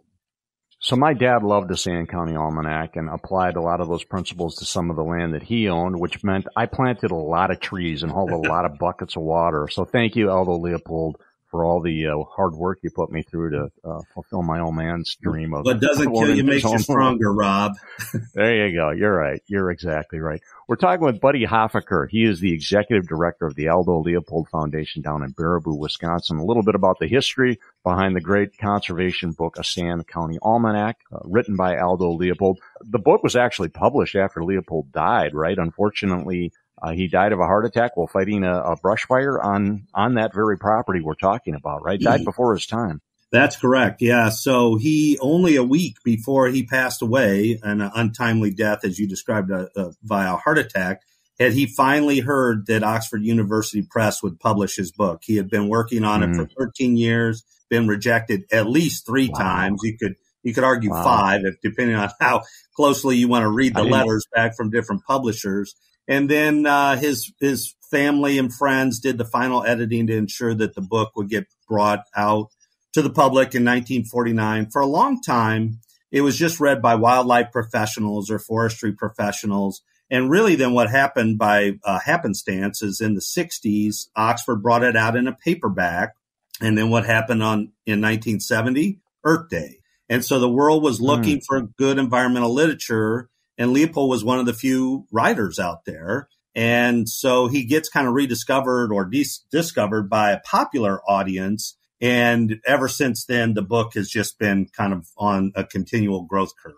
So 0.83 0.95
my 0.95 1.13
dad 1.13 1.43
loved 1.43 1.67
the 1.67 1.77
Sand 1.77 2.09
County 2.09 2.35
Almanac 2.35 2.95
and 2.95 3.07
applied 3.07 3.55
a 3.55 3.61
lot 3.61 3.81
of 3.81 3.87
those 3.87 4.03
principles 4.03 4.55
to 4.55 4.65
some 4.65 4.89
of 4.89 4.95
the 4.95 5.03
land 5.03 5.35
that 5.35 5.43
he 5.43 5.69
owned, 5.69 5.99
which 5.99 6.23
meant 6.23 6.47
I 6.55 6.65
planted 6.65 7.11
a 7.11 7.15
lot 7.15 7.51
of 7.51 7.59
trees 7.59 8.01
and 8.01 8.11
hauled 8.11 8.31
a 8.31 8.37
lot 8.49 8.65
of 8.65 8.79
buckets 8.79 9.15
of 9.15 9.21
water. 9.21 9.67
So 9.69 9.85
thank 9.85 10.15
you, 10.15 10.31
Aldo 10.31 10.57
Leopold, 10.57 11.17
for 11.51 11.65
all 11.65 11.81
the 11.81 12.07
uh, 12.07 12.23
hard 12.23 12.53
work 12.53 12.79
you 12.81 12.89
put 12.89 13.11
me 13.11 13.21
through 13.21 13.51
to 13.51 13.71
uh, 13.83 14.01
fulfill 14.13 14.41
my 14.41 14.61
old 14.61 14.73
man's 14.73 15.15
dream 15.15 15.53
of. 15.53 15.65
What 15.65 15.81
doesn't 15.81 16.11
kill 16.11 16.33
you 16.35 16.45
makes 16.45 16.63
you 16.63 16.79
stronger, 16.79 17.31
Rob. 17.31 17.73
there 18.33 18.67
you 18.67 18.75
go. 18.75 18.91
You're 18.91 19.13
right. 19.13 19.41
You're 19.47 19.69
exactly 19.69 20.19
right. 20.19 20.41
We're 20.67 20.77
talking 20.77 21.05
with 21.05 21.19
Buddy 21.19 21.45
Huffaker. 21.45 22.07
He 22.09 22.23
is 22.23 22.39
the 22.39 22.53
executive 22.53 23.05
director 23.05 23.45
of 23.45 23.55
the 23.55 23.67
Aldo 23.67 23.99
Leopold 23.99 24.47
Foundation 24.49 25.01
down 25.01 25.21
in 25.21 25.33
Baraboo, 25.33 25.77
Wisconsin. 25.77 26.37
A 26.37 26.45
little 26.45 26.63
bit 26.63 26.75
about 26.75 26.97
the 26.99 27.07
history 27.07 27.59
behind 27.83 28.15
the 28.15 28.21
great 28.21 28.57
conservation 28.57 29.33
book, 29.33 29.57
A 29.57 29.65
Sand 29.65 30.07
County 30.07 30.39
Almanac, 30.41 30.99
uh, 31.11 31.19
written 31.25 31.57
by 31.57 31.77
Aldo 31.77 32.11
Leopold. 32.11 32.59
The 32.79 32.99
book 32.99 33.21
was 33.21 33.35
actually 33.35 33.69
published 33.69 34.15
after 34.15 34.45
Leopold 34.45 34.93
died, 34.93 35.33
right? 35.33 35.57
Unfortunately, 35.57 36.53
uh, 36.81 36.91
he 36.91 37.07
died 37.07 37.31
of 37.31 37.39
a 37.39 37.45
heart 37.45 37.65
attack 37.65 37.95
while 37.95 38.07
fighting 38.07 38.43
a, 38.43 38.61
a, 38.61 38.75
brush 38.75 39.05
fire 39.05 39.39
on 39.39 39.87
on 39.93 40.15
that 40.15 40.33
very 40.33 40.57
property 40.57 41.01
we're 41.01 41.15
talking 41.15 41.55
about. 41.55 41.83
Right, 41.83 41.99
died 41.99 42.25
before 42.25 42.53
his 42.53 42.65
time. 42.65 43.01
That's 43.31 43.55
correct. 43.55 44.01
Yeah. 44.01 44.29
So 44.29 44.75
he 44.75 45.17
only 45.21 45.55
a 45.55 45.63
week 45.63 45.97
before 46.03 46.47
he 46.49 46.65
passed 46.65 47.01
away, 47.01 47.59
an 47.63 47.81
untimely 47.81 48.51
death, 48.51 48.83
as 48.83 48.99
you 48.99 49.07
described, 49.07 49.51
uh, 49.51 49.67
uh, 49.75 49.91
via 50.03 50.33
a 50.33 50.37
heart 50.37 50.57
attack, 50.57 51.01
had 51.39 51.53
he 51.53 51.65
finally 51.65 52.19
heard 52.19 52.67
that 52.67 52.83
Oxford 52.83 53.23
University 53.23 53.87
Press 53.89 54.21
would 54.21 54.39
publish 54.39 54.75
his 54.75 54.91
book. 54.91 55.21
He 55.23 55.37
had 55.37 55.49
been 55.49 55.69
working 55.69 56.03
on 56.03 56.21
mm. 56.21 56.33
it 56.33 56.35
for 56.35 56.45
mm. 56.45 56.51
13 56.59 56.97
years, 56.97 57.43
been 57.69 57.87
rejected 57.87 58.43
at 58.51 58.67
least 58.67 59.05
three 59.05 59.29
wow. 59.29 59.39
times. 59.39 59.79
You 59.83 59.97
could 59.97 60.15
you 60.43 60.53
could 60.53 60.63
argue 60.65 60.89
wow. 60.89 61.03
five, 61.03 61.41
if 61.45 61.55
depending 61.61 61.95
on 61.95 62.09
how 62.19 62.41
closely 62.75 63.15
you 63.15 63.27
want 63.29 63.43
to 63.43 63.49
read 63.49 63.75
the 63.75 63.83
letters 63.83 64.27
back 64.33 64.57
from 64.57 64.71
different 64.71 65.03
publishers. 65.05 65.75
And 66.11 66.29
then 66.29 66.65
uh, 66.65 66.97
his 66.97 67.31
his 67.39 67.73
family 67.89 68.37
and 68.37 68.53
friends 68.53 68.99
did 68.99 69.17
the 69.17 69.23
final 69.23 69.63
editing 69.63 70.07
to 70.07 70.17
ensure 70.17 70.53
that 70.53 70.75
the 70.75 70.81
book 70.81 71.13
would 71.15 71.29
get 71.29 71.47
brought 71.69 72.03
out 72.13 72.49
to 72.91 73.01
the 73.01 73.09
public 73.09 73.55
in 73.55 73.63
1949. 73.63 74.71
For 74.71 74.81
a 74.81 74.85
long 74.85 75.21
time, 75.21 75.79
it 76.11 76.19
was 76.19 76.37
just 76.37 76.59
read 76.59 76.81
by 76.81 76.95
wildlife 76.95 77.53
professionals 77.53 78.29
or 78.29 78.39
forestry 78.39 78.91
professionals. 78.91 79.83
And 80.09 80.29
really, 80.29 80.55
then 80.55 80.73
what 80.73 80.89
happened 80.89 81.37
by 81.37 81.79
uh, 81.85 81.99
happenstance 81.99 82.81
is 82.81 82.99
in 82.99 83.13
the 83.13 83.21
60s, 83.21 84.09
Oxford 84.13 84.61
brought 84.61 84.83
it 84.83 84.97
out 84.97 85.15
in 85.15 85.29
a 85.29 85.37
paperback. 85.45 86.15
And 86.59 86.77
then 86.77 86.89
what 86.89 87.05
happened 87.05 87.41
on 87.41 87.71
in 87.85 88.01
1970? 88.01 88.99
Earth 89.23 89.47
Day. 89.47 89.77
And 90.09 90.25
so 90.25 90.41
the 90.41 90.49
world 90.49 90.83
was 90.83 90.99
looking 90.99 91.37
mm. 91.37 91.43
for 91.47 91.61
good 91.61 91.97
environmental 91.97 92.53
literature. 92.53 93.29
And 93.57 93.73
Leopold 93.73 94.09
was 94.09 94.23
one 94.23 94.39
of 94.39 94.45
the 94.45 94.53
few 94.53 95.05
writers 95.11 95.59
out 95.59 95.85
there. 95.85 96.29
And 96.53 97.07
so 97.07 97.47
he 97.47 97.65
gets 97.65 97.89
kind 97.89 98.07
of 98.07 98.13
rediscovered 98.13 98.91
or 98.91 99.05
dis- 99.05 99.43
discovered 99.51 100.09
by 100.09 100.31
a 100.31 100.39
popular 100.39 101.01
audience 101.07 101.77
and 102.01 102.59
ever 102.65 102.87
since 102.87 103.25
then, 103.25 103.53
the 103.53 103.61
book 103.61 103.93
has 103.93 104.09
just 104.09 104.39
been 104.39 104.67
kind 104.75 104.91
of 104.91 105.07
on 105.17 105.51
a 105.55 105.63
continual 105.63 106.23
growth 106.23 106.51
curve. 106.61 106.73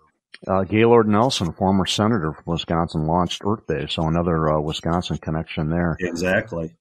Uh, 0.45 0.65
Gaylord 0.65 1.07
Nelson, 1.07 1.53
former 1.53 1.85
senator 1.85 2.33
from 2.33 2.43
Wisconsin, 2.45 3.07
launched 3.07 3.41
Earth 3.45 3.65
Day, 3.65 3.87
so 3.87 4.05
another 4.07 4.51
uh, 4.51 4.59
Wisconsin 4.59 5.17
connection 5.17 5.69
there. 5.69 5.95
Exactly. 6.01 6.75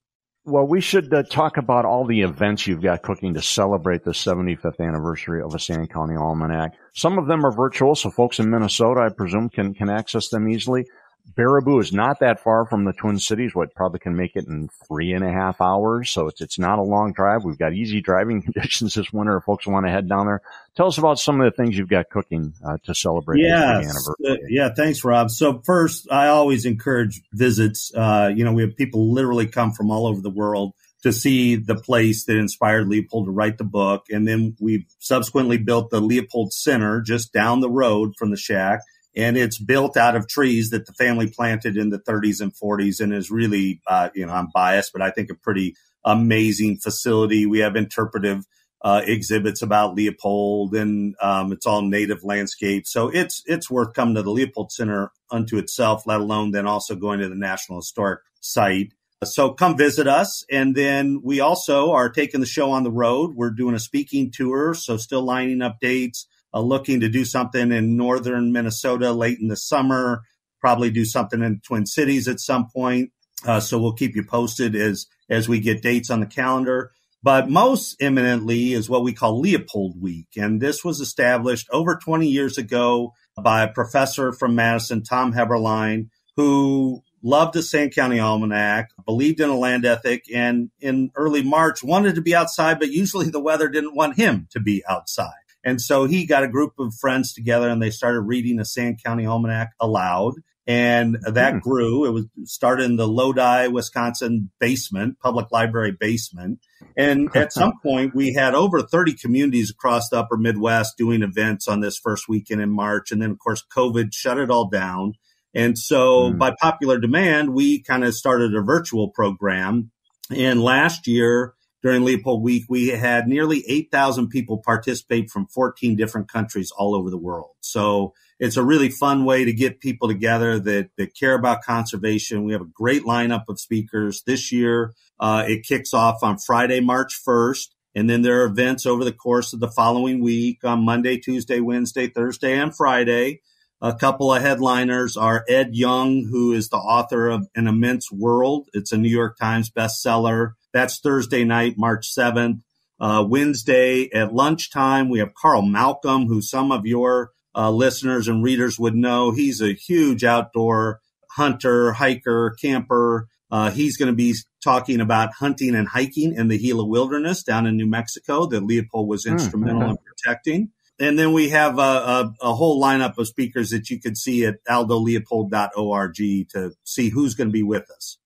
Well, 0.45 0.67
we 0.67 0.81
should 0.81 1.15
uh, 1.15 1.23
talk 1.23 1.57
about 1.57 1.85
all 1.85 2.05
the 2.05 2.23
events 2.23 2.67
you've 2.67 2.83
got 2.83 3.03
cooking 3.03 3.35
to 3.35 3.43
celebrate 3.43 4.03
the 4.03 4.11
75th 4.11 4.81
anniversary 4.81 5.41
of 5.41 5.55
a 5.55 5.59
Sand 5.61 5.93
County 5.93 6.17
Almanac. 6.17 6.73
Some 6.95 7.17
of 7.17 7.29
them 7.29 7.47
are 7.47 7.53
virtual, 7.53 7.95
so 7.95 8.11
folks 8.11 8.41
in 8.41 8.51
Minnesota, 8.51 9.03
I 9.03 9.11
presume, 9.11 9.51
can, 9.51 9.73
can 9.73 9.89
access 9.89 10.31
them 10.31 10.49
easily. 10.49 10.87
Baraboo 11.35 11.81
is 11.81 11.93
not 11.93 12.21
that 12.21 12.41
far 12.41 12.67
from 12.67 12.85
the 12.85 12.93
Twin 12.93 13.19
Cities. 13.19 13.55
What 13.55 13.75
probably 13.75 14.01
can 14.01 14.17
make 14.17 14.37
it 14.37 14.47
in 14.47 14.69
three 14.87 15.13
and 15.13 15.25
a 15.25 15.33
half 15.33 15.61
hours. 15.61 16.11
So 16.11 16.27
it's 16.29 16.41
it's 16.41 16.59
not 16.59 16.79
a 16.79 16.83
long 16.83 17.13
drive. 17.13 17.45
We've 17.45 17.59
got 17.59 17.73
easy 17.73 18.01
driving 18.01 18.43
conditions 18.53 18.95
this 18.95 19.13
winter. 19.13 19.39
If 19.39 19.45
folks 19.45 19.67
want 19.67 19.87
to 19.87 19.93
head 19.93 20.09
down 20.09 20.27
there, 20.27 20.43
tell 20.77 20.89
us 20.89 20.99
about 20.99 21.19
some 21.19 21.41
of 21.41 21.45
the 21.45 21.57
things 21.57 21.77
you've 21.77 21.89
got 21.89 22.11
cooking 22.11 22.55
uh, 22.65 22.77
to 22.85 22.95
celebrate 22.95 23.41
yeah, 23.41 23.59
the 23.59 23.79
anniversary. 23.79 24.15
Uh, 24.29 24.37
yeah, 24.49 24.69
thanks, 24.75 25.05
Rob. 25.05 25.31
So 25.31 25.63
first, 25.65 26.11
I 26.11 26.29
always 26.29 26.67
encourage 26.67 27.23
visits. 27.33 27.93
Uh, 27.95 28.31
you 28.35 28.45
know, 28.45 28.53
we 28.53 28.63
have 28.63 28.77
people 28.77 29.13
literally 29.13 29.47
come 29.47 29.73
from 29.73 29.91
all 29.91 30.07
over 30.07 30.21
the 30.21 30.31
world 30.31 30.75
to 31.03 31.13
see 31.13 31.57
the 31.57 31.75
place 31.75 32.27
that 32.27 32.37
inspired 32.37 32.89
Leopold 32.89 33.27
to 33.27 33.33
write 33.33 33.59
the 33.59 33.65
book. 33.65 34.07
And 34.11 34.27
then 34.27 34.57
we 34.61 34.87
subsequently 34.99 35.59
built 35.59 35.91
the 35.91 36.01
Leopold 36.01 36.53
Center 36.53 37.01
just 37.01 37.33
down 37.33 37.61
the 37.61 37.71
road 37.71 38.15
from 38.17 38.31
the 38.31 38.37
shack 38.37 38.81
and 39.15 39.37
it's 39.37 39.59
built 39.59 39.97
out 39.97 40.17
of 40.17 40.29
trees 40.29 40.71
that 40.71 40.87
the 40.87 40.93
family 40.93 41.29
planted 41.29 41.77
in 41.77 41.91
the 41.91 41.99
30s 41.99 42.41
and 42.41 42.55
40s 42.55 43.01
and 43.01 43.13
is 43.13 43.31
really 43.31 43.81
uh, 43.87 44.09
you 44.15 44.27
know 44.27 44.33
i'm 44.33 44.49
biased 44.55 44.93
but 44.93 45.03
i 45.03 45.11
think 45.11 45.31
a 45.31 45.35
pretty 45.35 45.75
amazing 46.05 46.79
facility. 46.79 47.47
We 47.47 47.61
have 47.61 47.77
interpretive 47.77 48.45
uh, 48.83 49.03
exhibits 49.05 49.63
about 49.63 49.95
leopold 49.95 50.75
and 50.75 51.15
um, 51.21 51.53
it's 51.53 51.67
all 51.67 51.83
native 51.83 52.25
landscape. 52.25 52.87
So 52.87 53.09
it's 53.09 53.43
it's 53.47 53.71
worth 53.71 53.95
coming 53.95 54.17
to 54.17 54.23
the 54.23 54.31
leopold 54.31 54.73
center 54.73 55.13
unto 55.31 55.57
itself 55.59 56.03
let 56.07 56.21
alone 56.21 56.51
then 56.51 56.67
also 56.67 56.97
going 56.97 57.21
to 57.21 57.29
the 57.29 57.37
national 57.37 57.79
historic 57.79 58.21
site. 58.41 58.93
So 59.25 59.53
come 59.53 59.77
visit 59.77 60.09
us. 60.09 60.45
And 60.51 60.75
then 60.75 61.21
we 61.23 61.39
also 61.39 61.93
are 61.93 62.09
taking 62.09 62.41
the 62.41 62.47
show 62.47 62.73
on 62.73 62.83
the 62.83 62.91
road. 62.91 63.37
We're 63.37 63.51
doing 63.51 63.77
a 63.77 63.79
speaking 63.79 64.33
tour 64.33 64.75
so 64.75 64.97
still 64.97 65.23
lining 65.23 65.63
up 65.63 65.79
dates 65.81 66.27
uh, 66.55 66.61
looking 66.61 67.01
to 67.01 67.09
do 67.09 67.25
something 67.25 67.73
in 67.73 67.97
northern 67.97 68.53
Minnesota 68.53 69.13
late 69.13 69.39
in 69.41 69.49
the 69.49 69.57
summer, 69.57 70.23
probably 70.61 70.91
do 70.91 71.05
something 71.05 71.43
in 71.43 71.61
Twin 71.61 71.87
Cities 71.87 72.29
at 72.29 72.41
some 72.41 72.69
point. 72.69 73.11
Uh, 73.45 73.61
so 73.61 73.79
we'll 73.79 73.95
keep 73.95 74.15
you 74.15 74.25
posted 74.25 74.77
as 74.77 75.07
as 75.29 75.49
we 75.49 75.61
get 75.61 75.83
dates 75.83 76.11
on 76.11 76.21
the 76.21 76.27
calendar. 76.27 76.93
But 77.23 77.49
most 77.49 77.97
imminently 78.01 78.73
is 78.73 78.91
what 78.91 79.05
we 79.05 79.13
call 79.13 79.41
Leopold 79.41 80.01
Week. 80.01 80.27
And 80.37 80.61
this 80.61 80.85
was 80.85 81.01
established 81.01 81.69
over 81.71 81.97
20 81.97 82.27
years 82.27 82.59
ago 82.59 83.13
by 83.41 83.63
a 83.63 83.73
professor 83.73 84.33
from 84.33 84.57
Madison, 84.57 85.05
Tom 85.05 85.33
Heberlein, 85.33 86.09
who 86.37 87.03
loved 87.23 87.55
the 87.55 87.63
Sand 87.63 87.95
County 87.95 88.19
Almanac, 88.19 88.91
believed 89.07 89.41
in 89.41 89.49
a 89.49 89.57
land 89.57 89.85
ethic, 89.85 90.25
and 90.35 90.71
in 90.81 91.11
early 91.15 91.43
March 91.43 91.85
wanted 91.85 92.17
to 92.17 92.23
be 92.23 92.35
outside, 92.35 92.81
but 92.81 92.91
usually 92.91 93.31
the 93.31 93.41
weather 93.41 93.69
didn't 93.69 93.95
want 93.95 94.17
him 94.17 94.49
to 94.51 94.61
be 94.61 94.83
outside. 94.89 95.31
And 95.65 95.81
so 95.81 96.07
he 96.07 96.27
got 96.27 96.43
a 96.43 96.49
group 96.49 96.73
of 96.79 96.95
friends 96.95 97.33
together 97.33 97.69
and 97.69 97.81
they 97.81 97.91
started 97.91 98.23
reading 98.23 98.57
the 98.57 98.65
Sand 98.65 99.03
County 99.05 99.27
Almanac 99.27 99.71
aloud. 99.81 100.35
And 100.67 101.19
that 101.25 101.55
hmm. 101.55 101.59
grew. 101.59 102.05
It 102.07 102.11
was 102.11 102.27
started 102.45 102.85
in 102.85 102.97
the 102.97 103.09
Lodi, 103.09 103.67
Wisconsin 103.69 104.51
basement, 104.61 105.19
public 105.21 105.51
library 105.51 105.97
basement. 105.99 106.61
And 106.97 107.29
at 107.37 107.53
some 107.53 107.73
point, 107.83 108.15
we 108.15 108.33
had 108.33 108.55
over 108.55 108.83
30 108.83 109.15
communities 109.15 109.71
across 109.71 110.09
the 110.09 110.19
upper 110.19 110.37
Midwest 110.37 110.97
doing 110.97 111.23
events 111.23 111.67
on 111.67 111.81
this 111.81 111.99
first 111.99 112.29
weekend 112.29 112.61
in 112.61 112.71
March. 112.71 113.11
And 113.11 113.21
then, 113.21 113.31
of 113.31 113.39
course, 113.41 113.65
COVID 113.77 114.13
shut 114.13 114.39
it 114.39 114.51
all 114.51 114.69
down. 114.69 115.15
And 115.55 115.77
so, 115.77 116.31
hmm. 116.31 116.39
by 116.39 116.55
popular 116.61 116.99
demand, 116.99 117.55
we 117.55 117.83
kind 117.83 118.05
of 118.05 118.15
started 118.15 118.55
a 118.55 118.63
virtual 118.63 119.09
program. 119.09 119.91
And 120.31 120.63
last 120.63 121.09
year, 121.09 121.55
during 121.83 122.05
Leopold 122.05 122.43
Week, 122.43 122.65
we 122.69 122.89
had 122.89 123.27
nearly 123.27 123.65
8,000 123.69 124.29
people 124.29 124.63
participate 124.65 125.31
from 125.31 125.47
14 125.47 125.97
different 125.97 126.31
countries 126.31 126.71
all 126.71 126.95
over 126.95 127.11
the 127.11 127.19
world. 127.19 127.51
So 127.61 128.15
it's 128.39 128.57
a 128.57 128.65
really 128.65 128.89
fun 128.89 129.25
way 129.25 129.45
to 129.45 129.53
get 129.53 129.81
people 129.81 130.09
together 130.09 130.61
that, 130.61 130.91
that 130.97 131.17
care 131.17 131.35
about 131.35 131.63
conservation. 131.63 132.45
We 132.45 132.53
have 132.53 132.63
a 132.63 132.67
great 132.67 133.03
lineup 133.03 133.45
of 133.49 133.59
speakers 133.59 134.23
this 134.25 134.53
year. 134.53 134.95
Uh, 135.19 135.45
it 135.47 135.65
kicks 135.67 135.93
off 135.93 136.23
on 136.23 136.39
Friday, 136.39 136.81
March 136.81 137.21
1st. 137.27 137.69
And 137.95 138.09
then 138.09 138.23
there 138.23 138.43
are 138.43 138.47
events 138.47 138.87
over 138.87 139.05
the 139.05 139.13
course 139.13 139.53
of 139.53 139.61
the 139.61 139.71
following 139.71 140.21
week 140.21 140.65
on 140.65 140.85
Monday, 140.85 141.19
Tuesday, 141.19 141.61
Wednesday, 141.61 142.07
Thursday, 142.07 142.59
and 142.59 142.75
Friday. 142.75 143.43
A 143.81 143.95
couple 143.95 144.33
of 144.33 144.41
headliners 144.41 145.17
are 145.17 145.45
Ed 145.49 145.71
Yong, 145.73 146.29
who 146.31 146.53
is 146.53 146.69
the 146.69 146.77
author 146.77 147.29
of 147.29 147.49
An 147.57 147.67
Immense 147.67 148.11
World. 148.13 148.69
It's 148.73 148.93
a 148.93 148.97
New 148.97 149.09
York 149.09 149.37
Times 149.37 149.71
bestseller. 149.71 150.53
That's 150.73 151.01
Thursday 151.01 151.45
night, 151.45 151.75
March 151.77 152.15
7th. 152.15 152.63
Uh, 153.01 153.25
Wednesday 153.29 154.09
at 154.13 154.33
lunchtime, 154.33 155.09
we 155.09 155.19
have 155.19 155.35
Carl 155.35 155.63
Malcolm, 155.63 156.27
who 156.27 156.41
some 156.41 156.71
of 156.71 156.87
your 156.87 157.31
uh, 157.55 157.71
listeners 157.71 158.29
and 158.29 158.45
readers 158.45 158.79
would 158.79 158.95
know. 158.95 159.33
He's 159.33 159.61
a 159.61 159.73
huge 159.73 160.25
outdoor 160.25 161.01
hunter, 161.31 161.93
hiker, 161.93 162.55
camper. 162.61 163.29
Uh, 163.51 163.71
he's 163.71 163.97
going 163.97 164.11
to 164.11 164.17
be 164.17 164.35
talking 164.63 165.01
about 165.01 165.33
hunting 165.35 165.75
and 165.75 165.89
hiking 165.89 166.35
in 166.35 166.49
the 166.49 166.59
Gila 166.59 166.87
Wilderness 166.87 167.43
down 167.43 167.67
in 167.67 167.77
New 167.77 167.87
Mexico 167.87 168.47
that 168.47 168.63
Leopold 168.63 169.09
was 169.09 169.25
hmm, 169.25 169.33
instrumental 169.33 169.83
mm-hmm. 169.83 169.91
in 169.91 169.99
protecting. 169.99 170.71
And 171.01 171.19
then 171.19 171.33
we 171.33 171.49
have 171.49 171.79
a, 171.79 171.83
a, 171.83 172.35
a, 172.43 172.55
whole 172.55 172.81
lineup 172.81 173.19
of 173.19 173.27
speakers 173.27 173.71
that 173.71 173.91
you 173.91 173.99
could 173.99 174.17
see 174.17 174.45
at 174.45 174.65
aldoleopold.org 174.69 176.15
to 176.15 176.73
see 176.85 177.09
who's 177.09 177.35
going 177.35 177.49
to 177.49 177.53
be 177.53 177.63
with 177.63 177.91
us. 177.91 178.19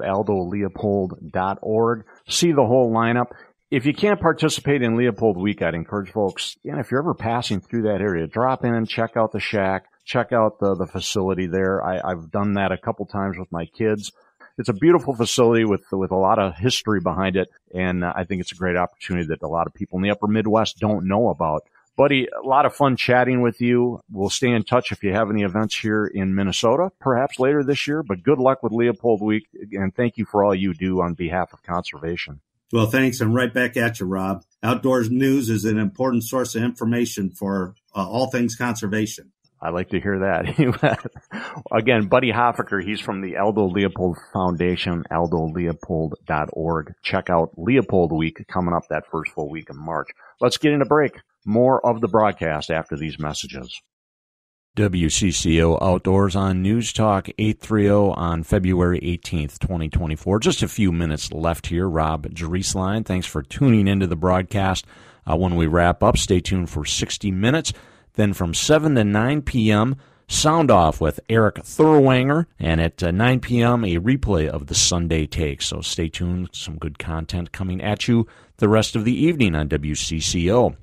aldoleopold.org. 0.00 2.04
See 2.28 2.52
the 2.52 2.66
whole 2.66 2.92
lineup. 2.92 3.32
If 3.70 3.86
you 3.86 3.94
can't 3.94 4.20
participate 4.20 4.82
in 4.82 4.96
Leopold 4.96 5.36
Week, 5.36 5.62
I'd 5.62 5.74
encourage 5.74 6.10
folks, 6.10 6.56
know, 6.72 6.80
if 6.80 6.90
you're 6.90 7.00
ever 7.00 7.14
passing 7.14 7.60
through 7.60 7.82
that 7.82 8.00
area, 8.00 8.26
drop 8.26 8.64
in 8.64 8.74
and 8.74 8.88
check 8.88 9.16
out 9.16 9.30
the 9.30 9.38
shack, 9.38 9.84
check 10.04 10.32
out 10.32 10.58
the, 10.58 10.74
the 10.74 10.88
facility 10.88 11.46
there. 11.46 11.80
I, 11.80 12.00
I've 12.02 12.32
done 12.32 12.54
that 12.54 12.72
a 12.72 12.78
couple 12.78 13.06
times 13.06 13.38
with 13.38 13.52
my 13.52 13.66
kids. 13.66 14.10
It's 14.58 14.68
a 14.68 14.74
beautiful 14.74 15.14
facility 15.14 15.64
with 15.64 15.84
with 15.92 16.10
a 16.10 16.16
lot 16.16 16.38
of 16.38 16.56
history 16.56 17.00
behind 17.00 17.36
it, 17.36 17.48
and 17.72 18.04
I 18.04 18.24
think 18.24 18.40
it's 18.40 18.52
a 18.52 18.56
great 18.56 18.76
opportunity 18.76 19.28
that 19.28 19.42
a 19.42 19.48
lot 19.48 19.66
of 19.66 19.72
people 19.72 19.98
in 19.98 20.02
the 20.02 20.10
Upper 20.10 20.26
Midwest 20.26 20.78
don't 20.78 21.06
know 21.06 21.28
about. 21.28 21.62
Buddy, 21.96 22.26
a 22.26 22.46
lot 22.46 22.66
of 22.66 22.74
fun 22.74 22.96
chatting 22.96 23.42
with 23.42 23.60
you. 23.60 24.00
We'll 24.10 24.30
stay 24.30 24.50
in 24.50 24.64
touch 24.64 24.90
if 24.90 25.02
you 25.02 25.12
have 25.12 25.30
any 25.30 25.42
events 25.42 25.76
here 25.76 26.06
in 26.06 26.34
Minnesota, 26.34 26.90
perhaps 26.98 27.38
later 27.38 27.62
this 27.62 27.86
year. 27.86 28.02
But 28.02 28.22
good 28.22 28.38
luck 28.38 28.62
with 28.62 28.72
Leopold 28.72 29.20
Week, 29.20 29.46
and 29.72 29.94
thank 29.94 30.16
you 30.16 30.24
for 30.24 30.42
all 30.42 30.54
you 30.54 30.72
do 30.72 31.02
on 31.02 31.14
behalf 31.14 31.52
of 31.52 31.62
conservation. 31.62 32.40
Well, 32.72 32.86
thanks, 32.86 33.20
and 33.20 33.34
right 33.34 33.52
back 33.52 33.76
at 33.76 33.98
you, 33.98 34.06
Rob. 34.06 34.44
Outdoors 34.62 35.10
News 35.10 35.50
is 35.50 35.64
an 35.64 35.76
important 35.76 36.22
source 36.24 36.54
of 36.54 36.62
information 36.62 37.30
for 37.30 37.74
uh, 37.94 38.08
all 38.08 38.30
things 38.30 38.54
conservation. 38.54 39.32
I 39.62 39.70
like 39.70 39.90
to 39.90 40.00
hear 40.00 40.20
that. 40.20 41.10
Again, 41.72 42.08
Buddy 42.08 42.32
Huffaker, 42.32 42.82
he's 42.82 43.00
from 43.00 43.20
the 43.20 43.36
Aldo 43.36 43.66
Leopold 43.66 44.16
Foundation, 44.32 45.04
aldoleopold.org. 45.10 46.94
Check 47.02 47.28
out 47.28 47.50
Leopold 47.58 48.12
Week 48.12 48.42
coming 48.48 48.74
up 48.74 48.84
that 48.88 49.04
first 49.10 49.32
full 49.32 49.50
week 49.50 49.68
in 49.68 49.76
March. 49.76 50.08
Let's 50.40 50.56
get 50.56 50.72
in 50.72 50.80
a 50.80 50.86
break. 50.86 51.12
More 51.44 51.84
of 51.84 52.00
the 52.00 52.08
broadcast 52.08 52.70
after 52.70 52.96
these 52.96 53.18
messages. 53.18 53.80
WCCO 54.76 55.82
Outdoors 55.82 56.36
on 56.36 56.62
News 56.62 56.92
Talk 56.92 57.28
830 57.38 57.88
on 58.16 58.42
February 58.44 59.00
18th, 59.00 59.58
2024. 59.58 60.38
Just 60.38 60.62
a 60.62 60.68
few 60.68 60.92
minutes 60.92 61.32
left 61.32 61.66
here. 61.66 61.88
Rob 61.88 62.28
Drieslein, 62.28 63.04
thanks 63.04 63.26
for 63.26 63.42
tuning 63.42 63.88
into 63.88 64.06
the 64.06 64.16
broadcast. 64.16 64.86
Uh, 65.28 65.36
when 65.36 65.56
we 65.56 65.66
wrap 65.66 66.02
up, 66.02 66.16
stay 66.16 66.40
tuned 66.40 66.70
for 66.70 66.84
60 66.84 67.30
minutes. 67.30 67.72
Then 68.20 68.34
from 68.34 68.52
7 68.52 68.96
to 68.96 69.02
9 69.02 69.40
p.m., 69.40 69.96
Sound 70.28 70.70
Off 70.70 71.00
with 71.00 71.20
Eric 71.30 71.54
Thurwanger, 71.54 72.44
and 72.58 72.78
at 72.78 73.02
uh, 73.02 73.12
9 73.12 73.40
p.m., 73.40 73.82
a 73.82 73.96
replay 73.96 74.46
of 74.46 74.66
the 74.66 74.74
Sunday 74.74 75.24
Take. 75.26 75.62
So 75.62 75.80
stay 75.80 76.10
tuned. 76.10 76.50
Some 76.52 76.76
good 76.76 76.98
content 76.98 77.50
coming 77.50 77.80
at 77.80 78.08
you 78.08 78.26
the 78.58 78.68
rest 78.68 78.94
of 78.94 79.06
the 79.06 79.14
evening 79.14 79.54
on 79.54 79.70
WCCO. 79.70 80.76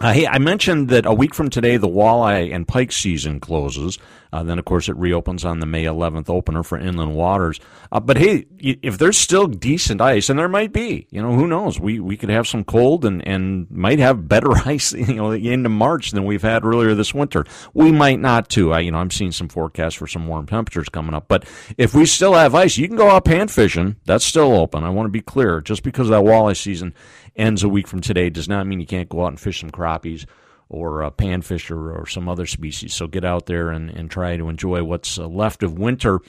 Uh, 0.00 0.12
hey, 0.12 0.26
I 0.26 0.38
mentioned 0.38 0.88
that 0.88 1.06
a 1.06 1.14
week 1.14 1.34
from 1.34 1.50
today, 1.50 1.76
the 1.76 1.88
walleye 1.88 2.52
and 2.52 2.66
pike 2.66 2.90
season 2.90 3.38
closes. 3.38 3.98
Uh, 4.32 4.42
then, 4.42 4.58
of 4.58 4.64
course, 4.64 4.88
it 4.88 4.96
reopens 4.96 5.44
on 5.44 5.60
the 5.60 5.66
May 5.66 5.84
11th 5.84 6.28
opener 6.28 6.64
for 6.64 6.76
inland 6.76 7.14
waters. 7.14 7.60
Uh, 7.92 8.00
but 8.00 8.18
hey, 8.18 8.46
if 8.58 8.98
there's 8.98 9.16
still 9.16 9.46
decent 9.46 10.00
ice, 10.00 10.28
and 10.28 10.36
there 10.36 10.48
might 10.48 10.72
be, 10.72 11.06
you 11.10 11.22
know, 11.22 11.32
who 11.34 11.46
knows? 11.46 11.78
We 11.78 12.00
we 12.00 12.16
could 12.16 12.30
have 12.30 12.48
some 12.48 12.64
cold 12.64 13.04
and, 13.04 13.24
and 13.26 13.70
might 13.70 14.00
have 14.00 14.28
better 14.28 14.50
ice, 14.66 14.92
you 14.92 15.14
know, 15.14 15.30
into 15.30 15.68
March 15.68 16.10
than 16.10 16.24
we've 16.24 16.42
had 16.42 16.64
earlier 16.64 16.96
this 16.96 17.14
winter. 17.14 17.44
We 17.74 17.92
might 17.92 18.18
not 18.18 18.48
too. 18.48 18.72
I, 18.72 18.80
you 18.80 18.90
know, 18.90 18.98
I'm 18.98 19.12
seeing 19.12 19.30
some 19.30 19.48
forecasts 19.48 19.94
for 19.94 20.08
some 20.08 20.26
warm 20.26 20.46
temperatures 20.46 20.88
coming 20.88 21.14
up. 21.14 21.28
But 21.28 21.44
if 21.78 21.94
we 21.94 22.04
still 22.04 22.34
have 22.34 22.56
ice, 22.56 22.76
you 22.76 22.88
can 22.88 22.96
go 22.96 23.10
out 23.10 23.26
pan 23.26 23.46
fishing. 23.46 23.94
That's 24.04 24.24
still 24.24 24.52
open. 24.54 24.82
I 24.82 24.90
want 24.90 25.06
to 25.06 25.12
be 25.12 25.22
clear. 25.22 25.60
Just 25.60 25.84
because 25.84 26.08
that 26.08 26.24
walleye 26.24 26.56
season 26.60 26.92
ends 27.36 27.62
a 27.62 27.68
week 27.68 27.86
from 27.86 28.00
today 28.00 28.30
does 28.30 28.48
not 28.48 28.66
mean 28.66 28.80
you 28.80 28.86
can't 28.86 29.08
go 29.08 29.24
out 29.24 29.28
and 29.28 29.40
fish 29.40 29.60
some 29.60 29.70
crappies 29.70 30.26
or 30.68 31.02
uh, 31.02 31.10
panfish 31.10 31.70
or, 31.70 32.06
some 32.06 32.28
other 32.28 32.46
species. 32.46 32.94
So 32.94 33.06
get 33.06 33.24
out 33.24 33.46
there 33.46 33.70
and, 33.70 33.90
and 33.90 34.10
try 34.10 34.36
to 34.36 34.48
enjoy 34.48 34.82
what's 34.82 35.18
uh, 35.18 35.26
left 35.26 35.62
of 35.62 35.78
winter. 35.78 36.20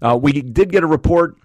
Uh, 0.00 0.18
we 0.20 0.32
did 0.32 0.70
get 0.70 0.84
a 0.84 0.86
report 0.86 1.36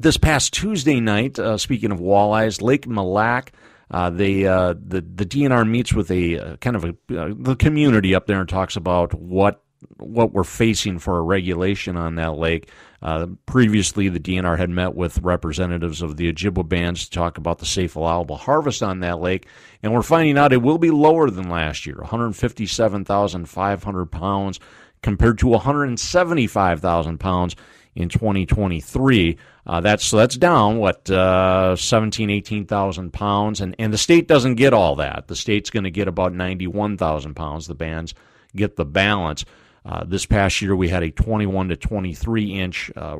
this 0.00 0.16
past 0.16 0.52
Tuesday 0.52 1.00
night. 1.00 1.38
Uh, 1.38 1.58
speaking 1.58 1.92
of 1.92 1.98
walleyes, 1.98 2.62
Lake 2.62 2.86
Lac. 2.86 3.52
Uh, 3.90 4.08
they 4.08 4.46
uh, 4.46 4.72
the 4.72 5.02
the 5.02 5.26
DNR 5.26 5.68
meets 5.68 5.92
with 5.92 6.10
a 6.10 6.38
uh, 6.38 6.56
kind 6.56 6.76
of 6.76 6.84
a 6.84 6.94
the 7.08 7.54
community 7.58 8.14
up 8.14 8.26
there 8.26 8.40
and 8.40 8.48
talks 8.48 8.74
about 8.74 9.12
what 9.12 9.62
what 9.98 10.32
we're 10.32 10.44
facing 10.44 10.98
for 10.98 11.18
a 11.18 11.22
regulation 11.22 11.96
on 11.96 12.14
that 12.14 12.38
lake. 12.38 12.70
Uh, 13.02 13.26
previously, 13.46 14.08
the 14.08 14.20
DNR 14.20 14.56
had 14.56 14.70
met 14.70 14.94
with 14.94 15.18
representatives 15.18 16.02
of 16.02 16.16
the 16.16 16.32
Ojibwa 16.32 16.68
bands 16.68 17.04
to 17.04 17.10
talk 17.10 17.36
about 17.36 17.58
the 17.58 17.66
safe 17.66 17.96
allowable 17.96 18.36
harvest 18.36 18.80
on 18.82 19.00
that 19.00 19.20
lake, 19.20 19.48
and 19.82 19.92
we're 19.92 20.02
finding 20.02 20.38
out 20.38 20.52
it 20.52 20.62
will 20.62 20.78
be 20.78 20.92
lower 20.92 21.28
than 21.28 21.50
last 21.50 21.84
year 21.84 21.96
157,500 21.96 24.06
pounds 24.06 24.60
compared 25.02 25.38
to 25.38 25.48
175,000 25.48 27.18
pounds 27.18 27.56
in 27.94 28.08
2023. 28.08 29.36
Uh, 29.66 29.80
that's 29.80 30.06
so 30.06 30.16
that's 30.16 30.36
down 30.36 30.78
what 30.78 31.10
uh, 31.10 31.76
17, 31.76 32.30
18,000 32.30 33.12
pounds, 33.12 33.60
and 33.60 33.76
and 33.78 33.92
the 33.92 33.98
state 33.98 34.28
doesn't 34.28 34.54
get 34.54 34.72
all 34.72 34.96
that. 34.96 35.28
The 35.28 35.36
state's 35.36 35.70
going 35.70 35.84
to 35.84 35.90
get 35.90 36.08
about 36.08 36.32
91,000 36.32 37.34
pounds. 37.34 37.66
The 37.66 37.74
bands 37.74 38.14
get 38.56 38.76
the 38.76 38.84
balance. 38.84 39.44
Uh, 39.84 40.04
this 40.04 40.26
past 40.26 40.62
year, 40.62 40.76
we 40.76 40.88
had 40.88 41.02
a 41.02 41.10
21 41.10 41.70
to 41.70 41.76
23 41.76 42.60
inch 42.60 42.90
uh, 42.96 43.16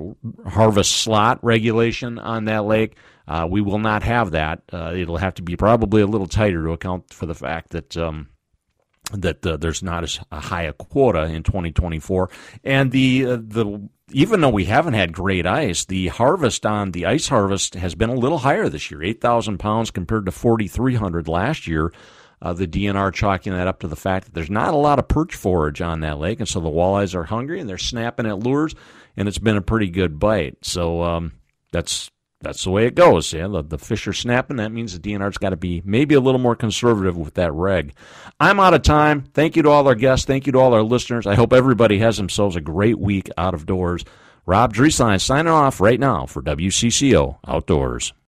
harvest 0.46 0.92
slot 0.92 1.42
regulation 1.42 2.18
on 2.18 2.44
that 2.44 2.64
lake. 2.64 2.96
Uh, 3.26 3.46
we 3.50 3.60
will 3.60 3.78
not 3.78 4.02
have 4.02 4.32
that. 4.32 4.62
Uh, 4.72 4.92
it'll 4.94 5.16
have 5.16 5.34
to 5.34 5.42
be 5.42 5.56
probably 5.56 6.02
a 6.02 6.06
little 6.06 6.26
tighter 6.26 6.62
to 6.64 6.70
account 6.70 7.12
for 7.12 7.26
the 7.26 7.34
fact 7.34 7.70
that 7.70 7.96
um, 7.96 8.28
that 9.12 9.44
uh, 9.44 9.56
there's 9.56 9.82
not 9.82 10.04
as 10.04 10.20
high 10.30 10.62
a 10.62 10.72
quota 10.72 11.24
in 11.24 11.42
2024. 11.42 12.30
And 12.64 12.92
the 12.92 13.22
the 13.24 13.88
even 14.12 14.40
though 14.40 14.50
we 14.50 14.66
haven't 14.66 14.94
had 14.94 15.12
great 15.12 15.46
ice, 15.46 15.84
the 15.84 16.08
harvest 16.08 16.66
on 16.66 16.92
the 16.92 17.06
ice 17.06 17.28
harvest 17.28 17.74
has 17.74 17.94
been 17.94 18.10
a 18.10 18.14
little 18.14 18.38
higher 18.38 18.68
this 18.68 18.90
year, 18.90 19.02
8,000 19.02 19.58
pounds 19.58 19.90
compared 19.90 20.26
to 20.26 20.32
4,300 20.32 21.28
last 21.28 21.66
year. 21.66 21.92
Uh, 22.42 22.52
the 22.52 22.66
DNR 22.66 23.14
chalking 23.14 23.52
that 23.52 23.68
up 23.68 23.78
to 23.80 23.86
the 23.86 23.94
fact 23.94 24.24
that 24.24 24.34
there's 24.34 24.50
not 24.50 24.74
a 24.74 24.76
lot 24.76 24.98
of 24.98 25.06
perch 25.06 25.36
forage 25.36 25.80
on 25.80 26.00
that 26.00 26.18
lake, 26.18 26.40
and 26.40 26.48
so 26.48 26.58
the 26.58 26.68
walleyes 26.68 27.14
are 27.14 27.22
hungry 27.22 27.60
and 27.60 27.68
they're 27.68 27.78
snapping 27.78 28.26
at 28.26 28.40
lures, 28.40 28.74
and 29.16 29.28
it's 29.28 29.38
been 29.38 29.56
a 29.56 29.62
pretty 29.62 29.88
good 29.88 30.18
bite. 30.18 30.58
So 30.62 31.02
um, 31.04 31.32
that's 31.70 32.10
that's 32.40 32.64
the 32.64 32.70
way 32.70 32.86
it 32.86 32.96
goes. 32.96 33.32
Yeah, 33.32 33.46
the, 33.46 33.62
the 33.62 33.78
fish 33.78 34.08
are 34.08 34.12
snapping. 34.12 34.56
That 34.56 34.72
means 34.72 34.98
the 34.98 34.98
DNR's 34.98 35.38
got 35.38 35.50
to 35.50 35.56
be 35.56 35.82
maybe 35.84 36.16
a 36.16 36.20
little 36.20 36.40
more 36.40 36.56
conservative 36.56 37.16
with 37.16 37.34
that 37.34 37.52
reg. 37.52 37.94
I'm 38.40 38.58
out 38.58 38.74
of 38.74 38.82
time. 38.82 39.22
Thank 39.34 39.54
you 39.54 39.62
to 39.62 39.70
all 39.70 39.86
our 39.86 39.94
guests. 39.94 40.26
Thank 40.26 40.46
you 40.46 40.52
to 40.52 40.58
all 40.58 40.74
our 40.74 40.82
listeners. 40.82 41.28
I 41.28 41.36
hope 41.36 41.52
everybody 41.52 41.98
has 42.00 42.16
themselves 42.16 42.56
a 42.56 42.60
great 42.60 42.98
week 42.98 43.30
out 43.38 43.54
of 43.54 43.66
doors. 43.66 44.04
Rob 44.44 44.74
Drieslein 44.74 45.20
signing 45.20 45.52
off 45.52 45.80
right 45.80 46.00
now 46.00 46.26
for 46.26 46.42
WCCO 46.42 47.38
Outdoors. 47.46 48.12